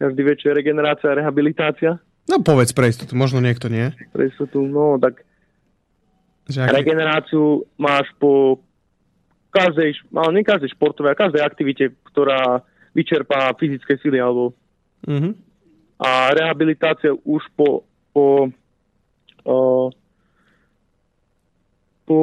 každý 0.02 0.21
vie, 0.26 0.36
čo 0.41 0.50
je 0.50 0.58
regenerácia 0.58 1.13
a 1.13 1.17
rehabilitácia. 1.21 2.02
No 2.26 2.41
povedz 2.41 2.74
pre 2.74 2.89
istotu, 2.89 3.13
možno 3.13 3.38
niekto 3.38 3.69
nie. 3.69 3.93
Pre 4.10 4.26
istotu, 4.26 4.65
no 4.65 4.97
tak 4.97 5.21
Že 6.50 6.65
aký... 6.65 6.74
regeneráciu 6.82 7.69
máš 7.78 8.10
po 8.17 8.58
každej, 9.54 10.10
ale 10.10 10.32
nie 10.34 10.47
každej 10.47 10.74
športovej, 10.74 11.13
a 11.13 11.21
každej 11.21 11.41
aktivite, 11.45 11.86
ktorá 12.10 12.65
vyčerpá 12.97 13.54
fyzické 13.62 14.00
sily 14.02 14.17
alebo 14.17 14.58
mm-hmm. 15.06 15.34
a 16.02 16.34
rehabilitácia 16.34 17.13
už 17.13 17.43
po 17.56 17.86
po 18.12 18.52
o, 19.47 19.88
po 22.04 22.19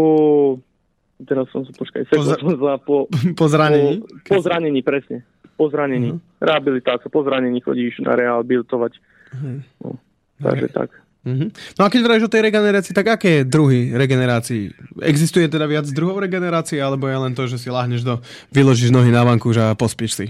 teraz 1.27 1.51
som 1.51 1.67
počkaj, 1.67 2.07
po, 2.11 2.23
zra... 2.23 2.39
po, 2.89 2.97
po 3.11 3.47
zranení. 3.51 4.05
Po, 4.27 4.37
po 4.37 4.39
zranení, 4.45 4.81
presne 4.85 5.27
po 5.59 5.67
zranení. 5.67 6.15
Uh-huh. 6.15 6.39
Rehabilitácia, 6.39 7.11
po 7.11 7.27
zranení 7.27 7.59
chodíš 7.59 7.99
na 8.07 8.15
rehabilitovať. 8.15 8.93
Uh-huh. 9.35 9.59
No, 9.83 9.99
takže 10.39 10.71
okay. 10.71 10.79
tak. 10.79 10.89
Uh-huh. 11.27 11.51
No 11.51 11.83
a 11.83 11.91
keď 11.91 12.01
vravíš 12.07 12.31
o 12.31 12.33
tej 12.33 12.43
regenerácii, 12.47 12.95
tak 12.95 13.19
aké 13.19 13.43
druhy 13.43 13.91
regenerácií? 13.91 14.71
Existuje 15.03 15.51
teda 15.51 15.67
viac 15.67 15.91
druhov 15.91 16.23
regenerácie, 16.23 16.79
alebo 16.79 17.11
je 17.11 17.19
len 17.19 17.35
to, 17.35 17.51
že 17.51 17.59
si 17.59 17.69
láhneš 17.75 18.07
do, 18.07 18.23
vyložíš 18.55 18.95
nohy 18.95 19.11
na 19.11 19.27
vanku 19.27 19.51
a 19.59 19.75
pospíš 19.75 20.13
si? 20.15 20.27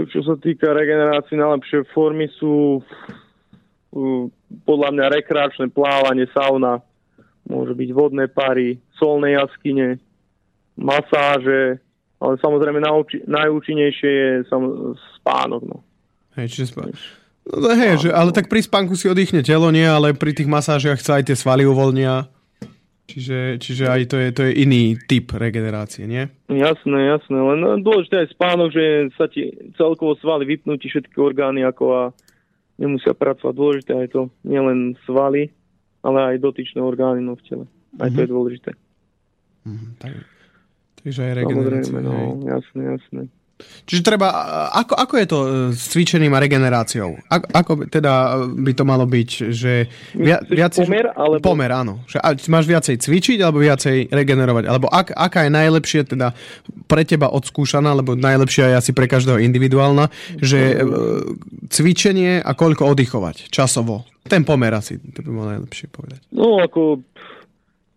To, 0.00 0.08
čo 0.08 0.24
sa 0.24 0.32
týka 0.40 0.72
regenerácie, 0.72 1.36
najlepšie 1.36 1.92
formy 1.92 2.24
sú 2.40 2.80
podľa 4.64 4.96
mňa 4.96 5.06
rekreačné 5.12 5.66
plávanie, 5.76 6.24
sauna, 6.32 6.80
môže 7.48 7.72
byť 7.72 7.90
vodné 7.94 8.26
pary, 8.28 8.80
solné 8.98 9.38
jaskyne, 9.38 9.96
masáže, 10.76 11.80
ale 12.20 12.34
samozrejme 12.40 12.80
najúči- 12.80 13.24
najúčinnejšie 13.24 14.10
je 14.10 14.30
sam- 14.48 14.96
spánok. 15.20 15.62
No. 15.64 15.78
Hej, 16.36 16.52
čiže 16.52 16.76
spánok. 16.76 16.96
No, 17.50 17.72
hej, 17.72 18.06
že, 18.06 18.08
ale 18.12 18.30
tak 18.30 18.46
pri 18.46 18.60
spánku 18.62 18.94
si 18.94 19.08
oddychne 19.08 19.40
telo, 19.40 19.72
nie, 19.72 19.82
ale 19.82 20.12
pri 20.14 20.36
tých 20.36 20.46
masážiach 20.46 21.00
sa 21.00 21.18
aj 21.18 21.32
tie 21.32 21.36
svaly 21.36 21.64
uvoľnia. 21.66 22.28
Čiže, 23.10 23.58
čiže 23.58 23.84
aj 23.90 24.00
to 24.06 24.16
je, 24.22 24.28
to 24.30 24.42
je 24.46 24.52
iný 24.62 24.94
typ 24.94 25.34
regenerácie, 25.34 26.06
nie? 26.06 26.30
Jasné, 26.46 26.98
jasné, 27.10 27.34
len 27.34 27.82
dôležité 27.82 28.22
je 28.22 28.34
spánok, 28.38 28.70
že 28.70 29.10
sa 29.18 29.26
ti 29.26 29.50
celkovo 29.74 30.14
svaly 30.22 30.46
vypnú 30.46 30.78
ti 30.78 30.86
všetky 30.86 31.18
orgány 31.18 31.66
ako 31.66 31.84
a 31.90 32.02
nemusia 32.78 33.10
pracovať. 33.10 33.50
Dôležité 33.50 33.92
aj 33.98 34.08
to, 34.14 34.22
nielen 34.46 34.94
svaly, 35.10 35.50
ale 36.00 36.18
aj 36.34 36.36
dotyčné 36.40 36.80
orgány 36.80 37.20
no, 37.20 37.36
v 37.36 37.42
tele. 37.44 37.64
Aj 37.98 38.08
mm-hmm. 38.08 38.14
to 38.14 38.18
je 38.20 38.28
mhm. 38.28 38.34
dôležité. 38.34 38.70
Mm, 39.60 39.88
tak, 40.00 40.12
takže 41.04 41.20
aj 41.20 41.32
regenerácia. 41.36 41.92
Samozrejme, 41.92 42.00
no, 42.00 42.16
jasné, 42.48 42.82
jasné. 42.96 43.22
Čiže 43.84 44.02
treba, 44.04 44.28
ako, 44.72 44.94
ako 44.96 45.14
je 45.16 45.26
to 45.26 45.38
e, 45.38 45.48
s 45.74 45.82
cvičením 45.92 46.32
a 46.36 46.42
regeneráciou? 46.42 47.20
Ako, 47.28 47.46
ako 47.52 47.72
teda 47.88 48.12
by 48.56 48.72
to 48.72 48.84
malo 48.86 49.04
byť? 49.04 49.30
Že 49.52 49.72
via, 50.16 50.38
viac, 50.48 50.72
pomer? 50.76 51.06
Alebo... 51.12 51.42
Pomer, 51.44 51.70
áno. 51.70 51.94
Že, 52.08 52.18
máš 52.48 52.66
viacej 52.68 52.96
cvičiť 53.00 53.38
alebo 53.44 53.60
viacej 53.60 54.10
regenerovať? 54.10 54.64
Alebo 54.66 54.86
ak, 54.88 55.12
aká 55.12 55.46
je 55.46 55.52
najlepšie 55.52 56.00
teda 56.08 56.32
pre 56.88 57.02
teba 57.04 57.30
odskúšaná, 57.30 57.92
lebo 57.94 58.16
najlepšia 58.16 58.74
je 58.74 58.78
asi 58.80 58.92
pre 58.96 59.06
každého 59.10 59.40
individuálna, 59.40 60.08
že 60.40 60.60
e, 60.60 60.84
cvičenie 61.70 62.40
a 62.40 62.50
koľko 62.56 62.88
oddychovať 62.96 63.52
časovo? 63.52 64.09
Ten 64.26 64.44
pomer 64.44 64.72
asi, 64.76 65.00
to 65.00 65.24
by 65.24 65.30
bolo 65.32 65.48
najlepšie 65.56 65.86
povedať. 65.88 66.20
No 66.34 66.60
ako 66.60 67.00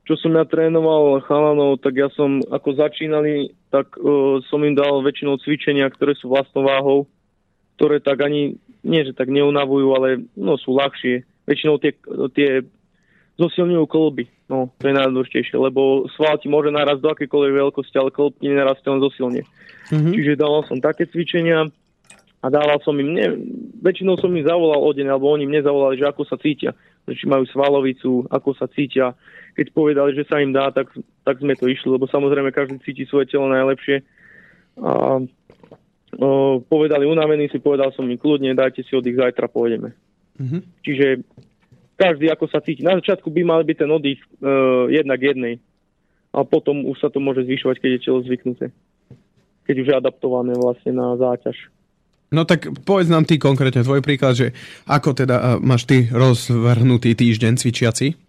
čo 0.04 0.20
som 0.20 0.36
ja 0.36 0.44
trénoval 0.44 1.24
chalanov, 1.24 1.80
tak 1.80 1.96
ja 1.96 2.12
som, 2.12 2.44
ako 2.52 2.76
začínali, 2.76 3.56
tak 3.72 3.96
uh, 3.96 4.44
som 4.52 4.60
im 4.68 4.76
dal 4.76 5.00
väčšinou 5.00 5.40
cvičenia, 5.40 5.88
ktoré 5.88 6.12
sú 6.20 6.28
vlastnou 6.28 6.68
váhou, 6.68 7.08
ktoré 7.80 8.04
tak 8.04 8.20
ani, 8.20 8.60
nie 8.84 9.02
že 9.08 9.16
tak 9.16 9.32
neunavujú, 9.32 9.88
ale 9.96 10.28
no, 10.36 10.60
sú 10.60 10.76
ľahšie. 10.76 11.24
Väčšinou 11.48 11.80
tie, 11.80 11.96
tie 12.36 12.68
zosilňujú 13.40 13.86
kolby. 13.88 14.28
No, 14.52 14.76
to 14.76 14.92
je 14.92 14.94
najdôležitejšie, 15.00 15.56
lebo 15.56 16.06
sval 16.20 16.36
ti 16.36 16.52
môže 16.52 16.68
naraz 16.68 17.00
do 17.00 17.08
akékoľvek 17.08 17.54
veľkosti, 17.64 17.96
ale 17.96 18.12
kolb 18.12 18.36
ti 18.38 18.52
nenarazte 18.52 18.86
len 18.92 19.00
zosilne. 19.00 19.42
Mm-hmm. 19.88 20.14
Čiže 20.14 20.40
dával 20.40 20.68
som 20.68 20.84
také 20.84 21.08
cvičenia 21.08 21.72
a 22.44 22.52
dával 22.52 22.76
som 22.84 22.92
im, 23.00 23.16
ne, 23.16 23.28
väčšinou 23.80 24.20
som 24.20 24.28
im 24.36 24.44
zavolal 24.44 24.84
o 24.84 24.92
deň, 24.92 25.08
alebo 25.08 25.32
oni 25.32 25.48
mne 25.48 25.64
zavolali, 25.64 25.96
že 25.96 26.12
ako 26.12 26.28
sa 26.28 26.36
cítia, 26.36 26.76
že 27.08 27.16
či 27.16 27.26
majú 27.32 27.48
svalovicu, 27.48 28.28
ako 28.28 28.52
sa 28.52 28.68
cítia, 28.68 29.16
keď 29.56 29.72
povedali, 29.72 30.12
že 30.12 30.28
sa 30.28 30.44
im 30.44 30.52
dá, 30.52 30.68
tak, 30.76 30.92
tak 31.24 31.40
sme 31.40 31.56
to 31.56 31.72
išli, 31.72 31.88
lebo 31.88 32.04
samozrejme 32.04 32.52
každý 32.52 32.84
cíti 32.84 33.08
svoje 33.08 33.32
telo 33.32 33.48
najlepšie. 33.48 34.04
A 34.84 35.24
o, 36.20 36.60
povedali 36.68 37.08
unavení 37.08 37.48
si, 37.48 37.64
povedal 37.64 37.96
som 37.96 38.04
im 38.12 38.20
kľudne, 38.20 38.52
dajte 38.58 38.84
si 38.84 38.92
oddych, 38.92 39.16
zajtra 39.16 39.48
pôjdeme. 39.48 39.96
Mm-hmm. 40.36 40.62
Čiže 40.84 41.08
každý 41.96 42.28
ako 42.28 42.52
sa 42.52 42.60
cíti. 42.60 42.84
Na 42.84 42.98
začiatku 42.98 43.30
by 43.30 43.42
mal 43.46 43.62
byť 43.64 43.78
ten 43.78 43.92
oddych 43.94 44.20
e, 44.20 44.28
jednak 44.92 45.22
jednej. 45.22 45.62
A 46.34 46.42
potom 46.42 46.90
už 46.90 46.98
sa 46.98 47.14
to 47.14 47.22
môže 47.22 47.46
zvyšovať, 47.46 47.78
keď 47.78 47.90
je 47.94 48.04
telo 48.04 48.20
zvyknuté. 48.26 48.74
Keď 49.70 49.76
už 49.80 49.88
je 49.94 49.96
adaptované 49.96 50.58
vlastne 50.58 50.92
na 50.98 51.14
záťaž. 51.14 51.70
No 52.34 52.50
tak 52.50 52.66
povedz 52.82 53.14
nám 53.14 53.30
ty 53.30 53.38
konkrétne 53.38 53.86
tvoj 53.86 54.02
príklad, 54.02 54.34
že 54.34 54.48
ako 54.90 55.14
teda 55.14 55.62
máš 55.62 55.86
ty 55.86 56.10
rozvrhnutý 56.10 57.14
týždeň 57.14 57.62
cvičiaci? 57.62 58.24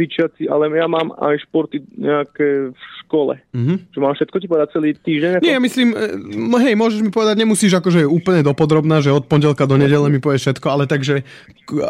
cvičiaci, 0.00 0.48
ale 0.48 0.70
ja 0.72 0.86
mám 0.86 1.12
aj 1.18 1.44
športy 1.44 1.82
nejaké 1.98 2.72
v 2.72 2.82
škole. 3.04 3.34
Mm-hmm. 3.52 3.76
Čo 3.92 3.98
mám 4.00 4.14
všetko 4.16 4.36
ti 4.40 4.46
povedať 4.46 4.68
celý 4.72 4.88
týždeň? 4.96 5.30
Ako? 5.36 5.44
Nie, 5.44 5.54
ja 5.58 5.60
myslím, 5.60 5.88
e, 5.92 6.62
hej, 6.64 6.74
môžeš 6.78 7.00
mi 7.04 7.10
povedať, 7.12 7.36
nemusíš 7.36 7.76
akože 7.76 8.06
úplne 8.06 8.40
dopodrobná, 8.40 9.02
že 9.02 9.12
od 9.12 9.26
pondelka 9.26 9.68
do 9.68 9.76
nedele 9.76 10.08
mi 10.08 10.22
povieš 10.22 10.56
všetko, 10.56 10.66
ale 10.70 10.84
takže 10.88 11.26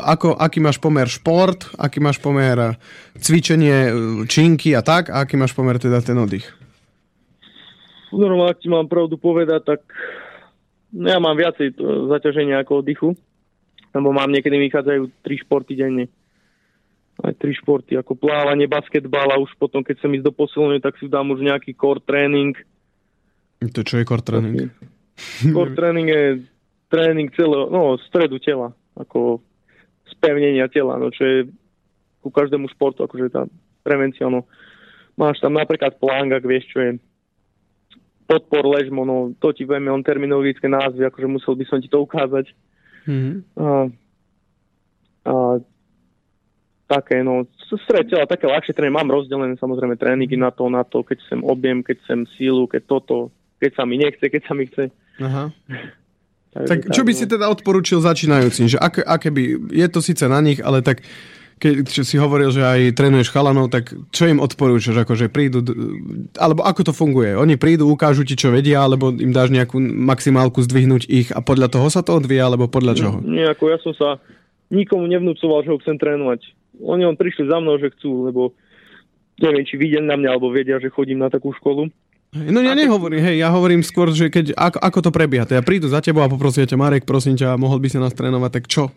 ako, 0.03 0.35
aký 0.35 0.59
máš 0.59 0.81
pomer 0.81 1.07
šport, 1.07 1.71
aký 1.77 2.03
máš 2.03 2.19
pomer 2.19 2.57
e, 2.57 2.69
cvičenie, 3.21 3.79
e, 3.87 3.93
činky 4.27 4.75
a 4.75 4.83
tak, 4.83 5.13
a 5.13 5.23
aký 5.23 5.37
máš 5.39 5.55
pomer 5.55 5.79
teda 5.79 6.01
ten 6.03 6.17
oddych? 6.19 6.49
Normálne, 8.11 8.59
ak 8.59 8.59
ti 8.59 8.67
mám 8.67 8.91
pravdu 8.91 9.15
povedať, 9.15 9.63
tak 9.63 9.87
no 10.95 11.07
ja 11.07 11.19
mám 11.23 11.39
viacej 11.39 11.79
zaťaženia 12.11 12.63
ako 12.63 12.83
oddychu, 12.83 13.09
lebo 13.91 14.09
mám 14.15 14.31
niekedy 14.31 14.57
vychádzajú 14.59 15.03
tri 15.23 15.35
športy 15.39 15.75
denne 15.75 16.07
aj 17.21 17.37
tri 17.37 17.53
športy, 17.53 18.01
ako 18.01 18.17
plávanie, 18.17 18.65
basketbal 18.65 19.29
a 19.33 19.41
už 19.41 19.53
potom, 19.61 19.85
keď 19.85 20.01
som 20.01 20.13
ísť 20.13 20.25
do 20.25 20.33
posilenia, 20.33 20.81
tak 20.81 20.97
si 20.97 21.07
dám 21.07 21.29
už 21.33 21.45
nejaký 21.45 21.77
core 21.77 22.01
tréning. 22.01 22.57
To 23.61 23.81
čo 23.85 24.01
je 24.01 24.09
core 24.09 24.25
tréning? 24.25 24.73
Core 25.53 25.77
tréning 25.77 26.09
je 26.09 26.25
tréning 26.89 27.29
celého, 27.37 27.69
no, 27.69 28.01
stredu 28.09 28.41
tela, 28.41 28.73
ako 28.97 29.45
spevnenia 30.09 30.67
tela, 30.73 30.97
no, 30.97 31.13
čo 31.13 31.23
je 31.23 31.39
ku 32.25 32.33
každému 32.33 32.69
športu, 32.73 33.05
akože 33.05 33.33
tá 33.33 33.45
prevencia, 33.85 34.29
no. 34.29 34.49
Máš 35.21 35.45
tam 35.45 35.61
napríklad 35.61 36.01
pláng, 36.01 36.33
ak 36.33 36.45
vieš, 36.45 36.73
čo 36.73 36.79
je 36.81 36.91
podpor 38.31 38.63
ležmo, 38.71 39.03
no, 39.03 39.35
to 39.43 39.51
ti 39.51 39.67
vieme 39.67 39.91
on 39.91 40.07
terminologické 40.07 40.71
názvy, 40.71 41.03
akože 41.03 41.27
musel 41.27 41.59
by 41.59 41.65
som 41.67 41.83
ti 41.83 41.91
to 41.91 41.99
ukázať. 41.99 42.55
Mm-hmm. 43.11 43.35
A, 43.59 43.69
a 45.27 45.35
také, 46.87 47.27
no, 47.27 47.51
stred 47.87 48.07
tela, 48.07 48.31
také 48.31 48.47
ľahšie 48.47 48.71
tréning. 48.71 48.95
Mám 48.95 49.11
rozdelené 49.11 49.59
samozrejme 49.59 49.99
tréningy 49.99 50.39
na 50.39 50.55
to, 50.55 50.71
na 50.71 50.87
to, 50.87 51.03
keď 51.03 51.19
sem 51.27 51.43
objem, 51.43 51.83
keď 51.83 51.99
sem 52.07 52.23
sílu, 52.39 52.71
keď 52.71 52.83
toto, 52.87 53.35
keď 53.59 53.71
sa 53.75 53.83
mi 53.83 53.99
nechce, 53.99 54.23
keď 54.23 54.43
sa 54.47 54.55
mi 54.55 54.71
chce. 54.71 54.95
Aha. 55.19 55.51
Takže, 56.51 56.67
tak 56.67 56.79
čo 56.91 57.07
by 57.07 57.13
no. 57.15 57.19
si 57.19 57.25
teda 57.31 57.47
odporúčil 57.47 58.03
začínajúcim? 58.03 58.67
Že 58.67 58.79
aké, 58.83 59.01
aké 59.07 59.29
by, 59.31 59.71
je 59.71 59.87
to 59.87 60.03
síce 60.03 60.27
na 60.27 60.43
nich, 60.43 60.59
ale 60.59 60.83
tak 60.83 61.07
keď 61.61 61.93
si 62.03 62.17
hovoril, 62.17 62.49
že 62.49 62.65
aj 62.65 62.97
trénuješ 62.97 63.29
chalanov, 63.29 63.69
tak 63.69 63.93
čo 64.11 64.25
im 64.25 64.41
odporúčaš? 64.41 65.05
Akože 65.05 65.29
prídu, 65.29 65.61
alebo 66.41 66.65
ako 66.65 66.89
to 66.89 66.93
funguje? 66.97 67.37
Oni 67.37 67.61
prídu, 67.61 67.85
ukážu 67.87 68.25
ti, 68.25 68.33
čo 68.33 68.49
vedia, 68.49 68.81
alebo 68.81 69.13
im 69.13 69.31
dáš 69.37 69.53
nejakú 69.53 69.77
maximálku 69.79 70.65
zdvihnúť 70.65 71.05
ich 71.07 71.29
a 71.37 71.45
podľa 71.45 71.69
toho 71.69 71.93
sa 71.93 72.01
to 72.01 72.17
odvíja, 72.17 72.49
alebo 72.49 72.65
podľa 72.65 72.97
čoho? 72.97 73.17
Nie, 73.21 73.53
ako 73.53 73.65
ja 73.69 73.79
som 73.85 73.93
sa 73.93 74.17
nikomu 74.73 75.05
nevnúcoval, 75.05 75.69
že 75.69 75.71
ho 75.71 75.79
chcem 75.85 76.01
trénovať 76.01 76.57
oni 76.83 77.05
on 77.05 77.17
prišli 77.17 77.49
za 77.49 77.61
mnou, 77.61 77.77
že 77.77 77.93
chcú, 77.93 78.31
lebo 78.31 78.57
neviem, 79.41 79.65
či 79.65 79.77
vidia 79.77 80.01
na 80.01 80.17
mňa, 80.17 80.29
alebo 80.37 80.53
vedia, 80.53 80.81
že 80.81 80.93
chodím 80.93 81.21
na 81.21 81.29
takú 81.29 81.53
školu. 81.53 81.93
No 82.31 82.63
ja 82.63 82.79
nehovorím, 82.79 83.19
hej, 83.27 83.43
ja 83.43 83.51
hovorím 83.51 83.83
skôr, 83.83 84.15
že 84.15 84.31
keď, 84.31 84.55
ako, 84.55 84.79
ako 84.79 84.99
to 85.03 85.11
prebieha. 85.11 85.45
Ja 85.51 85.67
prídu 85.67 85.91
za 85.91 85.99
tebou 85.99 86.23
a 86.23 86.31
poprosia 86.31 86.63
ťa, 86.63 86.79
Marek, 86.79 87.03
prosím 87.03 87.35
ťa, 87.35 87.59
mohol 87.59 87.83
by 87.83 87.89
si 87.91 87.99
nás 87.99 88.15
trénovať, 88.15 88.51
tak 88.55 88.65
čo 88.71 88.95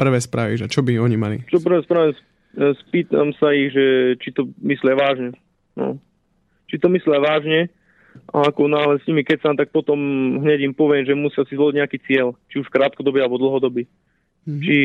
prvé 0.00 0.18
spravíš 0.24 0.64
a 0.64 0.72
čo 0.72 0.80
by 0.80 0.96
oni 0.96 1.16
mali? 1.20 1.36
Čo 1.52 1.60
prvé 1.60 1.84
spravím, 1.84 2.16
spýtam 2.88 3.36
sa 3.36 3.52
ich, 3.52 3.76
že 3.76 4.16
či 4.24 4.32
to 4.32 4.48
myslia 4.64 4.96
vážne. 4.96 5.36
No. 5.76 6.00
Či 6.72 6.80
to 6.80 6.88
myslia 6.88 7.20
vážne 7.20 7.68
a 8.30 8.50
ako 8.50 8.66
náhle 8.66 8.98
s 8.98 9.06
nimi 9.06 9.22
sa 9.26 9.54
tak 9.54 9.70
potom 9.70 9.98
hneď 10.42 10.66
im 10.66 10.74
poviem, 10.74 11.06
že 11.06 11.14
musia 11.14 11.46
si 11.46 11.54
zvoliť 11.54 11.76
nejaký 11.78 11.98
cieľ, 12.06 12.34
či 12.50 12.62
už 12.62 12.70
krátkodobý 12.70 13.22
alebo 13.22 13.38
dlhodobý. 13.38 13.86
Mm-hmm. 14.46 14.62
Či 14.62 14.76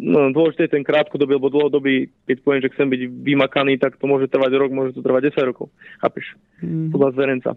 no, 0.00 0.32
dôležité 0.32 0.68
je 0.68 0.74
ten 0.80 0.84
krátkodobý 0.84 1.36
alebo 1.36 1.52
dlhodobý, 1.52 2.08
keď 2.24 2.36
poviem, 2.44 2.62
že 2.64 2.72
chcem 2.72 2.88
byť 2.88 3.00
vymakaný, 3.24 3.76
tak 3.76 4.00
to 4.00 4.04
môže 4.08 4.32
trvať 4.32 4.52
rok, 4.56 4.70
môže 4.72 4.96
to 4.96 5.04
trvať 5.04 5.32
10 5.32 5.50
rokov. 5.50 5.68
Chápeš? 6.00 6.36
Mm. 6.64 6.88
Podľa 6.92 7.08
zverenca. 7.16 7.50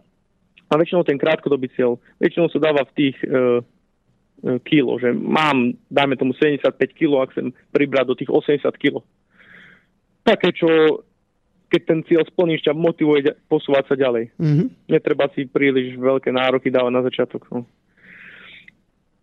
A 0.72 0.74
väčšinou 0.80 1.04
ten 1.04 1.20
krátkodobý 1.20 1.68
cieľ, 1.76 2.00
väčšinou 2.24 2.48
sa 2.48 2.60
dáva 2.60 2.88
v 2.88 2.96
tých 2.96 3.16
uh, 3.28 3.60
kilo, 4.66 4.98
že 4.98 5.14
mám, 5.14 5.78
dajme 5.94 6.18
tomu 6.18 6.34
75 6.34 6.74
kilo, 6.98 7.22
ak 7.22 7.34
chcem 7.34 7.54
pribrať 7.70 8.06
do 8.10 8.16
tých 8.18 8.32
80 8.34 8.66
kilo. 8.82 9.06
Také, 10.26 10.54
čo 10.54 11.02
keď 11.72 11.82
ten 11.88 12.00
cieľ 12.04 12.28
splníš, 12.28 12.68
ťa 12.68 12.76
motivuje 12.76 13.32
posúvať 13.48 13.88
sa 13.88 13.96
ďalej. 13.96 14.36
Mm-hmm. 14.36 14.92
Netreba 14.92 15.32
si 15.32 15.48
príliš 15.48 15.96
veľké 15.96 16.28
nároky 16.28 16.68
dávať 16.68 16.92
na 16.92 17.02
začiatok. 17.08 17.48
No. 17.48 17.64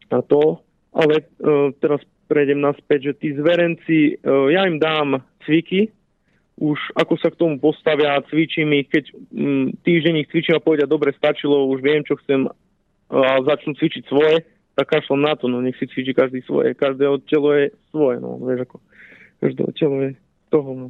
A 0.09 0.25
to, 0.25 0.65
ale 0.97 1.29
uh, 1.45 1.69
teraz 1.77 2.01
prejdem 2.25 2.65
naspäť, 2.65 3.13
že 3.13 3.19
tí 3.25 3.29
zverenci, 3.33 4.21
e, 4.21 4.33
ja 4.53 4.69
im 4.69 4.77
dám 4.77 5.25
cviky, 5.49 5.89
už 6.61 6.77
ako 6.93 7.17
sa 7.17 7.33
k 7.33 7.41
tomu 7.41 7.57
postavia, 7.57 8.21
cvičím 8.29 8.77
ich, 8.77 8.93
keď 8.93 9.05
mm, 9.33 9.81
týždeň 9.81 10.15
ich 10.21 10.29
cvičím 10.29 10.61
a 10.61 10.65
povedia, 10.65 10.85
dobre, 10.85 11.17
stačilo, 11.17 11.73
už 11.73 11.81
viem, 11.81 12.05
čo 12.05 12.21
chcem 12.21 12.45
a 13.09 13.41
začnú 13.41 13.73
cvičiť 13.81 14.05
svoje, 14.05 14.45
kašlom 14.85 15.23
na 15.23 15.35
to, 15.35 15.51
no 15.51 15.63
nech 15.63 15.79
si 15.79 15.87
cvičí 15.87 16.15
každý 16.15 16.43
svoje. 16.47 16.75
Každého 16.75 17.23
telo 17.27 17.55
je 17.55 17.75
svoje, 17.91 18.23
no 18.23 18.39
vieš 18.43 18.69
ako. 18.69 18.77
Každého 19.39 19.71
telo 19.79 19.97
je 20.03 20.11
toho, 20.51 20.71
no. 20.75 20.89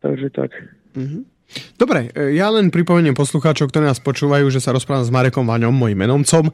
Takže 0.00 0.28
tak. 0.32 0.50
Mm-hmm. 0.96 1.36
Dobre, 1.78 2.10
e, 2.10 2.34
ja 2.34 2.50
len 2.50 2.74
pripomeniem 2.74 3.14
poslucháčov, 3.14 3.70
ktorí 3.70 3.86
nás 3.86 4.02
počúvajú, 4.02 4.50
že 4.50 4.58
sa 4.58 4.74
rozprávam 4.74 5.06
s 5.06 5.14
Marekom 5.14 5.46
Vaňom, 5.46 5.70
mojim 5.70 5.94
menomcom, 5.94 6.50
e, 6.50 6.52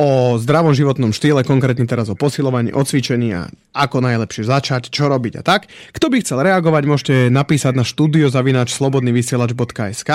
o 0.00 0.40
zdravom 0.40 0.72
životnom 0.72 1.12
štýle, 1.12 1.44
konkrétne 1.44 1.84
teraz 1.84 2.08
o 2.08 2.16
posilovaní, 2.16 2.72
o 2.72 2.80
cvičení 2.80 3.36
a 3.36 3.50
ako 3.76 4.00
najlepšie 4.00 4.48
začať, 4.48 4.88
čo 4.88 5.12
robiť 5.12 5.40
a 5.40 5.42
tak. 5.44 5.68
Kto 5.92 6.08
by 6.08 6.16
chcel 6.24 6.40
reagovať, 6.40 6.82
môžete 6.88 7.14
napísať 7.28 7.76
na 7.76 7.84
zavinač 8.32 8.72
slobodnyvysielač.sk 8.72 10.10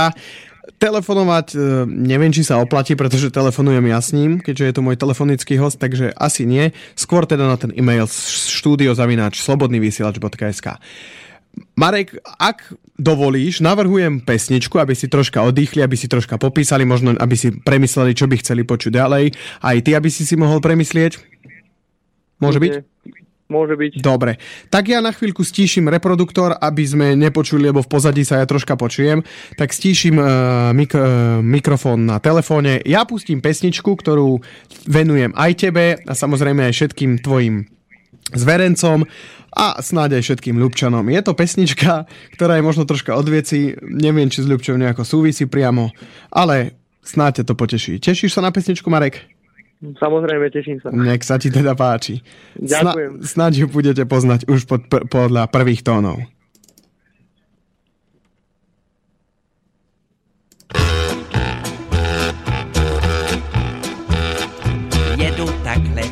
Telefonovať 0.61 1.47
e, 1.53 1.57
neviem, 1.89 2.29
či 2.29 2.45
sa 2.45 2.61
oplatí, 2.61 2.93
pretože 2.93 3.33
telefonujem 3.33 3.81
ja 3.89 3.97
s 3.97 4.13
ním, 4.13 4.37
keďže 4.37 4.65
je 4.69 4.73
to 4.77 4.85
môj 4.85 4.95
telefonický 4.97 5.57
host, 5.57 5.81
takže 5.81 6.13
asi 6.13 6.45
nie. 6.45 6.69
Skôr 6.93 7.25
teda 7.25 7.49
na 7.49 7.57
ten 7.57 7.73
e-mail 7.73 8.05
štúdio 8.05 8.93
zavinač 8.93 9.41
slobodnyvysielač.sk 9.41 10.77
Marek, 11.75 12.15
ak 12.39 12.71
dovolíš, 12.95 13.59
navrhujem 13.59 14.21
pesničku, 14.23 14.77
aby 14.77 14.93
si 14.95 15.11
troška 15.11 15.43
oddychli, 15.43 15.83
aby 15.83 15.97
si 15.97 16.07
troška 16.07 16.37
popísali, 16.37 16.87
možno 16.87 17.17
aby 17.17 17.35
si 17.35 17.51
premysleli, 17.51 18.15
čo 18.15 18.29
by 18.29 18.39
chceli 18.39 18.63
počuť 18.63 18.91
ďalej. 18.95 19.35
Aj 19.59 19.77
ty, 19.81 19.91
aby 19.97 20.07
si 20.07 20.23
si 20.23 20.39
mohol 20.39 20.63
premyslieť? 20.63 21.19
Môže 22.39 22.61
byť? 22.61 22.71
Môže 23.51 23.75
byť. 23.75 23.99
Dobre. 23.99 24.39
Tak 24.71 24.87
ja 24.87 25.03
na 25.03 25.11
chvíľku 25.11 25.43
stíšim 25.43 25.91
reproduktor, 25.91 26.55
aby 26.55 26.83
sme 26.87 27.07
nepočuli, 27.19 27.67
lebo 27.67 27.83
v 27.83 27.91
pozadí 27.91 28.23
sa 28.23 28.39
ja 28.39 28.47
troška 28.47 28.79
počujem. 28.79 29.19
Tak 29.59 29.75
stíšim 29.75 30.15
uh, 30.15 30.71
mik- 30.71 30.95
uh, 30.95 31.43
mikrofón 31.43 32.07
na 32.07 32.23
telefóne. 32.23 32.79
Ja 32.87 33.03
pustím 33.03 33.43
pesničku, 33.43 33.91
ktorú 33.91 34.39
venujem 34.87 35.35
aj 35.35 35.51
tebe 35.59 35.99
a 35.99 36.13
samozrejme 36.15 36.71
aj 36.71 36.73
všetkým 36.79 37.19
tvojim 37.19 37.67
zverencom 38.31 39.03
a 39.51 39.83
snáď 39.83 40.23
aj 40.23 40.23
všetkým 40.23 40.55
Ľubčanom. 40.55 41.03
Je 41.11 41.19
to 41.19 41.35
pesnička, 41.35 42.07
ktorá 42.39 42.55
je 42.55 42.63
možno 42.63 42.87
troška 42.87 43.19
od 43.19 43.27
veci, 43.27 43.75
neviem, 43.83 44.31
či 44.31 44.47
s 44.47 44.47
Ľubčom 44.47 44.79
nejako 44.79 45.03
súvisí 45.03 45.43
priamo, 45.51 45.91
ale 46.31 46.79
snáď 47.03 47.43
to 47.43 47.59
poteší. 47.59 47.99
Tešíš 47.99 48.39
sa 48.39 48.41
na 48.45 48.55
pesničku, 48.55 48.87
Marek? 48.87 49.40
Samozrejme, 49.81 50.53
teším 50.53 50.77
sa. 50.77 50.93
Nech 50.93 51.25
sa 51.25 51.41
ti 51.41 51.49
teda 51.49 51.73
páči. 51.73 52.21
Ďakujem. 52.61 53.25
Sna- 53.25 53.49
snáď 53.49 53.65
ju 53.65 53.67
budete 53.67 54.05
poznať 54.05 54.45
už 54.45 54.69
pod, 54.69 54.85
podľa 55.09 55.49
prvých 55.49 55.81
tónov. 55.81 56.21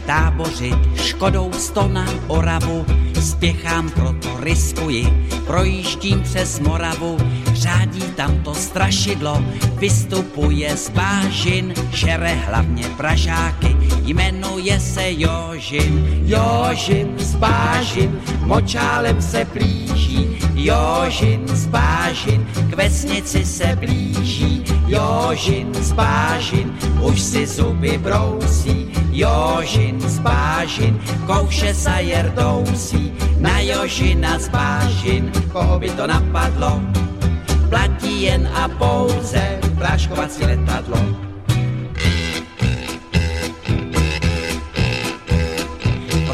tábořit 0.09 0.77
Škodou 0.95 1.53
sto 1.53 1.87
na 1.87 2.05
Oravu, 2.27 2.85
spěchám, 3.21 3.89
proto 3.89 4.39
riskuji, 4.39 5.05
projíždím 5.45 6.21
přes 6.21 6.59
Moravu, 6.59 7.17
řádí 7.59 8.01
tam 8.15 8.43
to 8.43 8.55
strašidlo, 8.55 9.43
vystupuje 9.77 10.77
z 10.77 10.89
bážin, 10.89 11.73
šere 11.93 12.33
hlavně 12.47 12.83
Pražáky, 12.97 13.75
jmenuje 14.05 14.79
se 14.79 15.03
Jožin. 15.11 16.23
Jožin 16.25 17.13
z 17.17 17.35
bážin, 17.35 18.19
močálem 18.43 19.21
se 19.21 19.45
blíží, 19.53 20.39
Jožin 20.55 21.47
z 21.47 21.65
bážin, 21.65 22.47
k 22.69 22.75
vesnici 22.75 23.45
se 23.45 23.75
blíží, 23.75 24.63
Jožin 24.87 25.73
z 25.73 25.91
bážin, 25.91 26.73
už 27.01 27.21
si 27.21 27.47
zuby 27.47 27.97
brousí, 27.97 28.87
Jožin 29.11 29.99
z 30.01 30.19
bážin, 30.19 30.99
kouše 31.27 31.73
sa 31.73 31.99
jerdousí, 31.99 33.11
na 33.39 33.59
Jožina 33.59 34.39
z 34.39 34.47
bážin, 34.49 35.31
koho 35.51 35.79
by 35.79 35.89
to 35.89 36.07
napadlo, 36.07 36.81
platí 37.69 38.21
jen 38.21 38.49
a 38.53 38.67
pouze 38.67 39.59
práškovací 39.77 40.43
letadlo. 40.45 40.97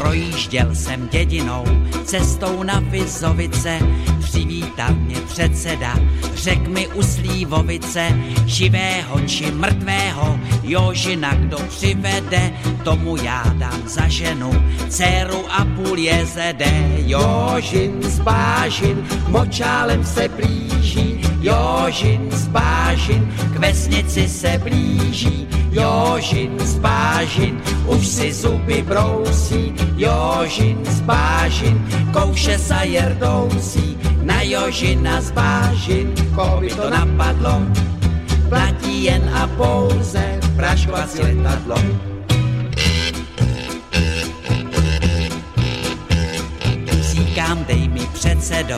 Projížděl 0.00 0.74
jsem 0.74 1.08
dědinou, 1.08 1.64
cestou 2.04 2.62
na 2.62 2.80
Vizovice, 2.80 3.78
přivítal 4.20 4.94
mě 4.94 5.16
předseda, 5.20 5.94
řek 6.34 6.68
mi 6.68 6.88
u 6.88 7.02
Slívovice, 7.02 8.08
živého 8.46 9.20
či 9.20 9.50
mrtvého, 9.50 10.40
Jožina 10.62 11.34
kdo 11.34 11.56
přivede, 11.56 12.52
tomu 12.84 13.16
já 13.16 13.42
dám 13.58 13.82
za 13.88 14.08
ženu, 14.08 14.50
dceru 14.88 15.44
a 15.50 15.64
půl 15.64 15.98
jezede. 15.98 16.72
Jožin 16.96 18.02
z 18.02 18.18
Bážin, 18.20 19.06
močálem 19.28 20.04
se 20.04 20.28
blíží, 20.28 21.25
Jožin 21.40 22.30
z 22.30 22.46
Bážin, 22.48 23.22
k 23.54 23.56
vesnici 23.58 24.28
se 24.28 24.60
blíží, 24.62 25.48
Jožin 25.70 26.58
z 26.58 26.78
Bážin, 26.78 27.62
už 27.86 28.06
si 28.06 28.32
zuby 28.32 28.82
brousí, 28.82 29.74
Jožin 29.96 30.78
z 30.84 31.00
Bážin, 31.00 31.76
kouše 32.12 32.58
sa 32.58 32.82
jerdousí, 32.82 33.98
na 34.22 34.42
Jožina 34.42 35.20
z 35.20 35.30
Bážin, 35.30 36.14
koho 36.34 36.60
by 36.60 36.68
to 36.68 36.90
napadlo, 36.90 37.62
platí 38.48 39.04
jen 39.04 39.22
a 39.34 39.46
pouze 39.46 40.40
praškovací 40.56 41.22
letadlo. 41.22 42.05
Říkám, 47.46 47.64
dej 47.64 47.88
mi 47.88 48.00
předsedo, 48.12 48.76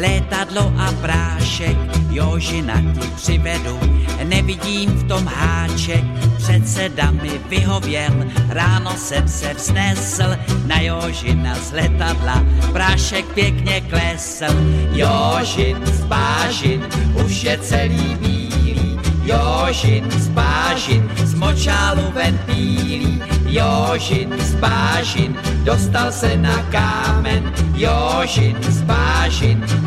létadlo 0.00 0.72
a 0.78 0.92
prášek, 0.92 1.76
Jožina 2.10 2.74
ti 2.94 3.08
přivedu, 3.16 3.80
nevidím 4.24 4.90
v 4.90 5.08
tom 5.08 5.26
háček, 5.26 6.04
předseda 6.36 7.10
mi 7.10 7.40
vyhověl, 7.48 8.12
ráno 8.48 8.90
jsem 8.96 9.28
se 9.28 9.54
vznesl, 9.54 10.36
na 10.66 10.80
Jožina 10.80 11.54
z 11.54 11.72
letadla, 11.72 12.44
prášek 12.72 13.24
pěkně 13.34 13.80
klesl, 13.80 14.54
Jožin 14.92 15.86
z 15.86 16.04
bážin, 16.04 16.86
už 17.24 17.44
je 17.44 17.58
celý 17.58 18.16
bílý, 18.16 18.39
Jožin 19.30 20.10
z 20.10 20.28
z 21.24 21.34
močálu 21.34 22.02
ven 22.10 22.34
pílí, 22.46 23.22
Jožin 23.46 24.34
z 24.42 24.54
dostal 25.62 26.12
se 26.12 26.36
na 26.36 26.58
kámen, 26.74 27.52
Jožin 27.74 28.56
z 28.58 28.82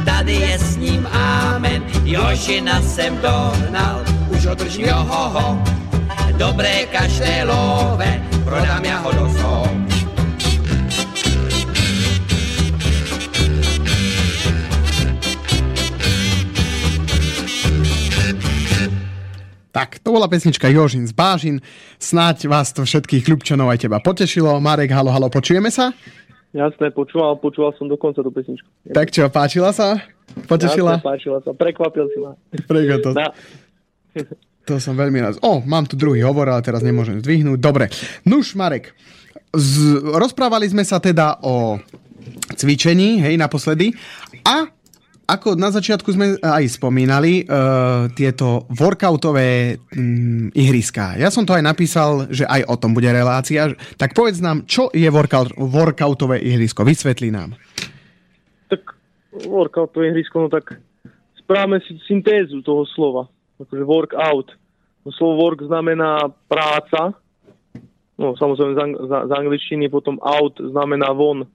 tady 0.05 0.33
je 0.33 0.59
s 0.59 0.77
ním 0.77 1.07
ámen, 1.11 1.83
Jožina 2.03 2.81
jsem 2.81 3.19
dohnal, 3.19 3.99
už 4.31 4.45
ho 4.45 4.55
držím 4.55 4.87
johoho, 4.87 5.59
dobré 6.37 6.85
každé 6.87 7.43
love, 7.43 8.23
prodám 8.47 8.83
ja 8.85 9.03
ho 9.03 9.11
do 9.11 9.27
zoo. 9.27 9.92
Tak, 19.73 19.97
to 20.05 20.13
bola 20.13 20.29
pesnička 20.29 20.69
Jožin 20.69 21.09
z 21.09 21.17
Bážin. 21.17 21.57
Snáď 21.97 22.45
vás 22.45 22.69
to 22.77 22.85
všetkých 22.85 23.25
ľubčanov 23.25 23.73
aj 23.73 23.89
teba 23.89 23.97
potešilo. 23.97 24.61
Marek, 24.61 24.93
halo, 24.93 25.09
halo, 25.09 25.33
počujeme 25.33 25.73
sa? 25.73 25.89
Jasné, 26.53 26.93
počúval, 26.93 27.41
počúval 27.41 27.73
som 27.81 27.89
dokonca 27.89 28.21
tú 28.21 28.29
pesničku. 28.29 28.69
Tak 28.93 29.09
čo, 29.09 29.25
páčila 29.33 29.73
sa? 29.73 29.97
Potešila? 30.45 31.01
Jasné, 31.01 31.09
páčila 31.09 31.37
sa, 31.41 31.57
prekvapil 31.57 32.05
si 32.13 32.21
ma. 32.21 32.37
To? 33.01 33.09
Na... 33.17 33.33
To 34.69 34.77
som 34.77 34.93
veľmi 34.93 35.17
rád. 35.25 35.41
O, 35.41 35.65
mám 35.65 35.89
tu 35.89 35.97
druhý 35.97 36.21
hovor, 36.21 36.53
ale 36.53 36.61
teraz 36.61 36.85
nemôžem 36.85 37.17
zdvihnúť. 37.17 37.57
Dobre. 37.57 37.89
Nuž, 38.29 38.53
Marek, 38.53 38.93
z... 39.57 39.97
rozprávali 40.05 40.69
sme 40.69 40.85
sa 40.85 41.01
teda 41.01 41.41
o 41.41 41.81
cvičení, 42.53 43.25
hej, 43.25 43.41
naposledy. 43.41 43.89
A 44.45 44.69
ako 45.23 45.55
na 45.55 45.71
začiatku 45.71 46.09
sme 46.11 46.35
aj 46.43 46.67
spomínali, 46.67 47.47
uh, 47.47 48.11
tieto 48.11 48.67
workoutové 48.67 49.79
um, 49.95 50.51
ihriská. 50.51 51.15
Ja 51.15 51.31
som 51.31 51.47
to 51.47 51.55
aj 51.55 51.63
napísal, 51.63 52.27
že 52.27 52.43
aj 52.43 52.67
o 52.67 52.75
tom 52.75 52.91
bude 52.91 53.07
relácia. 53.07 53.71
Tak 53.95 54.11
povedz 54.11 54.43
nám, 54.43 54.67
čo 54.67 54.91
je 54.91 55.07
workout, 55.07 55.55
workoutové 55.55 56.43
ihrisko? 56.43 56.83
Vysvetlí 56.83 57.31
nám. 57.31 57.55
Tak 58.67 58.83
workoutové 59.47 60.11
ihrisko, 60.11 60.43
no 60.43 60.49
tak 60.51 60.75
správame 61.39 61.79
si 61.87 61.95
syntézu 62.03 62.59
toho 62.59 62.83
slova. 62.91 63.31
Akože 63.63 63.83
workout. 63.87 64.51
No, 65.03 65.11
slovo 65.15 65.39
work 65.39 65.63
znamená 65.63 66.31
práca. 66.51 67.15
No 68.19 68.35
samozrejme 68.35 68.75
z, 68.75 68.79
ang- 68.79 68.99
z 69.07 69.31
angličtiny 69.31 69.87
potom 69.87 70.19
out 70.19 70.59
znamená 70.59 71.15
von. 71.15 71.47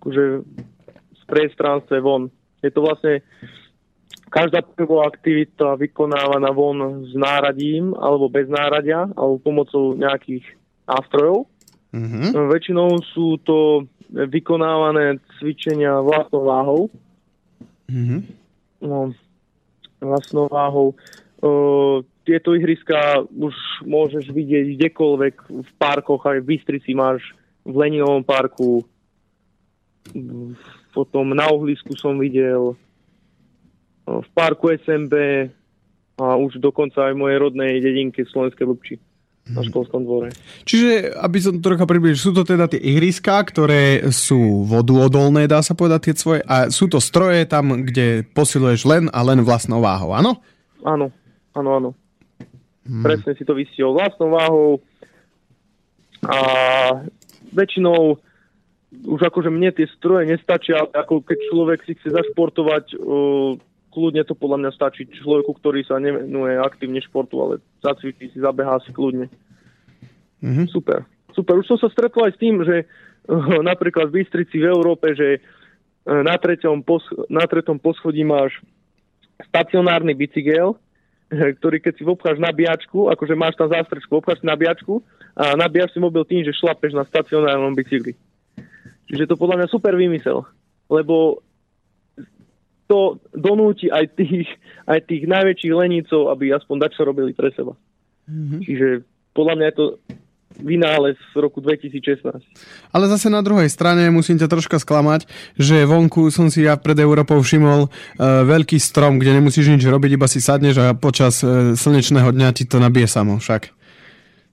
Akože 0.00 0.40
v 1.12 1.22
priestranstve 1.28 2.00
von 2.00 2.32
je 2.62 2.70
to 2.70 2.80
vlastne 2.82 3.22
každá 4.28 4.60
prvá 4.62 5.08
aktivita 5.08 5.74
vykonávaná 5.80 6.52
von 6.52 7.04
s 7.08 7.12
náradím 7.16 7.96
alebo 7.96 8.28
bez 8.28 8.46
náradia 8.48 9.08
alebo 9.16 9.40
pomocou 9.40 9.96
nejakých 9.96 10.44
nástrojov. 10.84 11.48
Mm-hmm. 11.96 12.36
Väčšinou 12.52 13.00
sú 13.16 13.40
to 13.40 13.88
vykonávané 14.12 15.20
cvičenia 15.40 16.00
vlastnou 16.04 16.44
váhou. 16.44 16.82
Mm-hmm. 17.88 18.20
No, 18.84 19.12
vlastnou 20.00 20.46
váhou. 20.52 20.92
Uh, 21.40 22.04
tieto 22.28 22.52
ihriska 22.52 23.24
už 23.32 23.56
môžeš 23.88 24.28
vidieť 24.28 24.76
kdekoľvek 24.76 25.34
v 25.48 25.70
parkoch, 25.80 26.28
aj 26.28 26.44
v 26.44 26.48
Bystrici 26.56 26.92
máš 26.92 27.24
v 27.64 27.72
Leninovom 27.72 28.20
parku, 28.20 28.84
potom 30.92 31.36
na 31.36 31.46
uhlisku 31.52 31.94
som 31.96 32.16
videl, 32.16 32.76
v 34.08 34.28
parku 34.32 34.72
SMB 34.72 35.14
a 36.18 36.34
už 36.40 36.58
dokonca 36.58 37.08
aj 37.08 37.12
v 37.14 37.20
mojej 37.20 37.38
rodnej 37.38 37.72
dedinke 37.78 38.24
Slovenskej 38.24 38.66
Lubči 38.66 38.96
na 39.48 39.64
mhm. 39.64 39.68
školskom 39.72 40.04
dvore. 40.04 40.28
Čiže, 40.68 41.16
aby 41.16 41.38
som 41.40 41.56
to 41.56 41.64
trocha 41.64 41.88
približil, 41.88 42.20
sú 42.20 42.32
to 42.36 42.44
teda 42.44 42.68
tie 42.68 42.80
ihriská, 42.80 43.40
ktoré 43.40 44.04
sú 44.12 44.68
voduodolné, 44.68 45.48
dá 45.48 45.64
sa 45.64 45.72
povedať, 45.72 46.12
tie 46.12 46.14
svoje, 46.20 46.40
a 46.44 46.68
sú 46.68 46.84
to 46.84 47.00
stroje 47.00 47.48
tam, 47.48 47.80
kde 47.80 48.28
posiluješ 48.36 48.84
len 48.84 49.04
a 49.08 49.24
len 49.24 49.40
vlastnou 49.40 49.80
váhou, 49.80 50.12
áno? 50.12 50.44
Áno, 50.84 51.08
áno, 51.56 51.70
áno. 51.80 51.90
Hmm. 52.84 53.04
Presne 53.04 53.32
si 53.36 53.44
to 53.44 53.56
vystihol 53.56 53.96
vlastnou 53.96 54.36
váhou 54.36 54.68
a 56.24 56.38
väčšinou 57.56 58.20
už 59.04 59.20
akože 59.30 59.50
mne 59.52 59.70
tie 59.70 59.86
stroje 59.94 60.26
nestačia, 60.26 60.82
ako 60.82 61.22
keď 61.22 61.38
človek 61.52 61.78
si 61.86 61.92
chce 61.94 62.10
zašportovať, 62.10 62.98
uh, 62.98 63.54
kľudne 63.94 64.22
to 64.26 64.34
podľa 64.34 64.58
mňa 64.64 64.70
stačí 64.74 65.06
človeku, 65.06 65.54
ktorý 65.58 65.86
sa 65.86 66.02
nevenuje 66.02 66.58
aktívne 66.58 67.02
športu, 67.02 67.38
ale 67.38 67.54
zacvičí 67.82 68.30
si, 68.34 68.38
zabehá 68.38 68.78
si 68.82 68.90
kľudne. 68.90 69.30
Mm-hmm. 70.42 70.66
Super. 70.70 71.06
Super. 71.34 71.54
Už 71.58 71.66
som 71.66 71.78
sa 71.78 71.90
stretol 71.90 72.26
aj 72.30 72.34
s 72.34 72.42
tým, 72.42 72.62
že 72.62 72.84
uh, 72.84 73.60
napríklad 73.62 74.10
v 74.10 74.22
Bystrici 74.22 74.58
v 74.58 74.70
Európe, 74.70 75.14
že 75.14 75.38
uh, 75.38 76.22
na 76.22 76.34
treťom, 76.34 76.82
pos- 76.82 77.14
na 77.30 77.46
treťom 77.46 77.78
poschodí 77.78 78.26
máš 78.26 78.58
stacionárny 79.38 80.18
bicykel, 80.18 80.74
ktorý 81.28 81.78
keď 81.78 81.92
si 82.00 82.02
obcháš 82.08 82.40
nabíjačku, 82.40 83.12
akože 83.12 83.34
máš 83.36 83.54
tam 83.60 83.68
zástrečku, 83.68 84.16
obcháš 84.16 84.40
si 84.40 84.48
nabíjačku 84.48 85.04
a 85.36 85.54
nabíjaš 85.54 85.92
si 85.94 86.00
mobil 86.00 86.24
tým, 86.24 86.42
že 86.42 86.56
šlapeš 86.56 86.96
na 86.96 87.04
stacionárnom 87.04 87.76
bicykli. 87.76 88.16
Čiže 89.08 89.28
to 89.28 89.40
podľa 89.40 89.64
mňa 89.64 89.68
super 89.72 89.96
vymysel, 89.96 90.44
lebo 90.92 91.40
to 92.88 93.20
donúti 93.36 93.92
aj 93.92 94.16
tých, 94.16 94.48
aj 94.88 95.04
tých 95.04 95.28
najväčších 95.28 95.74
lenícov, 95.76 96.32
aby 96.32 96.56
aspoň 96.56 96.76
dačo 96.88 97.04
robili 97.04 97.36
pre 97.36 97.52
seba. 97.52 97.76
Mm-hmm. 98.28 98.60
Čiže 98.64 98.86
podľa 99.36 99.54
mňa 99.56 99.66
je 99.68 99.76
to 99.76 99.86
vynález 100.58 101.14
z 101.30 101.34
roku 101.38 101.60
2016. 101.60 102.24
Ale 102.90 103.04
zase 103.06 103.28
na 103.28 103.44
druhej 103.44 103.68
strane 103.68 104.08
musím 104.08 104.40
ťa 104.40 104.48
troška 104.48 104.80
sklamať, 104.80 105.28
že 105.54 105.84
vonku 105.84 106.32
som 106.32 106.48
si 106.48 106.64
ja 106.64 106.74
pred 106.80 106.98
Európou 106.98 107.38
všimol 107.38 107.86
uh, 107.86 107.90
veľký 108.48 108.80
strom, 108.80 109.20
kde 109.20 109.38
nemusíš 109.38 109.68
nič 109.70 109.84
robiť, 109.84 110.18
iba 110.18 110.26
si 110.26 110.40
sadneš 110.40 110.80
a 110.82 110.96
počas 110.96 111.44
uh, 111.44 111.76
slnečného 111.76 112.32
dňa 112.32 112.48
ti 112.56 112.64
to 112.64 112.80
nabije 112.80 113.06
samo 113.06 113.38
však. 113.38 113.77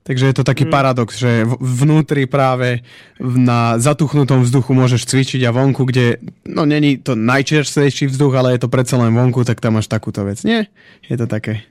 Takže 0.06 0.30
je 0.30 0.36
to 0.38 0.46
taký 0.46 0.70
mm. 0.70 0.72
paradox, 0.72 1.18
že 1.18 1.50
vnútri 1.58 2.30
práve 2.30 2.86
na 3.18 3.82
zatuchnutom 3.82 4.46
vzduchu 4.46 4.78
môžeš 4.78 5.02
cvičiť 5.10 5.42
a 5.50 5.52
vonku, 5.52 5.82
kde, 5.90 6.22
no 6.46 6.62
není 6.70 7.02
to 7.02 7.18
najčerstvejší 7.18 8.14
vzduch, 8.14 8.38
ale 8.38 8.54
je 8.54 8.62
to 8.62 8.70
predsa 8.70 9.02
len 9.02 9.10
vonku, 9.18 9.42
tak 9.42 9.58
tam 9.58 9.82
máš 9.82 9.90
takúto 9.90 10.22
vec. 10.22 10.46
Nie? 10.46 10.70
Je 11.10 11.18
to 11.18 11.26
také... 11.26 11.66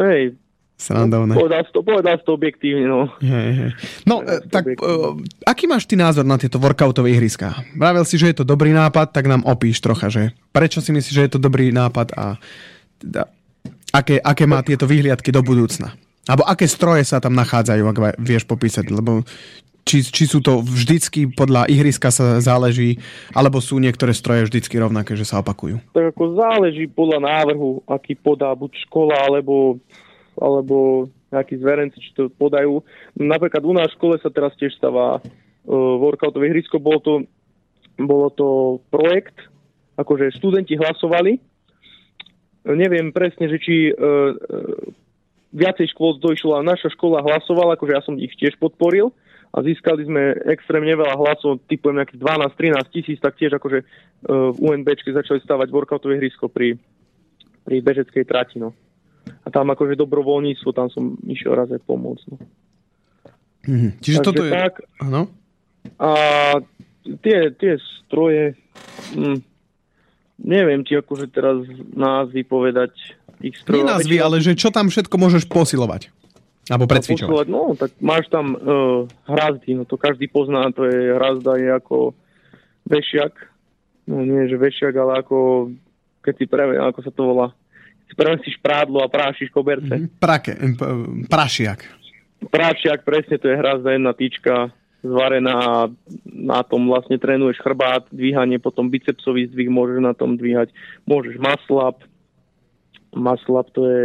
Hej, 0.00 0.40
Srandovné. 0.78 1.34
Povedal 1.34 1.66
to, 1.74 1.82
povedal 1.82 2.16
to 2.22 2.38
objektívne, 2.38 2.86
no. 2.86 3.10
Hej, 3.18 3.50
hej. 3.50 3.70
No, 4.06 4.22
e, 4.22 4.38
tak 4.46 4.78
uh, 4.78 5.18
aký 5.42 5.66
máš 5.66 5.90
ty 5.90 5.98
názor 5.98 6.22
na 6.22 6.38
tieto 6.38 6.62
workoutové 6.62 7.10
ihriská? 7.18 7.66
Vravel 7.74 8.06
si, 8.06 8.14
že 8.14 8.30
je 8.30 8.36
to 8.38 8.44
dobrý 8.46 8.70
nápad, 8.70 9.10
tak 9.10 9.26
nám 9.26 9.42
opíš 9.42 9.82
trocha, 9.82 10.06
že 10.06 10.38
prečo 10.54 10.78
si 10.78 10.94
myslíš, 10.94 11.14
že 11.18 11.24
je 11.26 11.32
to 11.34 11.42
dobrý 11.42 11.74
nápad 11.74 12.14
a 12.14 12.38
teda, 13.02 13.26
aké, 13.90 14.22
aké 14.22 14.46
má 14.46 14.62
tieto 14.62 14.86
vyhliadky 14.86 15.34
do 15.34 15.42
budúcna? 15.42 15.98
Alebo 16.28 16.44
aké 16.44 16.68
stroje 16.68 17.08
sa 17.08 17.18
tam 17.18 17.32
nachádzajú, 17.32 17.82
ak 17.88 18.20
vieš 18.20 18.44
popísať? 18.44 18.92
Lebo 18.92 19.24
či, 19.88 20.04
či 20.04 20.28
sú 20.28 20.44
to 20.44 20.60
vždycky 20.60 21.32
podľa 21.32 21.64
ihriska 21.72 22.12
sa 22.12 22.44
záleží, 22.44 23.00
alebo 23.32 23.64
sú 23.64 23.80
niektoré 23.80 24.12
stroje 24.12 24.44
vždycky 24.44 24.76
rovnaké, 24.76 25.16
že 25.16 25.24
sa 25.24 25.40
opakujú? 25.40 25.80
Tak 25.96 26.12
ako 26.12 26.36
záleží 26.36 26.84
podľa 26.92 27.24
návrhu, 27.24 27.80
aký 27.88 28.12
podá 28.12 28.52
buď 28.52 28.84
škola, 28.84 29.16
alebo 29.24 29.80
alebo 30.38 31.08
nejakí 31.34 31.58
zverenci, 31.58 31.98
či 31.98 32.10
to 32.14 32.30
podajú. 32.30 32.78
Napríklad 33.18 33.66
u 33.66 33.74
nás 33.74 33.90
v 33.90 33.98
škole 33.98 34.14
sa 34.22 34.30
teraz 34.30 34.54
tiež 34.54 34.70
stáva 34.78 35.18
uh, 35.18 35.94
workoutové 35.98 36.48
ihrisko. 36.48 36.78
Bolo 36.78 37.00
to, 37.02 37.14
bolo 37.98 38.30
to 38.32 38.48
projekt, 38.88 39.34
akože 39.98 40.38
študenti 40.38 40.78
hlasovali. 40.78 41.42
Neviem 42.70 43.10
presne, 43.10 43.50
že 43.50 43.58
či 43.58 43.90
uh, 43.90 44.30
viacej 45.52 45.92
škôl 45.96 46.20
došlo 46.20 46.58
a 46.58 46.66
naša 46.66 46.92
škola 46.92 47.24
hlasovala, 47.24 47.76
akože 47.76 47.92
ja 47.94 48.02
som 48.04 48.20
ich 48.20 48.34
tiež 48.36 48.60
podporil 48.60 49.12
a 49.48 49.64
získali 49.64 50.04
sme 50.04 50.36
extrémne 50.52 50.92
veľa 50.92 51.16
hlasov, 51.16 51.64
typujem 51.64 52.04
nejakých 52.04 52.20
12-13 52.20 52.92
tisíc, 52.92 53.18
tak 53.18 53.40
tiež 53.40 53.56
akože 53.56 53.80
v 54.28 54.58
UNBčke 54.60 55.08
začali 55.08 55.40
stavať 55.40 55.72
workoutové 55.72 56.20
ihrisko 56.20 56.52
pri, 56.52 56.76
pri 57.64 57.76
bežeckej 57.80 58.28
trati. 58.28 58.60
No. 58.60 58.76
A 59.24 59.48
tam 59.48 59.72
akože 59.72 59.96
dobrovoľníctvo, 59.96 60.68
tam 60.76 60.92
som 60.92 61.16
išiel 61.24 61.56
raz 61.56 61.72
aj 61.72 61.80
pomôcť. 61.80 62.24
No. 62.28 62.36
Mm-hmm. 63.68 63.90
Čiže 64.04 64.18
Takže 64.20 64.28
toto 64.28 64.42
je... 64.44 64.52
Tak, 64.52 64.72
ano? 65.00 65.22
A 65.96 66.10
tie, 67.24 67.38
tie 67.56 67.80
stroje, 68.04 68.52
hm, 69.16 69.40
neviem 70.38 70.86
ti 70.86 70.94
akože 70.94 71.26
teraz 71.28 71.66
názvy 71.92 72.46
povedať 72.46 72.94
ich. 73.42 73.58
Nie 73.68 73.86
názvy, 73.86 74.16
ale 74.22 74.38
že 74.38 74.54
čo 74.54 74.70
tam 74.70 74.90
všetko 74.90 75.14
môžeš 75.18 75.44
posilovať? 75.50 76.10
Alebo 76.68 76.84
precvičovať? 76.84 77.48
No, 77.48 77.72
tak 77.72 77.96
máš 77.98 78.28
tam 78.28 78.52
uh, 78.52 79.08
hrazdy, 79.24 79.72
no 79.72 79.88
to 79.88 79.96
každý 79.96 80.28
pozná, 80.28 80.68
to 80.70 80.84
je 80.84 81.16
hrazda 81.16 81.56
je 81.56 81.68
ako 81.72 82.12
vešiak. 82.84 83.32
No 84.08 84.24
nie, 84.24 84.48
že 84.48 84.56
vešiak, 84.60 84.92
ale 84.96 85.24
ako 85.24 85.68
keď 86.20 86.34
si 86.36 86.44
preve, 86.44 86.76
ako 86.76 87.00
sa 87.00 87.12
to 87.12 87.22
volá, 87.24 87.48
si 88.44 88.50
prádlo 88.60 89.00
a 89.00 89.08
prášiš 89.08 89.48
koberce. 89.48 89.88
Mm-hmm. 89.88 90.20
Prake, 90.20 90.52
prašiak. 91.28 91.80
Prašiak, 92.52 93.02
presne, 93.02 93.40
to 93.40 93.48
je 93.48 93.56
hrazda 93.56 93.96
jedna 93.96 94.12
tyčka 94.12 94.72
zvarená 95.02 95.88
na 96.26 96.60
tom 96.66 96.90
vlastne 96.90 97.18
trénuješ 97.18 97.62
chrbát, 97.62 98.06
dvíhanie, 98.10 98.58
potom 98.58 98.90
bicepsový 98.90 99.46
zdvih 99.50 99.70
môžeš 99.70 99.98
na 100.02 100.14
tom 100.14 100.34
dvíhať. 100.34 100.74
Môžeš 101.06 101.38
maslap. 101.38 102.02
Maslap 103.14 103.70
to 103.70 103.86
je... 103.86 104.04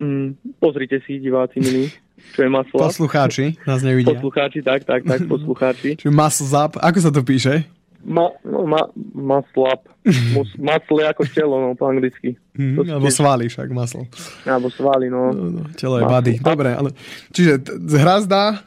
Mm, 0.00 0.38
pozrite 0.62 1.02
si, 1.04 1.20
diváci 1.20 1.60
milí, 1.60 1.92
čo 2.32 2.46
je 2.46 2.50
maslap. 2.50 2.88
Poslucháči 2.88 3.58
nás 3.66 3.82
nevidia. 3.82 4.16
Poslucháči, 4.16 4.62
tak, 4.62 4.86
tak, 4.86 5.04
tak, 5.04 5.26
poslucháči. 5.32 5.98
Čiže 5.98 6.14
maslap, 6.14 6.78
ako 6.78 6.98
sa 7.02 7.10
to 7.10 7.20
píše? 7.26 7.79
Ma, 8.00 8.32
no, 8.44 8.64
ma, 8.64 8.88
maslap. 9.12 9.84
Masle 10.56 11.02
ako 11.04 11.22
telo, 11.28 11.60
no, 11.60 11.76
po 11.76 11.92
anglicky. 11.92 12.32
Mm, 12.56 12.96
alebo 12.96 13.12
svaly 13.12 13.52
však, 13.52 13.68
maslo. 13.68 14.08
Alebo 14.48 14.72
svaly, 14.72 15.12
no. 15.12 15.36
no, 15.36 15.60
no 15.60 15.62
telo 15.76 16.00
je 16.00 16.06
body. 16.08 16.34
Dobre, 16.40 16.72
ale... 16.72 16.96
Čiže 17.36 17.60
z 17.60 17.94
hrazda? 18.00 18.64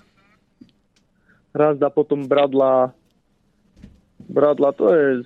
Hrazda, 1.54 1.90
potom 1.90 2.30
bradla. 2.30 2.94
Bradla, 4.30 4.70
to 4.78 4.94
je... 4.94 5.26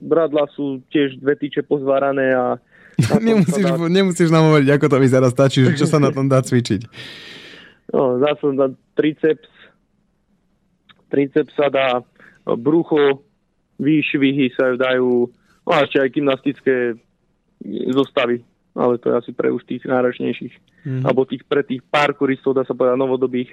Bradla 0.00 0.48
sú 0.52 0.84
tiež 0.92 1.20
dve 1.20 1.36
tyče 1.36 1.64
pozvárané 1.64 2.32
a... 2.32 2.56
nemusíš, 3.20 3.64
dá... 3.64 3.76
nemusíš 3.76 4.28
nám 4.32 4.52
hovoriť, 4.52 4.68
ako 4.72 4.86
to 4.88 4.96
vyzerá, 5.00 5.28
stačí, 5.28 5.60
čo 5.76 5.84
sa 5.84 6.00
na 6.00 6.12
tom 6.12 6.28
dá 6.28 6.40
cvičiť. 6.40 6.82
No, 7.94 8.18
zase 8.18 8.50
na 8.58 8.74
triceps. 8.98 9.46
Triceps 11.14 11.54
sa 11.54 11.70
dá 11.70 12.02
brucho, 12.58 13.22
výšvihy 13.78 14.54
sa 14.54 14.74
dajú, 14.78 15.28
no 15.66 15.70
a 15.70 15.84
ešte 15.86 15.98
aj 15.98 16.14
gymnastické 16.14 16.76
zostavy, 17.90 18.42
ale 18.74 18.98
to 18.98 19.10
je 19.10 19.18
asi 19.18 19.30
pre 19.34 19.50
už 19.50 19.62
tých 19.66 19.86
náročnejších, 19.86 20.54
mm. 20.86 21.02
alebo 21.06 21.26
tých 21.26 21.46
pre 21.46 21.62
tých 21.62 21.82
parkouristov, 21.86 22.58
dá 22.58 22.62
sa 22.66 22.74
povedať, 22.74 22.98
novodobých, 22.98 23.50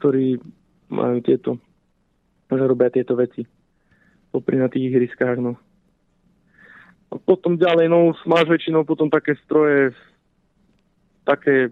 ktorí 0.00 0.38
majú 0.92 1.18
tieto, 1.24 1.56
že 2.52 2.64
robia 2.64 2.92
tieto 2.92 3.16
veci 3.16 3.44
popri 4.30 4.58
na 4.58 4.68
tých 4.68 4.90
ihriskách, 4.90 5.38
no. 5.38 5.54
A 7.14 7.20
potom 7.22 7.54
ďalej, 7.54 7.86
no 7.86 8.10
máš 8.26 8.50
väčšinou 8.50 8.82
potom 8.82 9.06
také 9.06 9.38
stroje, 9.46 9.94
také 11.22 11.70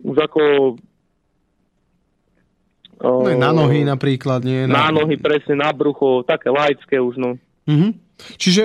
už 0.00 0.16
ako 0.16 0.42
No 2.96 3.28
na 3.28 3.52
nohy 3.52 3.84
napríklad, 3.84 4.40
nie? 4.40 4.64
Na, 4.64 4.88
na 4.88 5.02
nohy, 5.02 5.20
presne, 5.20 5.52
na 5.52 5.68
brucho, 5.72 6.24
také 6.24 6.48
laické 6.48 6.96
už, 6.96 7.20
no. 7.20 7.36
Mm-hmm. 7.68 7.90
Čiže, 8.40 8.64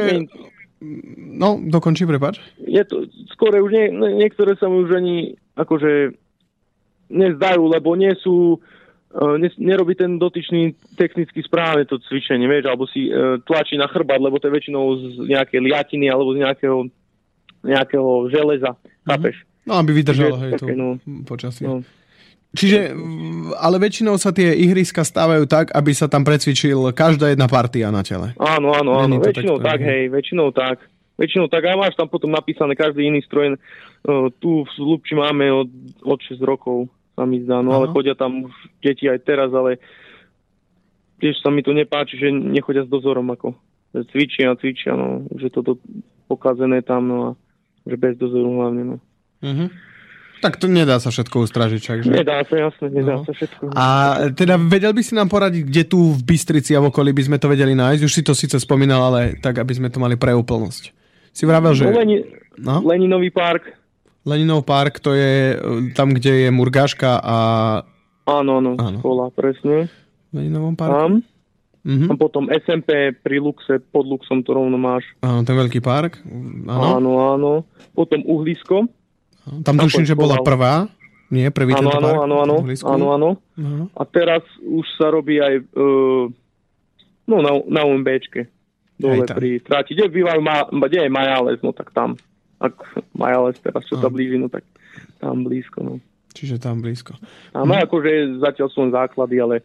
no, 1.35 1.59
dokončí, 1.59 2.07
prepač. 2.07 2.39
Je 2.63 2.79
to, 2.87 3.11
skôr 3.35 3.51
už 3.59 3.71
nie, 3.75 3.91
niektoré 4.15 4.55
sa 4.55 4.71
mi 4.71 4.87
už 4.87 4.95
ani, 4.95 5.35
akože, 5.59 6.15
nezdajú, 7.11 7.63
lebo 7.67 7.99
nie 7.99 8.15
sú 8.23 8.55
uh, 8.55 9.35
nerobí 9.59 9.99
ten 9.99 10.15
dotyčný 10.15 10.79
technicky 10.95 11.43
správne 11.43 11.83
to 11.83 11.99
cvičenie, 12.07 12.47
vieš, 12.47 12.71
alebo 12.71 12.87
si 12.87 13.11
uh, 13.11 13.35
tlačí 13.43 13.75
na 13.75 13.91
chrbát, 13.91 14.23
lebo 14.23 14.39
to 14.39 14.47
je 14.47 14.55
väčšinou 14.55 14.83
z 14.95 15.27
nejakej 15.27 15.59
liatiny 15.59 16.07
alebo 16.07 16.31
z 16.31 16.47
nejakého, 16.47 16.77
nejakého 17.67 18.31
železa, 18.31 18.79
mm-hmm. 18.79 19.07
chápeš? 19.11 19.35
No, 19.67 19.77
aby 19.77 19.91
vydržalo, 19.93 20.35
hej, 20.41 20.51
to 20.57 20.65
no, 20.73 20.97
počasie. 21.27 21.67
No. 21.67 21.83
Čiže, 22.51 22.91
ale 23.55 23.79
väčšinou 23.79 24.19
sa 24.19 24.35
tie 24.35 24.51
ihriska 24.51 25.07
stávajú 25.07 25.47
tak, 25.47 25.71
aby 25.71 25.95
sa 25.95 26.11
tam 26.11 26.27
precvičil 26.27 26.91
každá 26.91 27.31
jedna 27.31 27.47
partia 27.47 27.87
na 27.95 28.03
tele. 28.03 28.35
Áno, 28.35 28.75
áno, 28.75 28.99
áno, 28.99 29.23
väčšinou 29.23 29.63
tak, 29.63 29.79
hej, 29.79 30.11
väčšinou 30.11 30.51
tak. 30.51 30.83
Väčšinou 31.15 31.47
tak, 31.47 31.63
a 31.63 31.79
máš 31.79 31.95
tam 31.95 32.11
potom 32.11 32.33
napísané 32.33 32.75
každý 32.75 33.07
iný 33.07 33.23
stroj. 33.23 33.55
Uh, 34.03 34.27
tu 34.43 34.67
v 34.67 34.73
Lubči 34.83 35.15
máme 35.15 35.47
od, 35.53 35.69
od 36.03 36.19
6 36.19 36.43
rokov, 36.43 36.91
sa 37.15 37.23
mi 37.23 37.39
zdá, 37.45 37.63
no 37.63 37.71
Aha. 37.71 37.77
ale 37.85 37.93
chodia 37.93 38.19
tam 38.19 38.49
už 38.49 38.53
deti 38.83 39.07
aj 39.07 39.21
teraz, 39.23 39.53
ale 39.53 39.79
tiež 41.21 41.39
sa 41.39 41.53
mi 41.53 41.61
to 41.61 41.71
nepáči, 41.71 42.17
že 42.17 42.33
nechodia 42.33 42.83
s 42.83 42.91
dozorom, 42.91 43.29
ako 43.31 43.55
cvičia, 44.11 44.57
cvičia, 44.57 44.97
no, 44.97 45.29
že 45.37 45.53
toto 45.53 45.77
pokazené 46.25 46.81
tam, 46.81 47.07
no 47.07 47.17
a 47.21 47.29
že 47.85 47.95
bez 47.95 48.17
dozoru 48.17 48.59
hlavne, 48.59 48.83
no. 48.83 48.97
Uh-huh. 49.45 49.69
Tak 50.41 50.57
to 50.57 50.65
nedá 50.65 50.97
sa 50.97 51.13
všetko 51.13 51.45
ustražiť, 51.45 51.79
že? 51.79 52.09
Nedá 52.09 52.41
sa, 52.49 52.55
jasne, 52.57 52.89
nedá 52.89 53.21
no. 53.21 53.23
sa 53.23 53.31
všetko. 53.31 53.77
A 53.77 53.85
teda 54.33 54.57
vedel 54.57 54.89
by 54.89 55.01
si 55.05 55.13
nám 55.13 55.29
poradiť, 55.29 55.61
kde 55.69 55.83
tu 55.85 56.17
v 56.17 56.21
Bystrici 56.25 56.73
a 56.73 56.81
v 56.81 56.89
okolí 56.89 57.13
by 57.13 57.29
sme 57.29 57.37
to 57.37 57.45
vedeli 57.45 57.77
nájsť? 57.77 58.01
Už 58.01 58.13
si 58.13 58.25
to 58.25 58.33
síce 58.33 58.57
spomínal, 58.57 59.13
ale 59.13 59.37
tak, 59.37 59.61
aby 59.61 59.77
sme 59.77 59.93
to 59.93 60.01
mali 60.01 60.17
pre 60.17 60.33
úplnosť. 60.33 60.89
Si 61.29 61.45
vravel, 61.45 61.77
že... 61.77 61.85
No, 61.85 61.93
Leni... 61.93 62.17
no? 62.57 62.81
Leninový 62.81 63.29
park. 63.29 63.77
Leninov 64.25 64.65
park, 64.65 65.01
to 65.01 65.13
je 65.17 65.53
e, 65.53 65.93
tam, 65.93 66.13
kde 66.13 66.45
je 66.45 66.49
Murgáška 66.49 67.21
a... 67.21 67.37
Áno, 68.25 68.61
áno, 68.61 68.77
áno. 68.77 69.01
škola, 69.01 69.33
presne. 69.33 69.89
V 70.29 70.33
Leninovom 70.37 70.77
parku? 70.77 70.93
Tam. 70.93 71.13
Mm-hmm. 71.81 72.09
A 72.09 72.13
potom 72.13 72.45
SMP 72.53 73.09
pri 73.17 73.41
Luxe, 73.41 73.81
pod 73.89 74.05
Luxom 74.05 74.45
to 74.45 74.53
rovno 74.53 74.77
máš. 74.77 75.01
Áno, 75.25 75.41
ten 75.41 75.57
veľký 75.57 75.81
park. 75.81 76.21
Áno, 76.69 77.01
áno. 77.01 77.11
áno. 77.33 77.51
Potom 77.97 78.21
Uhlisko. 78.21 78.85
Tam 79.65 79.75
tuším, 79.77 80.05
že 80.05 80.13
bola 80.13 80.39
prvá. 80.41 80.85
Nie, 81.31 81.47
prvý 81.47 81.71
áno, 81.71 81.95
áno, 81.95 82.09
áno, 82.27 82.35
áno, 82.43 82.55
áno, 82.83 83.05
áno. 83.15 83.29
A 83.95 84.03
teraz 84.03 84.43
už 84.59 84.83
sa 84.99 85.07
robí 85.07 85.39
aj 85.39 85.63
uh, 85.63 86.27
no, 87.23 87.37
na, 87.39 87.51
na 87.71 87.81
UMBčke. 87.87 88.51
Dole 88.99 89.23
pri 89.25 89.63
Tráti. 89.63 89.95
Kde 89.95 90.11
bývajú, 90.11 90.43
ma, 90.43 90.67
kde 90.67 91.07
je 91.07 91.09
Majales, 91.09 91.63
no 91.63 91.71
tak 91.71 91.95
tam. 91.95 92.19
Ak 92.59 92.75
Majales 93.15 93.57
teraz 93.63 93.87
čo 93.87 93.97
sa 93.97 94.11
blíži, 94.11 94.37
no 94.37 94.51
tak 94.51 94.67
tam 95.23 95.47
blízko, 95.47 95.79
no. 95.81 95.93
Čiže 96.35 96.59
tam 96.59 96.83
blízko. 96.83 97.15
A 97.55 97.63
no, 97.63 97.73
akože 97.79 98.43
zatiaľ 98.43 98.67
sú 98.69 98.91
základy, 98.91 99.39
ale 99.39 99.55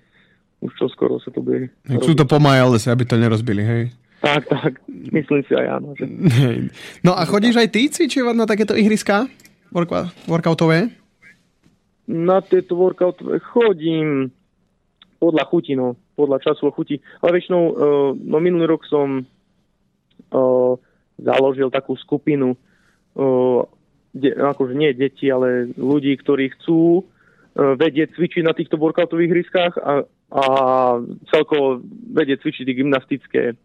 už 0.62 0.72
čo 0.78 0.86
skoro 0.88 1.20
sa 1.20 1.34
to 1.34 1.42
bude. 1.44 1.68
Chcú 1.84 2.16
to 2.16 2.24
po 2.24 2.40
Majalese, 2.40 2.88
aby 2.88 3.04
to 3.04 3.18
nerozbili, 3.18 3.62
hej? 3.66 3.82
Tak, 4.24 4.48
tak. 4.48 4.72
Myslím 4.88 5.44
si 5.44 5.52
aj 5.52 5.66
áno. 5.82 5.92
Že... 5.94 6.04
No 7.04 7.12
a 7.12 7.22
chodíš 7.28 7.60
aj 7.60 7.68
ty 7.68 7.90
cvičovať 7.92 8.34
na 8.34 8.46
takéto 8.48 8.72
ihriska? 8.72 9.28
Workoutové? 10.26 10.90
Na 12.06 12.38
tieto 12.38 12.78
workoutové 12.78 13.42
chodím 13.42 14.30
podľa 15.18 15.44
chuti, 15.48 15.72
no. 15.74 15.96
Podľa 16.14 16.38
času 16.40 16.70
a 16.70 16.72
chuti. 16.72 17.00
Ale 17.20 17.40
väčšinou, 17.40 17.62
uh, 17.66 17.74
no 18.14 18.36
minulý 18.38 18.70
rok 18.70 18.86
som 18.86 19.24
uh, 19.24 20.72
založil 21.18 21.68
takú 21.72 21.96
skupinu, 21.98 22.54
uh, 22.54 23.60
de, 24.14 24.32
akože 24.32 24.74
nie 24.76 24.94
deti, 24.94 25.28
ale 25.28 25.72
ľudí, 25.74 26.14
ktorí 26.20 26.54
chcú 26.56 27.02
uh, 27.02 27.74
vedieť 27.74 28.16
cvičiť 28.16 28.42
na 28.46 28.54
týchto 28.54 28.78
workoutových 28.78 29.32
hryskách 29.32 29.74
a, 29.82 29.92
a 30.30 30.44
celkovo 31.32 31.82
vedieť 32.14 32.44
cvičiť 32.46 32.66
gymnastické 32.70 33.56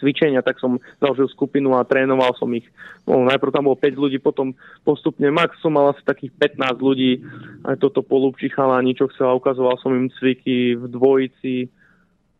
cvičenia, 0.00 0.40
tak 0.40 0.56
som 0.56 0.80
založil 0.98 1.28
skupinu 1.28 1.76
a 1.76 1.84
trénoval 1.84 2.32
som 2.40 2.48
ich. 2.56 2.64
No, 3.04 3.22
najprv 3.28 3.52
tam 3.52 3.68
bolo 3.68 3.76
5 3.76 3.94
ľudí, 3.94 4.18
potom 4.18 4.56
postupne 4.82 5.28
max 5.28 5.60
som 5.60 5.76
mal 5.76 5.92
asi 5.92 6.02
takých 6.02 6.32
15 6.56 6.80
ľudí, 6.80 7.20
aj 7.68 7.76
toto 7.78 8.00
polúbči 8.00 8.48
chalani, 8.48 8.96
čo 8.96 9.12
chcela, 9.12 9.36
ukazoval 9.36 9.76
som 9.78 9.92
im 9.92 10.08
cviky 10.08 10.80
v 10.80 10.84
dvojici, 10.88 11.68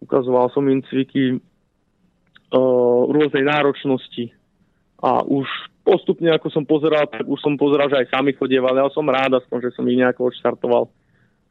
ukazoval 0.00 0.48
som 0.50 0.64
im 0.66 0.80
cviky 0.88 1.36
uh, 1.36 3.00
rôznej 3.06 3.44
náročnosti. 3.44 4.32
A 5.00 5.24
už 5.24 5.48
postupne, 5.84 6.28
ako 6.32 6.48
som 6.52 6.64
pozeral, 6.64 7.08
tak 7.08 7.24
už 7.24 7.40
som 7.40 7.56
pozeral, 7.56 7.88
že 7.88 8.00
aj 8.00 8.12
sami 8.12 8.36
chodievali, 8.36 8.80
ale 8.80 8.92
som 8.92 9.04
rád 9.08 9.40
aspoň, 9.40 9.68
že 9.68 9.74
som 9.76 9.84
ich 9.88 9.96
nejako 9.96 10.28
odštartoval. 10.28 10.88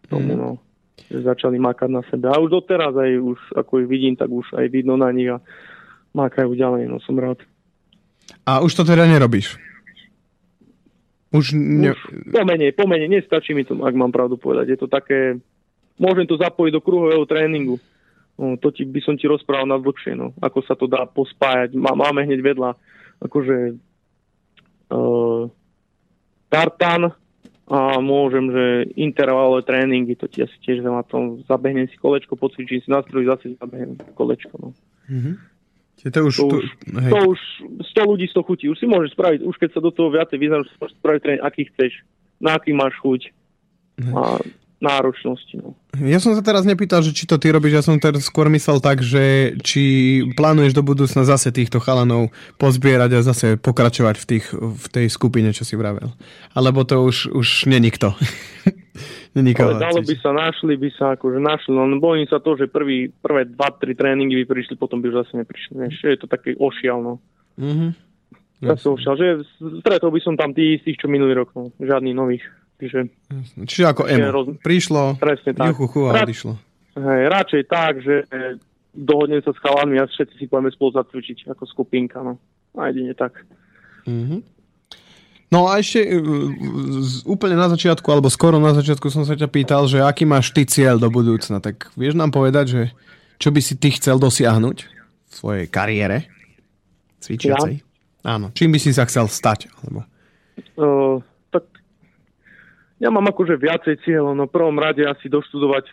Tomu, 0.10 0.34
no 0.38 0.50
že 1.08 1.24
začali 1.24 1.58
makať 1.58 1.90
na 1.90 2.04
sebe. 2.12 2.28
A 2.28 2.38
už 2.38 2.52
doteraz 2.52 2.92
aj 2.94 3.12
už, 3.18 3.40
ako 3.56 3.82
ich 3.82 3.90
vidím, 3.90 4.20
tak 4.20 4.28
už 4.28 4.52
aj 4.54 4.68
vidno 4.68 5.00
na 5.00 5.10
nich 5.10 5.32
a 5.32 5.40
mákajú 6.20 6.52
ďalej, 6.54 6.92
no 6.92 7.00
som 7.00 7.16
rád. 7.16 7.40
A 8.44 8.60
už 8.60 8.76
to 8.76 8.84
teda 8.84 9.08
nerobíš? 9.08 9.56
Už, 11.30 11.54
ne... 11.54 11.94
už 11.94 12.00
pomenej, 12.34 12.74
pomenej, 12.74 13.10
nestačí 13.10 13.54
mi 13.54 13.62
to, 13.62 13.78
ak 13.78 13.94
mám 13.94 14.10
pravdu 14.10 14.36
povedať. 14.36 14.74
Je 14.74 14.78
to 14.82 14.88
také, 14.90 15.38
môžem 16.02 16.26
to 16.26 16.42
zapojiť 16.42 16.74
do 16.74 16.82
kruhového 16.82 17.24
tréningu. 17.30 17.78
No, 18.40 18.56
to 18.56 18.72
ti, 18.72 18.88
by 18.88 19.04
som 19.04 19.20
ti 19.20 19.28
rozprával 19.28 19.68
na 19.68 19.78
dlhšie, 19.78 20.16
no, 20.16 20.32
ako 20.40 20.60
sa 20.64 20.74
to 20.74 20.88
dá 20.88 21.04
pospájať. 21.06 21.76
Má, 21.76 21.92
máme 21.92 22.24
hneď 22.24 22.40
vedľa 22.40 22.72
akože 23.20 23.76
uh, 24.96 25.44
tartan 26.48 27.14
a 27.70 28.02
môžem, 28.02 28.50
že 28.50 28.66
intervalové 28.98 29.62
tréningy, 29.62 30.18
to 30.18 30.26
ti 30.26 30.42
asi 30.42 30.56
tiež 30.66 30.82
na 30.82 31.06
tom 31.06 31.46
zabehnem 31.46 31.86
si 31.86 32.00
kolečko, 32.02 32.34
pocvičím 32.34 32.82
si 32.82 32.90
nástroj, 32.90 33.30
zase 33.30 33.60
zabehnem 33.62 34.00
kolečko. 34.18 34.56
No. 34.58 34.70
Mm-hmm. 35.06 35.36
To 36.00 36.20
už, 36.32 36.36
to, 36.36 36.46
už, 36.48 36.66
to 37.12 37.18
už 37.36 37.40
100 37.92 38.12
ľudí 38.12 38.26
100 38.32 38.48
chutí. 38.48 38.66
Už 38.72 38.80
si 38.80 38.88
môžeš 38.88 39.12
spraviť, 39.20 39.40
už 39.44 39.56
keď 39.60 39.70
sa 39.76 39.82
do 39.84 39.92
toho 39.92 40.08
viacej 40.08 40.38
vyznáš, 40.40 40.72
môžeš 40.80 40.96
spraviť 40.96 41.20
tréning, 41.20 41.44
aký 41.44 41.68
chceš, 41.76 41.92
na 42.40 42.56
aký 42.56 42.72
máš 42.72 42.96
chuť 43.04 43.22
a 44.16 44.40
náročnosti. 44.80 45.60
No. 45.60 45.76
Ja 46.00 46.24
som 46.24 46.32
sa 46.32 46.40
teraz 46.40 46.64
nepýtal, 46.64 47.04
že 47.04 47.12
či 47.12 47.28
to 47.28 47.36
ty 47.36 47.52
robíš, 47.52 47.76
ja 47.76 47.84
som 47.84 48.00
teraz 48.00 48.24
skôr 48.24 48.48
myslel 48.48 48.80
tak, 48.80 49.04
že 49.04 49.56
či 49.60 49.84
plánuješ 50.40 50.72
do 50.72 50.84
budúcna 50.88 51.28
zase 51.28 51.52
týchto 51.52 51.84
chalanov 51.84 52.32
pozbierať 52.56 53.20
a 53.20 53.28
zase 53.28 53.60
pokračovať 53.60 54.16
v, 54.16 54.26
tých, 54.26 54.46
v 54.56 54.86
tej 54.88 55.06
skupine, 55.12 55.52
čo 55.52 55.68
si 55.68 55.76
vravel. 55.76 56.16
Alebo 56.56 56.88
to 56.88 57.04
už, 57.04 57.36
už 57.36 57.68
není 57.68 57.92
kto. 59.34 59.64
Ale 59.64 59.82
dalo 59.82 60.02
by 60.02 60.16
sa, 60.20 60.30
našli 60.34 60.76
by 60.76 60.90
sa, 60.94 61.06
akože 61.16 61.40
našli, 61.40 61.74
len 61.74 62.02
bojím 62.02 62.28
sa 62.28 62.42
to, 62.42 62.58
že 62.58 62.72
prvý, 62.72 63.10
prvé 63.10 63.46
2-3 63.46 63.94
tréningy 63.96 64.44
by 64.44 64.46
prišli, 64.50 64.76
potom 64.76 65.00
by 65.00 65.14
už 65.14 65.26
zase 65.26 65.34
neprišli. 65.40 65.74
Vieš, 65.78 65.96
je 66.04 66.20
to 66.20 66.28
také 66.28 66.58
ošial, 66.58 67.00
no. 67.02 67.14
Mm-hmm. 67.60 67.90
Zase 68.60 68.86
ošial, 68.92 69.16
že 69.16 69.28
stretol 69.80 70.12
by 70.12 70.20
som 70.20 70.36
tam 70.36 70.52
tých 70.52 70.82
istých, 70.82 71.06
čo 71.06 71.08
minulý 71.08 71.38
rok, 71.38 71.54
no. 71.56 71.72
Žiadnych 71.80 72.16
nových. 72.18 72.46
Čiže, 72.80 73.00
Čiže 73.68 73.84
ako 73.92 74.02
emo. 74.08 74.28
Roz... 74.32 74.48
Prišlo, 74.64 75.20
Presne 75.20 75.52
tak. 75.52 75.76
Juchu, 75.76 76.08
a 76.08 76.24
odišlo. 76.24 76.54
Hej, 76.96 77.22
radšej 77.28 77.64
tak, 77.68 77.94
že 78.00 78.24
dohodnem 78.96 79.44
sa 79.44 79.52
s 79.52 79.60
chalanmi 79.60 80.00
a 80.00 80.08
všetci 80.08 80.36
si 80.40 80.46
povieme 80.48 80.72
spolu 80.72 80.96
zacvičiť 80.96 81.52
ako 81.52 81.64
skupinka, 81.68 82.24
no. 82.24 82.40
A 82.80 82.90
jedine 82.92 83.12
tak. 83.16 83.36
Mm-hmm. 84.08 84.59
No 85.50 85.66
a 85.66 85.82
ešte 85.82 86.06
e, 86.06 86.22
úplne 87.26 87.58
na 87.58 87.66
začiatku, 87.74 88.06
alebo 88.06 88.30
skoro 88.30 88.62
na 88.62 88.70
začiatku 88.78 89.10
som 89.10 89.26
sa 89.26 89.34
ťa 89.34 89.50
pýtal, 89.50 89.90
že 89.90 89.98
aký 89.98 90.22
máš 90.22 90.54
ty 90.54 90.62
cieľ 90.62 91.02
do 91.02 91.10
budúcna. 91.10 91.58
Tak 91.58 91.90
vieš 91.98 92.14
nám 92.14 92.30
povedať, 92.30 92.66
že 92.70 92.82
čo 93.42 93.50
by 93.50 93.58
si 93.58 93.74
ty 93.82 93.90
chcel 93.90 94.22
dosiahnuť 94.22 94.78
v 94.86 95.34
svojej 95.34 95.66
kariére 95.66 96.30
cvičiacej? 97.26 97.74
Ja? 97.82 98.38
Áno. 98.38 98.54
Čím 98.54 98.78
by 98.78 98.80
si 98.80 98.94
sa 98.94 99.10
chcel 99.10 99.26
stať? 99.26 99.74
Alebo... 99.82 100.06
Uh, 100.78 101.18
tak 101.50 101.66
ja 103.02 103.10
mám 103.10 103.26
akože 103.26 103.58
viacej 103.58 104.06
cieľov. 104.06 104.38
No 104.38 104.46
prvom 104.46 104.78
rade 104.78 105.02
asi 105.02 105.34
doštudovať 105.34 105.90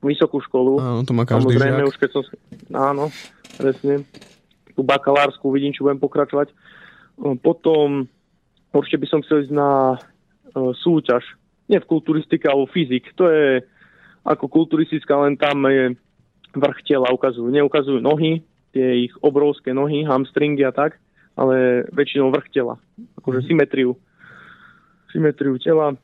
vysokú 0.00 0.40
školu. 0.40 0.80
Áno, 0.80 1.00
to 1.04 1.12
má 1.12 1.28
každý 1.28 1.60
Samozrejme, 1.60 1.82
žiak. 1.84 1.90
už 1.92 1.96
keď 2.00 2.10
som... 2.14 2.22
Áno, 2.72 3.04
presne. 3.58 4.06
Tú 4.72 4.80
bakalársku 4.80 5.44
vidím, 5.52 5.76
čo 5.76 5.84
budem 5.84 6.00
pokračovať. 6.00 6.54
Potom 7.42 8.08
Určite 8.72 9.00
by 9.00 9.06
som 9.08 9.20
chcel 9.24 9.48
ísť 9.48 9.54
na 9.54 9.96
uh, 9.96 10.72
súťaž. 10.76 11.24
Nie 11.68 11.80
v 11.80 11.88
kulturistike, 11.88 12.48
ale 12.48 12.68
fyzik. 12.68 13.12
To 13.16 13.28
je 13.28 13.64
ako 14.24 14.48
kulturistická, 14.48 15.16
len 15.24 15.40
tam 15.40 15.64
je 15.68 15.96
vrch 16.52 16.80
tela 16.84 17.08
ukazujú. 17.12 17.48
Neukazujú 17.48 18.00
nohy, 18.00 18.44
tie 18.76 19.08
ich 19.08 19.14
obrovské 19.24 19.72
nohy, 19.72 20.04
hamstringy 20.04 20.64
a 20.64 20.72
tak, 20.72 21.00
ale 21.36 21.88
väčšinou 21.92 22.32
vrch 22.32 22.48
tela. 22.52 22.76
Akože 23.20 23.44
mm-hmm. 23.44 23.48
symetriu. 23.52 23.90
Symetriu 25.12 25.56
tela. 25.60 25.96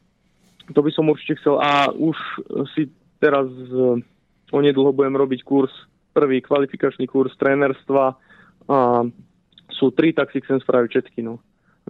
To 0.73 0.81
by 0.81 0.91
som 0.93 1.13
určite 1.13 1.37
chcel. 1.41 1.61
A 1.61 1.93
už 1.93 2.17
si 2.73 2.89
teraz 3.21 3.49
uh, 3.73 4.01
onedlho 4.53 4.93
budem 4.97 5.17
robiť 5.17 5.45
kurz, 5.45 5.73
prvý 6.17 6.41
kvalifikačný 6.41 7.05
kurz 7.11 7.37
trénerstva 7.37 8.17
a 8.71 8.79
sú 9.69 9.91
tri, 9.93 10.15
tak 10.17 10.33
si 10.33 10.41
chcem 10.41 10.63
spraviť 10.63 10.89
všetky. 10.89 11.21
No 11.21 11.43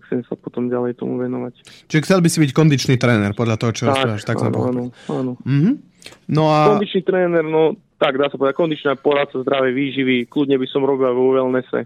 chcem 0.08 0.20
sa 0.24 0.34
potom 0.36 0.68
ďalej 0.68 1.00
tomu 1.00 1.20
venovať. 1.20 1.64
Čiže 1.90 2.04
chcel 2.04 2.20
by 2.20 2.28
si 2.28 2.38
byť 2.44 2.50
kondičný 2.52 2.94
tréner, 2.96 3.32
podľa 3.32 3.56
toho, 3.60 3.72
čo 3.72 3.82
tak, 3.88 3.90
rozprávaš, 3.92 4.22
tak 4.24 4.36
áno, 4.40 4.60
áno, 4.60 4.84
áno. 5.10 5.32
Mm-hmm. 5.42 5.74
No 6.32 6.42
a... 6.52 6.76
Kondičný 6.76 7.02
tréner, 7.04 7.44
no 7.44 7.78
tak 7.96 8.20
dá 8.20 8.28
sa 8.28 8.36
povedať, 8.36 8.58
kondičná 8.58 8.92
poradca 9.00 9.40
zdravej 9.40 9.72
výživy, 9.72 10.16
kľudne 10.28 10.60
by 10.60 10.66
som 10.68 10.84
robil 10.84 11.08
aj 11.08 11.16
vo 11.16 11.32
wellnesse. 11.32 11.80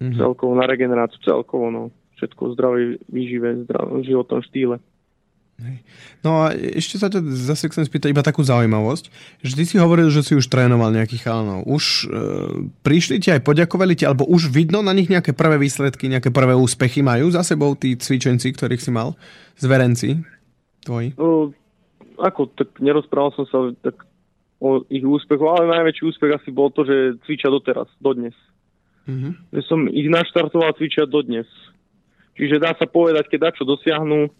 Mm-hmm. 0.00 0.18
Celkovo 0.18 0.52
na 0.56 0.64
regeneráciu, 0.64 1.20
celkovo, 1.20 1.68
no. 1.68 1.92
Všetko 2.16 2.54
zdravej 2.54 3.02
výžive, 3.10 3.66
zdravom 3.66 4.06
životnom 4.06 4.40
štýle. 4.46 4.78
No 6.22 6.46
a 6.46 6.54
ešte 6.54 6.98
sa 6.98 7.10
ťa 7.10 7.22
zase 7.22 7.70
chcem 7.70 7.82
spýtať 7.86 8.14
iba 8.14 8.22
takú 8.22 8.42
zaujímavosť, 8.46 9.04
že 9.42 9.52
ty 9.58 9.64
si 9.66 9.76
hovoril, 9.78 10.10
že 10.10 10.22
si 10.22 10.38
už 10.38 10.46
trénoval 10.46 10.94
nejakých 10.94 11.26
chalanov. 11.26 11.66
Už 11.66 11.84
e, 11.84 12.18
prišli 12.86 13.18
ti 13.18 13.34
aj 13.34 13.42
poďakovali 13.42 13.98
ti, 13.98 14.04
alebo 14.06 14.26
už 14.28 14.50
vidno 14.50 14.82
na 14.82 14.94
nich 14.94 15.10
nejaké 15.10 15.34
prvé 15.34 15.58
výsledky, 15.58 16.06
nejaké 16.06 16.30
prvé 16.30 16.54
úspechy 16.54 17.02
majú 17.02 17.30
za 17.30 17.42
sebou 17.42 17.74
tí 17.74 17.98
cvičenci, 17.98 18.54
ktorých 18.54 18.82
si 18.82 18.90
mal, 18.94 19.18
zverenci 19.58 20.22
tvoji? 20.86 21.14
No, 21.18 21.50
ako, 22.22 22.54
tak 22.54 22.78
nerozprával 22.78 23.34
som 23.34 23.44
sa 23.50 23.58
tak 23.82 24.06
o 24.62 24.86
ich 24.86 25.02
úspechu, 25.02 25.42
ale 25.50 25.74
najväčší 25.74 26.06
úspech 26.06 26.38
asi 26.38 26.54
bol 26.54 26.70
to, 26.70 26.86
že 26.86 27.18
cvičia 27.26 27.50
doteraz, 27.50 27.90
dodnes. 27.98 28.34
Mm-hmm. 29.10 29.58
Že 29.58 29.62
som 29.66 29.80
ich 29.90 30.06
naštartoval 30.06 30.78
cvičia 30.78 31.02
dodnes. 31.10 31.50
Čiže 32.38 32.62
dá 32.62 32.70
sa 32.78 32.86
povedať, 32.86 33.26
keď 33.26 33.50
dačo 33.50 33.66
dosiahnu, 33.66 34.30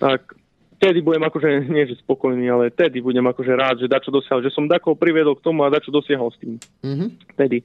tak 0.00 0.32
vtedy 0.80 1.04
budem 1.04 1.20
akože, 1.28 1.48
nie 1.76 1.84
že 1.84 2.00
spokojný, 2.00 2.48
ale 2.48 2.72
vtedy 2.72 3.04
budem 3.04 3.28
akože 3.28 3.52
rád, 3.52 3.76
že 3.84 3.92
dačo 3.92 4.08
dosiahol, 4.08 4.40
že 4.40 4.50
som 4.56 4.64
dakoho 4.64 4.96
priviedol 4.96 5.36
k 5.36 5.44
tomu 5.44 5.68
a 5.68 5.70
dačo 5.70 5.92
dosiahol 5.92 6.32
s 6.32 6.40
tým. 6.40 6.56
Mm-hmm. 6.80 7.08
Vtedy. 7.36 7.60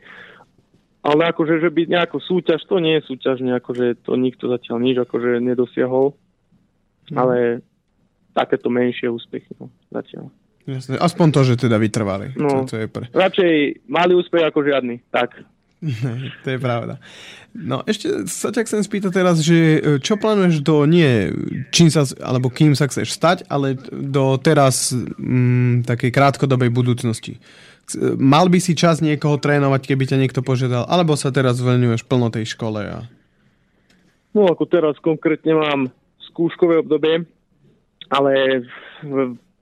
Ale 1.06 1.22
akože, 1.32 1.64
že 1.64 1.70
byť 1.72 1.88
nejako 1.88 2.18
súťaž, 2.20 2.66
to 2.68 2.82
nie 2.84 3.00
je 3.00 3.08
súťaž, 3.08 3.40
akože 3.40 4.04
to 4.04 4.20
nikto 4.20 4.52
zatiaľ 4.52 4.78
nič 4.84 4.98
akože 5.00 5.40
nedosiahol. 5.40 6.12
Mm-hmm. 6.12 7.18
Ale 7.18 7.64
takéto 8.36 8.68
menšie 8.68 9.08
úspechy, 9.08 9.56
no, 9.62 9.72
zatiaľ. 9.94 10.28
Jasne. 10.66 10.98
Aspoň 10.98 11.28
to, 11.30 11.42
že 11.46 11.54
teda 11.70 11.78
vytrvali. 11.78 12.34
No, 12.36 12.66
to, 12.66 12.74
to 12.74 12.76
je 12.84 12.88
pre... 12.90 13.06
Radšej 13.14 13.86
malý 13.86 14.18
úspech 14.18 14.44
ako 14.50 14.66
žiadny. 14.66 14.98
Tak. 15.14 15.46
to 16.44 16.48
je 16.56 16.60
pravda. 16.60 16.98
No 17.56 17.88
ešte 17.88 18.28
sa 18.28 18.52
ťa 18.52 18.68
chcem 18.68 18.82
spýtať 18.84 19.12
teraz, 19.16 19.40
že 19.40 19.56
e, 19.56 19.80
čo 20.04 20.20
plánuješ 20.20 20.60
do 20.60 20.84
nie 20.84 21.32
čím 21.72 21.88
sa, 21.88 22.04
alebo 22.20 22.52
kým 22.52 22.76
sa 22.76 22.92
chceš 22.92 23.16
stať, 23.16 23.48
ale 23.48 23.80
do 23.92 24.36
teraz 24.42 24.92
mm, 24.92 25.88
takej 25.88 26.12
krátkodobej 26.12 26.74
budúcnosti. 26.74 27.40
Mal 28.18 28.50
by 28.50 28.58
si 28.58 28.74
čas 28.74 28.98
niekoho 28.98 29.38
trénovať, 29.38 29.86
keby 29.86 30.10
ťa 30.10 30.18
niekto 30.18 30.42
požiadal, 30.42 30.90
alebo 30.90 31.14
sa 31.14 31.30
teraz 31.30 31.62
venuješ 31.62 32.02
plno 32.02 32.34
tej 32.34 32.50
škole? 32.50 32.82
A... 32.82 33.06
No 34.34 34.50
ako 34.50 34.66
teraz 34.66 34.98
konkrétne 35.00 35.54
mám 35.54 35.82
skúškové 36.34 36.82
obdobie, 36.82 37.30
ale 38.10 38.66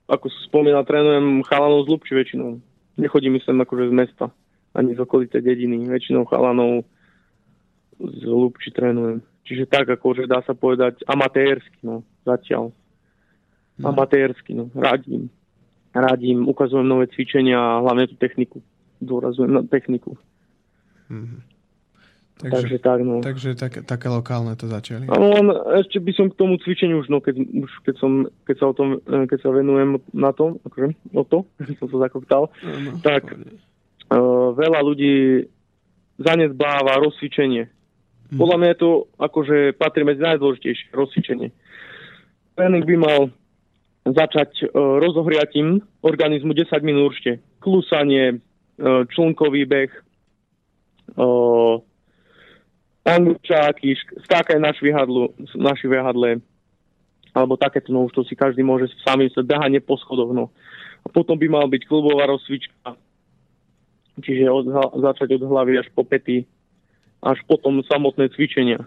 ako 0.07 0.31
spomínal, 0.47 0.87
trénujem 0.87 1.43
chalanov 1.45 1.83
z 1.83 1.91
Lubči 1.91 2.13
väčšinou. 2.15 2.63
Nechodím 2.95 3.37
sem 3.43 3.57
akože 3.59 3.91
z 3.91 3.93
mesta, 3.93 4.25
ani 4.73 4.97
z 4.97 4.99
okolité 4.99 5.41
dediny. 5.41 5.85
Väčšinou 5.85 6.25
chalanov 6.25 6.85
z 8.01 8.21
Lubči 8.25 8.73
trénujem. 8.73 9.21
Čiže 9.43 9.67
tak, 9.67 9.91
akože 9.91 10.25
dá 10.25 10.39
sa 10.47 10.55
povedať 10.55 11.03
amatérsky, 11.05 11.83
no, 11.83 12.01
zatiaľ. 12.23 12.71
No. 13.77 13.85
Amatérsky, 13.91 14.55
no, 14.55 14.71
radím. 14.73 15.27
Radím, 15.93 16.49
ukazujem 16.49 16.87
nové 16.87 17.05
cvičenia 17.11 17.59
a 17.59 17.81
hlavne 17.85 18.09
tú 18.09 18.15
techniku. 18.17 18.63
Dôrazujem 19.03 19.51
na 19.51 19.61
techniku. 19.61 20.17
Mm-hmm. 21.11 21.53
Takže, 22.33 22.55
takže 22.55 22.77
tak, 22.81 22.99
no. 23.05 23.21
Takže 23.21 23.49
tak, 23.53 23.73
také 23.85 24.07
lokálne 24.09 24.57
to 24.57 24.65
začali. 24.65 25.05
Len 25.05 25.47
ešte 25.85 26.01
by 26.01 26.11
som 26.17 26.27
k 26.33 26.37
tomu 26.39 26.57
cvičeniu 26.57 27.05
už, 27.05 27.07
no, 27.13 27.21
keď, 27.21 27.39
už 27.39 27.71
keď, 27.85 27.95
som, 28.01 28.25
keď 28.49 28.55
sa 28.57 28.65
o 28.71 28.73
tom, 28.73 28.87
e, 29.05 29.29
keď 29.29 29.37
sa 29.37 29.49
venujem 29.53 30.01
na 30.17 30.33
tom, 30.33 30.57
akože, 30.65 30.97
o 31.13 31.23
to, 31.29 31.45
som 31.79 31.87
to 31.87 31.97
zakoktal, 32.01 32.49
no, 32.65 32.99
tak 33.05 33.29
uh, 33.29 33.37
veľa 34.53 34.79
ľudí 34.85 35.45
zanedbáva 36.21 37.01
rozcvičenie. 37.01 37.63
Hmm. 37.67 38.37
Podľa 38.37 38.57
mňa 38.57 38.69
je 38.73 38.79
to 38.79 38.91
akože 39.17 39.57
patrí 39.77 40.01
medzi 40.05 40.21
najdôležitejšie 40.21 40.93
rozcvičenie. 40.93 41.49
Tréning 42.53 42.85
by 42.85 42.95
mal 42.97 43.19
začať 44.05 44.67
uh, 44.67 44.99
rozohriatím 44.99 45.81
organizmu 46.03 46.53
10 46.53 46.69
minút 46.85 47.15
určite. 47.15 47.39
Klusanie, 47.63 48.37
uh, 48.37 49.07
člnkový 49.09 49.63
beh, 49.65 49.91
uh, 51.17 51.79
angličáky, 53.03 53.95
skákaj 54.27 54.59
na 54.59 54.71
švihadlu, 54.75 55.31
na 55.55 55.75
švihadle, 55.75 56.39
alebo 57.33 57.57
takéto, 57.57 57.91
no 57.91 58.05
už 58.07 58.13
to 58.13 58.21
si 58.23 58.37
každý 58.37 58.61
môže 58.61 58.91
sami 59.03 59.27
sa 59.33 59.41
behanie 59.41 59.81
po 59.83 59.97
schodoch, 59.97 60.31
no. 60.31 60.53
A 61.03 61.11
potom 61.11 61.35
by 61.35 61.47
mal 61.51 61.65
byť 61.67 61.83
klubová 61.83 62.29
rozcvička, 62.29 62.95
čiže 64.21 64.51
od, 64.51 64.69
začať 64.99 65.39
od 65.39 65.49
hlavy 65.49 65.81
až 65.81 65.87
po 65.95 66.05
pety, 66.05 66.45
až 67.23 67.39
potom 67.47 67.81
samotné 67.81 68.29
cvičenia. 68.35 68.85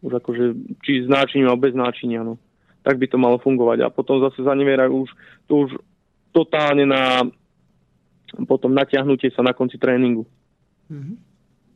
Už 0.00 0.18
akože, 0.18 0.44
či 0.82 1.04
s 1.04 1.08
náčiním 1.10 1.52
alebo 1.52 1.68
bez 1.68 1.74
náčinia, 1.76 2.24
no. 2.24 2.40
Tak 2.86 2.98
by 3.02 3.06
to 3.10 3.18
malo 3.18 3.36
fungovať. 3.42 3.86
A 3.86 3.92
potom 3.92 4.22
zase 4.22 4.42
zaneverajú 4.42 5.06
už, 5.06 5.10
to 5.50 5.52
už 5.66 5.70
totálne 6.30 6.86
na 6.86 7.26
potom 8.50 8.74
natiahnutie 8.74 9.30
sa 9.30 9.42
na 9.46 9.54
konci 9.54 9.78
tréningu. 9.78 10.26
Mm-hmm 10.90 11.26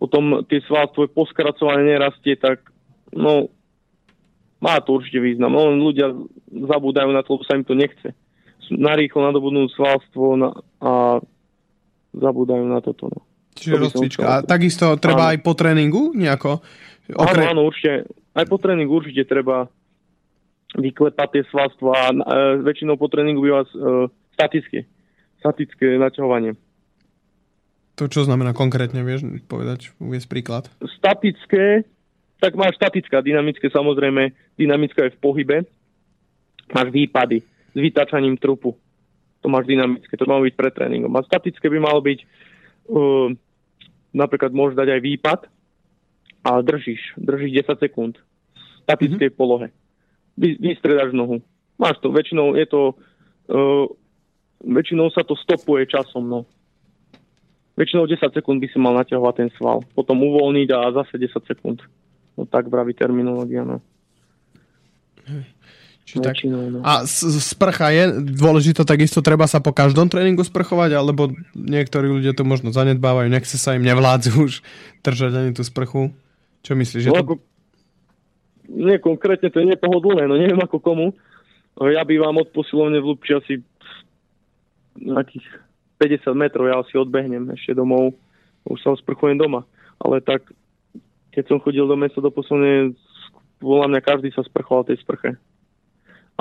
potom 0.01 0.41
tie 0.49 0.64
svalstvo 0.64 1.12
poskracovanie 1.12 1.93
nerastie, 1.93 2.32
tak 2.41 2.64
no, 3.12 3.53
má 4.57 4.80
to 4.80 4.97
určite 4.97 5.20
význam. 5.20 5.53
No, 5.53 5.68
ľudia 5.76 6.16
zabúdajú 6.49 7.12
na 7.12 7.20
to, 7.20 7.36
lebo 7.36 7.45
sa 7.45 7.61
im 7.61 7.68
to 7.68 7.76
nechce. 7.76 8.16
Narýchlo 8.72 9.28
nadobudnú 9.28 9.68
svalstvo 9.76 10.41
na, 10.41 10.57
a 10.80 11.20
zabúdajú 12.14 12.64
na 12.66 12.80
toto. 12.82 13.11
No. 13.11 13.20
Čiže 13.54 13.74
to 13.74 13.82
rozcvička. 13.86 14.22
A 14.24 14.34
takisto 14.42 14.94
treba 14.96 15.30
áno. 15.30 15.32
aj 15.34 15.38
po 15.42 15.52
tréningu 15.58 16.14
nejako? 16.14 16.62
Okre... 17.11 17.42
Áno, 17.50 17.50
áno, 17.58 17.62
určite. 17.66 18.06
Aj 18.32 18.46
po 18.46 18.56
tréningu 18.62 19.02
určite 19.02 19.26
treba 19.26 19.66
vyklepať 20.78 21.28
tie 21.34 21.42
svalstvo 21.50 21.90
a 21.90 22.14
e, 22.14 22.16
väčšinou 22.62 22.94
po 22.94 23.11
tréningu 23.11 23.42
býva 23.42 23.66
e, 23.66 23.70
statické. 24.38 24.86
Statické 25.42 25.98
naťahovanie. 25.98 26.54
To 27.98 28.06
čo 28.06 28.24
znamená 28.24 28.54
konkrétne, 28.54 29.02
vieš 29.02 29.26
povedať, 29.50 29.92
uviesť 30.00 30.28
príklad? 30.30 30.64
Statické, 30.96 31.84
tak 32.40 32.56
máš 32.56 32.78
statická, 32.80 33.20
dynamické 33.20 33.68
samozrejme, 33.68 34.32
dynamická 34.56 35.11
je 35.11 35.14
v 35.16 35.20
pohybe. 35.20 35.56
Máš 36.70 36.88
výpady 36.94 37.42
s 37.44 37.76
vytačaním 37.76 38.38
trupu. 38.38 38.78
To 39.41 39.47
máš 39.49 39.64
dynamické, 39.66 40.12
to 40.16 40.28
má 40.28 40.36
byť 40.36 40.55
pred 40.55 40.72
tréningom. 40.74 41.12
A 41.16 41.24
statické 41.24 41.66
by 41.72 41.78
malo 41.80 42.01
byť, 42.05 42.18
uh, 42.93 43.32
napríklad 44.12 44.53
môžeš 44.53 44.76
dať 44.76 44.88
aj 44.97 45.01
výpad, 45.01 45.41
a 46.41 46.64
držíš, 46.64 47.20
držíš 47.20 47.68
10 47.68 47.84
sekúnd 47.84 48.14
v 48.16 48.61
statickej 48.88 49.28
mm-hmm. 49.28 49.41
polohe. 49.41 49.68
Vy, 50.41 50.57
vystredaš 50.57 51.12
nohu. 51.12 51.45
Máš 51.76 52.01
to, 52.01 52.09
väčšinou 52.09 52.57
je 52.57 52.64
to, 52.64 52.97
uh, 53.53 53.84
väčšinou 54.64 55.12
sa 55.12 55.20
to 55.20 55.36
stopuje 55.36 55.84
časom, 55.84 56.24
no 56.28 56.49
väčšinou 57.80 58.05
10 58.05 58.36
sekúnd 58.36 58.61
by 58.61 58.68
si 58.68 58.76
mal 58.76 58.93
naťahovať 59.01 59.34
ten 59.41 59.51
sval. 59.57 59.80
Potom 59.97 60.20
uvoľniť 60.20 60.68
a 60.76 60.93
zase 60.93 61.16
10 61.16 61.32
sekúnd. 61.49 61.80
No 62.36 62.45
tak 62.45 62.68
vraví 62.68 62.93
terminológia, 62.93 63.64
no. 63.64 63.80
Či 66.11 66.18
tak. 66.18 66.34
No. 66.42 66.82
A 66.82 67.06
sprcha 67.06 67.94
je 67.94 68.18
dôležité, 68.18 68.82
takisto 68.82 69.22
treba 69.22 69.46
sa 69.46 69.62
po 69.62 69.70
každom 69.70 70.11
tréningu 70.11 70.42
sprchovať, 70.42 70.98
alebo 70.98 71.30
niektorí 71.54 72.11
ľudia 72.11 72.34
to 72.34 72.42
možno 72.42 72.74
zanedbávajú, 72.74 73.30
nechce 73.30 73.54
sa 73.54 73.78
im 73.78 73.86
nevládzu 73.86 74.34
už 74.50 74.52
držať 75.06 75.32
ani 75.38 75.50
tú 75.54 75.62
sprchu. 75.62 76.11
Čo 76.66 76.74
myslíš? 76.74 77.06
No, 77.06 77.14
to... 77.14 77.22
ako, 77.22 77.34
nie 78.74 78.98
konkrétne, 78.98 79.54
to 79.54 79.62
je 79.62 79.70
nepohodlné, 79.70 80.26
no 80.26 80.34
neviem 80.34 80.58
ako 80.58 80.82
komu. 80.82 81.06
Ja 81.78 82.02
bývam 82.02 82.42
od 82.42 82.50
posilovne 82.50 82.98
v 82.98 83.14
Lubči 83.14 83.38
asi 83.38 83.62
nejakých 84.98 85.46
50 86.02 86.34
metrov, 86.34 86.66
ja 86.66 86.82
si 86.90 86.98
odbehnem 86.98 87.54
ešte 87.54 87.78
domov, 87.78 88.18
už 88.66 88.78
sa 88.82 88.92
osprchujem 88.92 89.38
doma. 89.38 89.62
Ale 90.02 90.18
tak, 90.18 90.50
keď 91.30 91.44
som 91.46 91.62
chodil 91.62 91.86
do 91.86 91.94
mesta 91.94 92.18
do 92.18 92.34
poslednej, 92.34 92.98
volá 93.62 93.86
mňa 93.86 94.00
každý 94.02 94.34
sa 94.34 94.42
sprchoval 94.42 94.88
tej 94.88 94.98
sprche. 95.00 95.38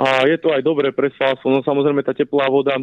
A 0.00 0.24
je 0.24 0.40
to 0.40 0.48
aj 0.48 0.64
dobré 0.64 0.88
pre 0.96 1.12
svalstvo, 1.12 1.52
no 1.52 1.60
samozrejme 1.60 2.00
tá 2.00 2.16
teplá 2.16 2.48
voda 2.48 2.80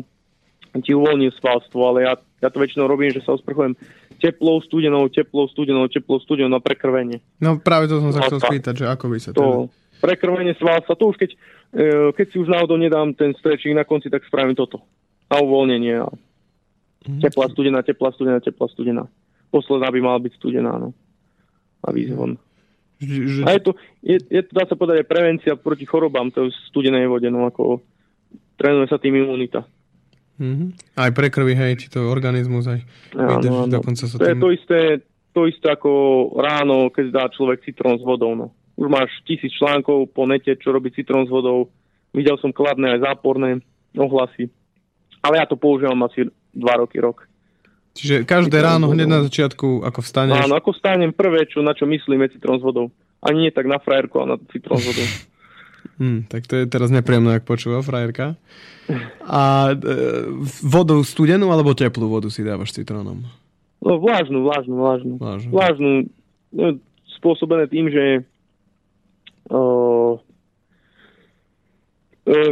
ti 0.82 0.93
uvoľní 0.93 1.34
svalstvo, 1.41 1.80
ale 1.89 2.05
ja, 2.05 2.13
ja 2.43 2.49
to 2.53 2.61
väčšinou 2.61 2.86
robím, 2.86 3.09
že 3.09 3.26
sa 3.26 3.34
osprchujem 3.34 3.74
teplou, 4.22 4.61
studenou, 4.61 5.09
teplou, 5.09 5.49
studenou, 5.49 5.89
teplou, 5.89 6.22
studenou 6.22 6.49
na 6.49 6.61
prekrvenie. 6.61 7.22
No 7.41 7.57
práve 7.57 7.89
to 7.89 8.01
som 8.01 8.13
sa 8.13 8.26
chcel 8.30 8.41
spýtať, 8.41 8.74
že 8.78 8.86
ako 8.86 9.05
by 9.09 9.18
sa 9.18 9.32
to... 9.34 9.41
Teda... 9.41 9.86
Prekrvenie 9.97 10.53
svalstva, 10.61 10.93
to 10.93 11.09
už 11.09 11.18
keď, 11.18 11.34
e, 11.74 12.13
keď 12.13 12.26
si 12.30 12.38
už 12.38 12.53
náhodou 12.53 12.78
nedám 12.78 13.18
ten 13.18 13.34
stretching 13.34 13.74
na 13.74 13.82
konci, 13.82 14.13
tak 14.13 14.22
spravím 14.30 14.53
toto. 14.53 14.86
Na 15.26 15.41
uvoľnenie. 15.41 16.05
Mm. 17.09 17.22
Teplá 17.26 17.49
studená, 17.49 17.82
teplá 17.82 18.13
studená, 18.13 18.38
teplá 18.38 18.70
studená. 18.70 19.09
Posledná 19.49 19.89
by 19.89 19.97
mala 19.97 20.22
byť 20.22 20.34
studená, 20.38 20.78
no. 20.78 20.93
A 21.82 21.89
výzvon. 21.89 22.38
Že... 22.97 23.45
A 23.45 23.49
je 23.53 23.61
to, 23.61 23.71
je, 24.01 24.17
je 24.17 24.41
to, 24.41 24.51
dá 24.57 24.63
sa 24.65 24.73
povedať, 24.73 25.05
aj 25.05 25.11
prevencia 25.11 25.53
proti 25.53 25.85
chorobám, 25.85 26.33
to 26.33 26.45
je 26.45 26.49
v 26.49 26.59
studenej 26.73 27.05
vode, 27.05 27.29
no 27.29 27.45
ako 27.45 27.85
trénuje 28.57 28.89
sa 28.89 28.97
tým 28.97 29.21
imunita. 29.21 29.69
Mm-hmm. 30.37 30.97
Aj 30.97 31.11
pre 31.13 31.29
krvi, 31.29 31.53
hej, 31.57 31.73
či 31.81 31.87
to 31.93 32.09
organizmus 32.09 32.69
aj 32.69 32.81
vydrž, 33.13 33.49
no, 33.49 33.65
dokonca 33.69 34.05
sa 34.05 34.17
to 34.17 34.25
je 34.25 34.37
to 34.37 34.49
isté, 34.53 34.79
to 35.33 35.45
isté 35.45 35.69
ako 35.69 35.91
ráno, 36.37 36.89
keď 36.89 37.05
dá 37.13 37.23
človek 37.29 37.61
citrón 37.61 38.01
s 38.01 38.05
vodou. 38.05 38.33
No. 38.33 38.53
Už 38.77 38.89
máš 38.89 39.13
tisíc 39.25 39.53
článkov 39.57 40.09
po 40.13 40.25
nete, 40.25 40.57
čo 40.57 40.73
robí 40.73 40.89
citrón 40.93 41.25
s 41.25 41.33
vodou. 41.33 41.69
Videl 42.13 42.37
som 42.41 42.49
kladné 42.49 42.97
aj 42.97 43.05
záporné 43.05 43.61
ohlasy. 43.93 44.49
Ale 45.21 45.37
ja 45.37 45.45
to 45.45 45.57
používam 45.57 45.97
asi 46.05 46.25
2 46.57 46.81
roky, 46.81 46.97
rok. 46.97 47.26
Čiže 47.97 48.29
každé 48.29 48.61
ráno, 48.61 48.93
hneď 48.93 49.07
na 49.09 49.19
začiatku, 49.25 49.81
ako 49.81 49.99
vstaneš? 50.05 50.45
Áno, 50.45 50.53
ako 50.53 50.69
vstanem 50.77 51.09
prvé, 51.09 51.49
čo, 51.49 51.65
na 51.65 51.73
čo 51.73 51.89
myslím, 51.89 52.29
je 52.29 52.37
citrón 52.37 52.61
s 52.61 52.63
vodou. 52.63 52.93
Ani 53.25 53.49
nie 53.49 53.51
tak 53.51 53.65
na 53.65 53.81
frajerku, 53.81 54.21
ale 54.21 54.27
na 54.33 54.37
citrón 54.53 54.77
s 54.77 54.85
vodou. 54.85 55.07
Hmm, 55.97 56.29
tak 56.29 56.45
to 56.45 56.61
je 56.61 56.69
teraz 56.69 56.93
nepríjemné, 56.93 57.41
ak 57.41 57.49
počúva 57.49 57.81
frajerka. 57.81 58.37
A 59.25 59.71
e, 59.71 59.73
vodu 60.61 60.93
studenú 61.01 61.49
alebo 61.49 61.73
teplú 61.73 62.05
vodu 62.05 62.29
si 62.29 62.45
dávaš 62.45 62.77
citrónom? 62.77 63.25
No, 63.81 63.97
vlážnu, 63.97 64.45
vlážnu, 64.45 64.73
vlážnu. 64.77 65.13
Vlážnu. 65.17 65.49
vlážnu 65.49 65.91
no, 66.53 66.77
spôsobené 67.17 67.65
tým, 67.65 67.89
že 67.89 68.21
o, 69.49 69.57
o, 69.57 69.61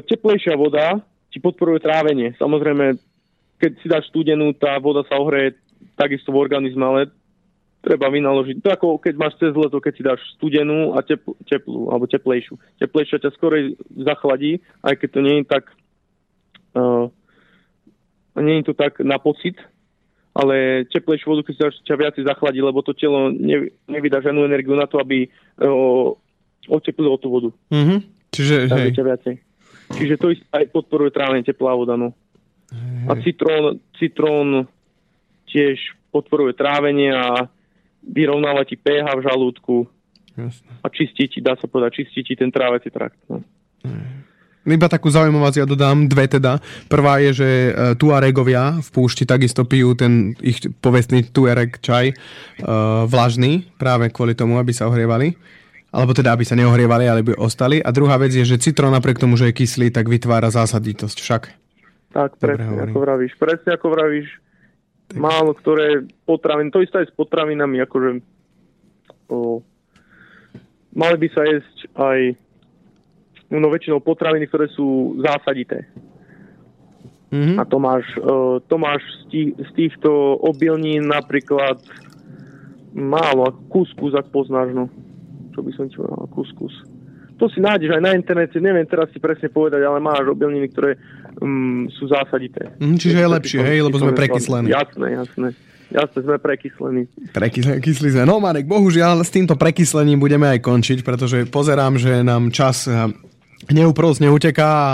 teplejšia 0.09 0.57
voda 0.57 1.05
ti 1.29 1.37
podporuje 1.37 1.85
trávenie. 1.85 2.33
Samozrejme, 2.41 2.97
keď 3.59 3.71
si 3.79 3.87
dáš 3.87 4.05
studenú, 4.11 4.51
tá 4.55 4.75
voda 4.79 5.03
sa 5.07 5.19
ohreje 5.19 5.55
takisto 5.95 6.31
v 6.31 6.41
organizme, 6.43 6.83
ale 6.83 7.01
treba 7.85 8.09
vynaložiť. 8.09 8.65
To 8.65 8.69
ako 8.73 8.87
keď 8.97 9.13
máš 9.13 9.37
cez 9.37 9.53
leto, 9.53 9.77
keď 9.77 9.93
si 9.93 10.03
dáš 10.03 10.21
studenú 10.35 10.97
a 10.97 11.05
tepl, 11.05 11.37
teplú, 11.45 11.93
alebo 11.93 12.09
teplejšiu. 12.09 12.57
Teplejšia 12.81 13.21
ťa 13.21 13.35
skorej 13.37 13.77
zachladí, 13.93 14.59
aj 14.81 14.97
keď 14.97 15.09
to 15.13 15.19
nie 15.21 15.35
je 15.39 15.45
tak 15.45 15.63
uh, 16.75 17.05
nie 18.41 18.59
je 18.59 18.71
to 18.71 18.73
tak 18.75 18.99
na 18.99 19.21
pocit, 19.21 19.55
ale 20.35 20.83
teplejšiu 20.91 21.27
vodu, 21.31 21.41
keď 21.47 21.53
si 21.53 21.61
dáš, 21.61 21.75
ťa 21.87 21.95
viac 21.95 22.15
zachladí, 22.19 22.59
lebo 22.59 22.83
to 22.83 22.91
telo 22.91 23.31
ne, 23.31 23.71
nevydá 23.87 24.19
žiadnu 24.19 24.43
energiu 24.43 24.75
na 24.75 24.89
to, 24.89 24.99
aby 24.99 25.29
uh, 25.63 26.11
oteplilo 26.67 27.15
tú 27.21 27.31
vodu. 27.31 27.49
Mm-hmm. 27.71 27.99
Čiže, 28.35 28.55
hej. 28.67 28.91
Čiže 29.95 30.15
to 30.19 30.33
aj 30.33 30.65
podporuje 30.73 31.13
trávenie 31.13 31.45
teplá 31.45 31.77
voda. 31.77 31.95
No. 31.95 32.11
A 33.05 33.13
citrón, 33.21 33.77
citrón 34.01 34.65
tiež 35.49 35.77
podporuje 36.09 36.57
trávenie 36.57 37.13
a 37.13 37.47
vyrovnáva 38.05 38.65
ti 38.65 38.77
pH 38.77 39.05
v 39.17 39.25
žalúdku 39.25 39.75
Jasne. 40.37 40.69
a 40.83 40.87
čistí 40.89 41.27
ti, 41.27 41.39
dá 41.41 41.57
sa 41.57 41.65
povedať, 41.65 42.03
čistí 42.03 42.21
ti 42.21 42.33
ten 42.37 42.53
trávací 42.53 42.89
trakt. 42.93 43.17
No. 43.27 43.41
Iba 44.65 44.89
takú 44.89 45.13
zaujímavosť 45.13 45.61
ja 45.61 45.65
dodám, 45.69 46.09
dve 46.09 46.25
teda. 46.25 46.57
Prvá 46.89 47.21
je, 47.21 47.37
že 47.37 47.49
e, 47.69 47.71
Tuaregovia 48.01 48.81
v 48.81 48.89
púšti 48.89 49.21
takisto 49.21 49.61
pijú 49.61 49.93
ten 49.93 50.33
ich 50.41 50.57
povestný 50.81 51.21
Tuareg 51.29 51.77
čaj 51.85 52.09
uh, 52.09 53.05
vlažný, 53.05 53.69
práve 53.77 54.09
kvôli 54.09 54.33
tomu, 54.33 54.57
aby 54.57 54.73
sa 54.73 54.89
ohrievali. 54.89 55.37
Alebo 55.93 56.17
teda, 56.17 56.33
aby 56.33 56.41
sa 56.41 56.57
neohrievali, 56.57 57.05
ale 57.05 57.21
by 57.21 57.37
ostali. 57.37 57.77
A 57.77 57.93
druhá 57.93 58.17
vec 58.17 58.33
je, 58.33 58.41
že 58.41 58.57
citrón 58.57 58.91
napriek 58.91 59.21
tomu, 59.21 59.37
že 59.37 59.53
je 59.53 59.57
kyslý, 59.63 59.93
tak 59.93 60.09
vytvára 60.09 60.49
zásaditosť 60.49 61.17
však. 61.21 61.64
Tak, 62.15 62.39
presne 62.39 62.79
ako 62.87 62.97
vravíš. 63.03 63.35
Presne 63.35 63.75
ako 63.75 63.87
vravíš 63.91 64.27
málo 65.13 65.53
ktoré 65.53 66.01
potraviny, 66.25 66.73
to 66.73 66.81
isté 66.81 67.05
aj 67.05 67.13
s 67.13 67.13
potravinami, 67.13 67.77
akože 67.85 68.09
o, 69.29 69.61
mali 70.97 71.15
by 71.21 71.27
sa 71.29 71.45
jesť 71.45 71.77
aj 71.93 72.19
no 73.53 73.69
väčšinou 73.69 74.01
potraviny, 74.01 74.49
ktoré 74.49 74.65
sú 74.73 75.21
zásadité. 75.21 75.85
Mm-hmm. 77.29 77.61
A 77.61 77.63
to 77.67 77.77
máš, 77.77 78.05
uh, 78.23 78.57
to 78.65 78.75
máš 78.79 79.03
z, 79.05 79.23
tých, 79.29 79.49
z 79.59 79.71
týchto 79.75 80.39
obilnín 80.41 81.05
napríklad 81.05 81.77
málo, 82.95 83.53
kuskus, 83.69 84.15
ak 84.15 84.31
poznáš, 84.31 84.71
no. 84.71 84.87
Čo 85.51 85.59
by 85.61 85.71
som 85.75 85.85
ti 85.91 85.99
povedal, 85.99 86.31
kuskus. 86.31 86.73
To 87.35 87.51
si 87.51 87.59
nájdeš 87.59 87.99
aj 87.99 88.01
na 88.01 88.11
internete, 88.15 88.57
neviem 88.63 88.87
teraz 88.87 89.11
si 89.11 89.19
presne 89.19 89.51
povedať, 89.51 89.83
ale 89.83 89.99
máš 89.99 90.23
obilniny, 90.31 90.71
ktoré 90.71 90.95
um, 91.43 91.87
sú 91.91 92.07
zásadité. 92.07 92.71
Mm, 92.79 92.95
čiže 92.95 93.17
je 93.19 93.27
lepšie, 93.27 93.59
hej, 93.59 93.79
lebo 93.83 93.99
sme 93.99 94.15
prekyslení. 94.15 94.71
Jasné, 94.71 95.07
jasné. 95.19 95.47
Jasne, 95.93 96.19
sme 96.25 96.41
prekyslení. 96.41 97.05
Prekyslí 97.29 98.09
sme. 98.09 98.25
No 98.25 98.41
Marek, 98.41 98.65
bohužiaľ 98.65 99.21
s 99.21 99.29
týmto 99.29 99.53
prekyslením 99.53 100.17
budeme 100.17 100.49
aj 100.49 100.59
končiť, 100.65 101.05
pretože 101.05 101.45
pozerám, 101.45 102.01
že 102.01 102.25
nám 102.25 102.49
čas 102.49 102.89
eh, 102.89 103.05
neúprosne 103.69 104.25
uteká 104.27 104.67
a 104.67 104.87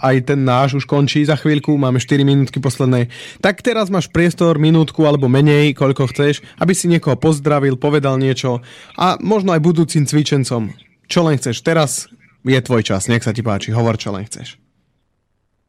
aj 0.00 0.16
ten 0.28 0.40
náš 0.46 0.78
už 0.78 0.84
končí 0.86 1.24
za 1.26 1.34
chvíľku, 1.34 1.74
máme 1.74 1.98
4 1.98 2.22
minútky 2.22 2.62
poslednej. 2.62 3.10
Tak 3.42 3.64
teraz 3.64 3.90
máš 3.90 4.06
priestor, 4.12 4.60
minútku 4.60 5.02
alebo 5.02 5.26
menej, 5.26 5.74
koľko 5.74 6.08
chceš, 6.14 6.44
aby 6.62 6.72
si 6.76 6.86
niekoho 6.86 7.18
pozdravil, 7.18 7.74
povedal 7.74 8.20
niečo 8.20 8.62
a 8.94 9.18
možno 9.18 9.50
aj 9.50 9.64
budúcim 9.64 10.06
cvičencom. 10.06 10.85
Čo 11.06 11.26
len 11.26 11.38
chceš, 11.38 11.62
teraz 11.62 12.10
je 12.42 12.60
tvoj 12.62 12.82
čas, 12.82 13.06
nech 13.06 13.22
sa 13.22 13.34
ti 13.34 13.42
páči, 13.42 13.74
hovor 13.74 13.98
čo 13.98 14.10
len 14.14 14.26
chceš. 14.26 14.58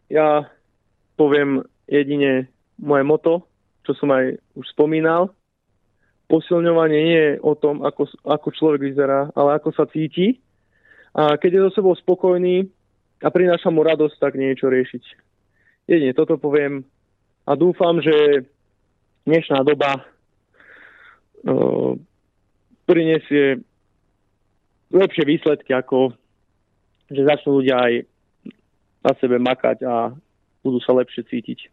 Ja 0.09 0.49
poviem 1.17 1.65
jedine 1.89 2.49
moje 2.77 3.03
moto, 3.05 3.33
čo 3.85 3.97
som 3.97 4.13
aj 4.13 4.37
už 4.57 4.65
spomínal. 4.73 5.33
Posilňovanie 6.27 6.99
nie 6.99 7.21
je 7.23 7.33
o 7.39 7.55
tom, 7.55 7.81
ako, 7.81 8.09
ako 8.27 8.47
človek 8.51 8.81
vyzerá, 8.91 9.31
ale 9.33 9.57
ako 9.57 9.71
sa 9.71 9.87
cíti. 9.87 10.43
A 11.15 11.39
keď 11.39 11.49
je 11.53 11.61
so 11.69 11.81
sebou 11.81 11.95
spokojný 11.95 12.67
a 13.23 13.27
prináša 13.31 13.71
mu 13.73 13.81
radosť, 13.81 14.15
tak 14.19 14.35
niečo 14.35 14.69
riešiť. 14.69 15.03
Jedine 15.87 16.13
toto 16.13 16.35
poviem 16.35 16.83
a 17.47 17.55
dúfam, 17.55 18.03
že 18.03 18.43
dnešná 19.23 19.63
doba 19.63 20.03
uh, 21.47 21.95
prinesie 22.83 23.63
lepšie 24.91 25.23
výsledky, 25.27 25.75
ako 25.75 26.15
že 27.07 27.23
začnú 27.23 27.63
ľudia 27.63 27.75
aj 27.79 27.93
na 29.03 29.11
sebe 29.19 29.39
makať 29.39 29.87
a 29.87 30.11
budú 30.59 30.83
sa 30.83 30.91
lepšie 30.91 31.23
cítiť. 31.23 31.71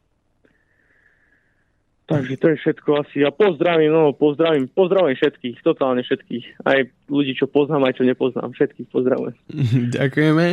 Takže 2.05 2.37
to 2.37 2.47
je 2.53 2.57
všetko 2.61 2.91
asi. 3.01 3.25
A 3.25 3.33
pozdravím, 3.33 3.91
no, 3.91 4.13
pozdravím, 4.13 4.69
pozdravím 4.69 5.17
všetkých, 5.17 5.65
totálne 5.65 6.05
všetkých. 6.05 6.61
Aj 6.69 6.85
ľudí, 7.09 7.33
čo 7.33 7.49
poznám, 7.49 7.89
aj 7.89 7.97
čo 7.97 8.05
nepoznám. 8.05 8.53
Všetkých 8.53 8.89
pozdravujem. 8.93 9.35
Ďakujeme. 9.97 10.47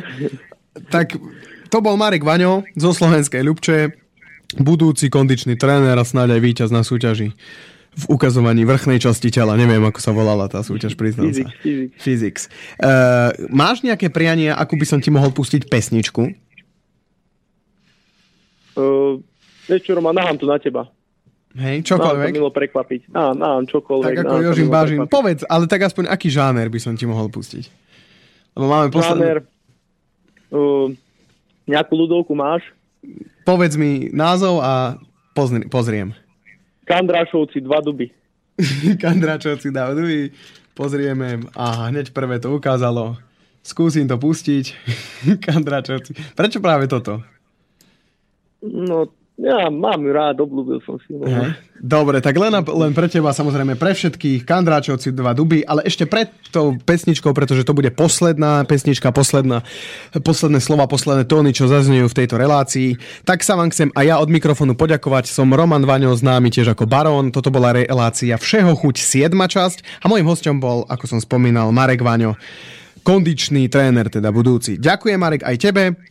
tak 0.87 1.19
to 1.67 1.77
bol 1.83 1.99
Marek 1.99 2.23
Vaňo 2.23 2.63
zo 2.79 2.95
Slovenskej 2.95 3.43
Ľubče, 3.43 3.77
budúci 4.63 5.11
kondičný 5.11 5.59
tréner 5.59 5.93
a 5.99 6.07
snáď 6.07 6.39
aj 6.39 6.41
víťaz 6.41 6.69
na 6.71 6.87
súťaži 6.87 7.35
v 7.91 8.05
ukazovaní 8.07 8.63
vrchnej 8.63 9.03
časti 9.03 9.27
tela. 9.27 9.59
Neviem, 9.59 9.83
ako 9.83 9.99
sa 9.99 10.15
volala 10.15 10.47
tá 10.47 10.63
súťaž, 10.63 10.95
priznám 10.95 11.35
sa. 11.35 11.43
Physics. 11.59 11.99
Physics. 11.99 12.43
Uh, 12.79 13.35
máš 13.51 13.83
nejaké 13.83 14.07
priania, 14.07 14.55
ako 14.55 14.79
by 14.79 14.85
som 14.87 14.99
ti 15.03 15.11
mohol 15.11 15.35
pustiť 15.35 15.67
pesničku? 15.67 16.23
Uh, 18.79 19.19
vieš 19.67 19.91
čo, 19.91 19.91
Roman, 19.99 20.15
nahám 20.15 20.39
to 20.39 20.47
na 20.47 20.55
teba. 20.55 20.87
Hej, 21.51 21.83
čokoľvek. 21.83 22.31
Nám 22.31 22.35
to 22.35 22.39
milo 22.39 22.51
prekvapiť. 22.55 23.01
Á, 23.11 23.35
nám 23.35 23.67
čokoľvek. 23.67 24.15
Tak 24.15 24.23
ako 24.23 24.35
Jožim 24.39 24.69
Bážim. 24.71 24.99
Povedz, 25.11 25.43
ale 25.51 25.67
tak 25.67 25.83
aspoň 25.83 26.07
aký 26.07 26.31
žáner 26.31 26.71
by 26.71 26.79
som 26.79 26.95
ti 26.95 27.03
mohol 27.03 27.27
pustiť? 27.27 27.67
Lebo 28.55 28.71
máme 28.71 28.87
posledný... 28.87 29.19
Žáner, 29.19 29.39
uh, 30.55 30.87
nejakú 31.67 31.93
ľudovku 31.99 32.31
máš? 32.31 32.63
Povedz 33.43 33.75
mi 33.75 34.07
názov 34.15 34.63
a 34.63 34.95
pozri, 35.35 35.67
pozriem. 35.67 36.15
Kandrášovci, 36.85 37.61
dva 37.61 37.79
duby. 37.79 38.09
Kandráčovci, 39.03 39.69
dva 39.71 39.93
duby. 39.93 40.33
Pozrieme. 40.73 41.45
A 41.53 41.91
hneď 41.91 42.15
prvé 42.15 42.39
to 42.39 42.55
ukázalo. 42.55 43.17
Skúsim 43.61 44.09
to 44.09 44.17
pustiť. 44.17 44.65
Kandráčovci. 45.45 46.17
Prečo 46.33 46.57
práve 46.57 46.89
toto? 46.89 47.21
No, 48.61 49.09
ja 49.41 49.73
mám 49.73 50.05
ju 50.05 50.11
rád, 50.13 50.37
obľúbil 50.37 50.77
som 50.85 51.01
si. 51.01 51.17
No. 51.17 51.25
Dobre, 51.81 52.21
tak 52.21 52.37
len, 52.37 52.53
len 52.53 52.91
pre 52.93 53.09
teba, 53.09 53.33
samozrejme 53.33 53.73
pre 53.73 53.97
všetkých, 53.97 54.45
Kandráčovci 54.45 55.09
dva 55.17 55.33
duby, 55.33 55.65
ale 55.65 55.81
ešte 55.81 56.05
pred 56.05 56.29
tou 56.53 56.77
pesničkou, 56.77 57.33
pretože 57.33 57.65
to 57.65 57.73
bude 57.73 57.89
posledná 57.97 58.61
pesnička, 58.69 59.09
posledná, 59.09 59.65
posledné 60.13 60.61
slova, 60.61 60.85
posledné 60.85 61.25
tóny, 61.25 61.57
čo 61.57 61.65
zaznejú 61.65 62.05
v 62.05 62.17
tejto 62.21 62.37
relácii, 62.37 63.01
tak 63.25 63.41
sa 63.41 63.57
vám 63.57 63.73
chcem 63.73 63.89
aj 63.97 64.05
ja 64.05 64.15
od 64.21 64.29
mikrofónu 64.29 64.77
poďakovať. 64.77 65.33
Som 65.33 65.57
Roman 65.57 65.89
Vaňo, 65.89 66.13
známy 66.13 66.53
tiež 66.53 66.77
ako 66.77 66.85
Barón. 66.85 67.33
Toto 67.33 67.49
bola 67.49 67.73
relácia 67.73 68.37
Všeho 68.37 68.77
chuť 68.77 68.95
7. 69.01 69.33
časť 69.33 70.05
a 70.05 70.05
môjim 70.05 70.29
hostom 70.29 70.61
bol, 70.61 70.85
ako 70.85 71.17
som 71.17 71.19
spomínal, 71.19 71.73
Marek 71.73 72.05
Vaňo 72.05 72.37
kondičný 73.01 73.65
tréner, 73.65 74.13
teda 74.13 74.29
budúci. 74.29 74.77
Ďakujem 74.77 75.17
Marek 75.17 75.41
aj 75.41 75.57
tebe. 75.57 76.10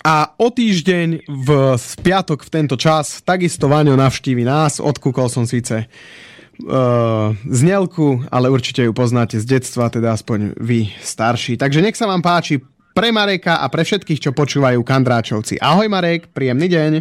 A 0.00 0.32
o 0.40 0.48
týždeň 0.48 1.28
v, 1.28 1.48
v 1.76 1.92
piatok 2.00 2.48
v 2.48 2.52
tento 2.52 2.76
čas 2.80 3.20
takisto 3.20 3.68
Vaňo 3.68 4.00
navštívi 4.00 4.48
nás. 4.48 4.80
Odkúkol 4.80 5.28
som 5.28 5.44
síce 5.44 5.84
uh, 5.84 7.36
znelku, 7.44 8.24
ale 8.32 8.48
určite 8.48 8.80
ju 8.80 8.96
poznáte 8.96 9.36
z 9.36 9.60
detstva, 9.60 9.92
teda 9.92 10.16
aspoň 10.16 10.56
vy 10.56 10.88
starší. 11.04 11.60
Takže 11.60 11.84
nech 11.84 12.00
sa 12.00 12.08
vám 12.08 12.24
páči 12.24 12.64
pre 12.96 13.12
Mareka 13.12 13.60
a 13.60 13.68
pre 13.68 13.84
všetkých, 13.84 14.24
čo 14.24 14.30
počúvajú 14.32 14.80
Kandráčovci. 14.80 15.60
Ahoj 15.60 15.92
Marek, 15.92 16.32
príjemný 16.32 16.72
deň. 16.72 16.92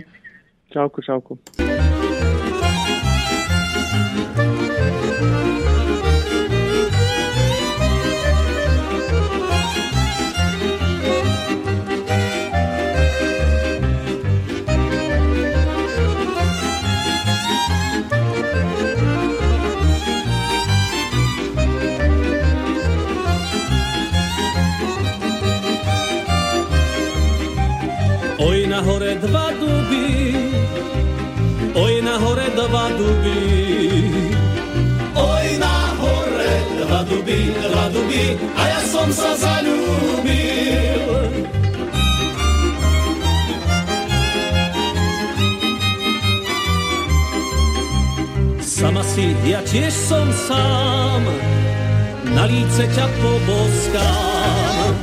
Čauko, 0.69 0.99
čauko. 0.99 1.31
A 38.39 38.61
ja 38.63 38.81
som 38.87 39.07
sa 39.11 39.35
zalúbil. 39.35 41.03
Sama 48.63 49.03
si, 49.03 49.35
ja 49.43 49.59
tiež 49.67 49.91
som 49.91 50.31
sám, 50.31 51.23
na 52.31 52.47
líce 52.47 52.87
ťa 52.95 53.05
poboskám. 53.19 54.93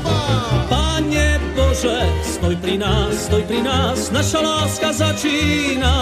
Pane 0.73 1.37
Bože, 1.53 2.09
stoj 2.25 2.57
pri 2.57 2.81
nás, 2.81 3.29
stoj 3.29 3.45
pri 3.45 3.61
nás, 3.61 4.09
naša 4.09 4.41
láska 4.41 4.97
začína. 4.97 5.93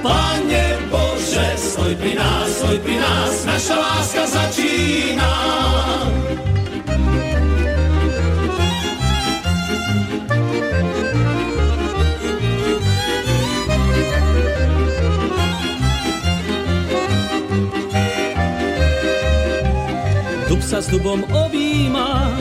Pane 0.00 0.66
Bože, 0.88 1.48
stoj 1.60 1.92
pri 2.00 2.16
nás, 2.16 2.48
stoj 2.56 2.78
pri 2.80 2.96
nás, 2.96 3.44
naša 3.44 3.76
láska 3.76 4.24
začína. 4.24 5.32
Dub 20.48 20.64
sa 20.64 20.80
s 20.80 20.88
dubom 20.88 21.20
objíma, 21.28 22.40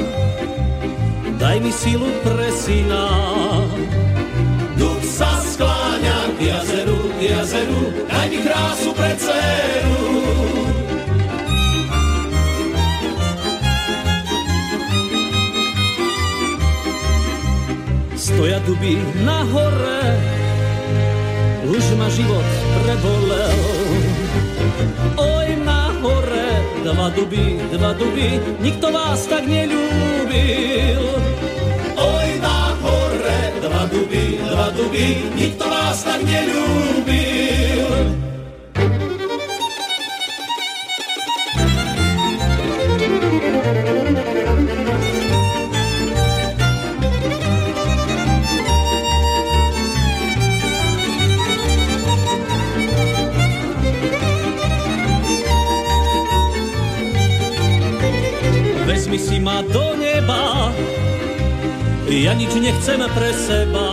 daj 1.36 1.60
mi 1.60 1.76
silu 1.76 2.07
pre 2.24 2.49
syna. 2.55 3.05
Dub 4.80 5.03
sa 5.03 5.28
skláňa 5.43 6.39
k 6.39 6.47
jazeru, 6.47 6.79
k 6.79 6.79
jazeru, 7.22 7.84
mi 8.30 8.38
krásu 8.38 8.94
pre 8.94 9.16
dceru. 9.18 10.06
Stoja 18.16 18.60
duby 18.64 18.96
na 19.26 19.44
hore, 19.52 20.04
už 21.68 21.86
ma 21.98 22.08
život 22.10 22.48
prebolel. 22.84 23.60
Oj, 25.18 25.48
na 25.66 25.92
hore, 26.00 26.50
dva 26.84 27.10
duby, 27.12 27.60
dva 27.74 27.92
duby, 27.98 28.40
nikto 28.64 28.92
vás 28.92 29.28
tak 29.28 29.44
nelúbil. 29.44 31.04
Dva 34.80 34.88
duby, 34.88 35.18
nikto 35.36 35.66
vás 35.68 36.04
tak 36.04 36.24
nelúbil. 36.24 37.90
Vezmi 58.88 59.20
si 59.20 59.40
ma 59.44 59.62
do 59.62 59.96
neba, 60.00 60.72
ja 62.08 62.32
nič 62.34 62.56
nechcem 62.56 63.04
pre 63.12 63.32
seba. 63.36 63.88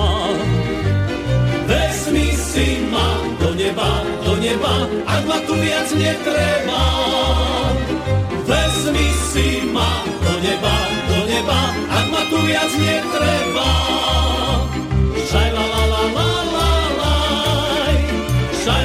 Si 2.57 2.81
ma 2.89 3.21
do 3.39 3.53
neba, 3.53 4.01
do 4.25 4.33
neba, 4.41 4.89
ak 5.05 5.29
ma 5.29 5.37
tu 5.45 5.53
viac 5.61 5.93
netreba. 5.93 6.81
Vezmi 8.49 9.09
si 9.29 9.61
ma 9.77 10.01
do 10.25 10.33
neba, 10.41 10.75
do 11.05 11.19
neba, 11.29 11.61
ak 11.85 12.07
ma 12.09 12.23
tu 12.33 12.39
viac 12.49 12.73
netreba. 12.81 13.69
Laj, 15.13 15.29
šaj 15.29 15.49
la 15.53 15.65
la 15.73 15.83
la 15.93 16.03
la 16.17 16.29
la 16.57 16.73
laj, 17.01 18.01
šaj 18.65 18.85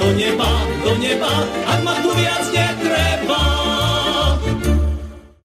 do 0.00 0.08
neba, 0.16 0.50
do 0.84 0.92
neba, 0.98 1.32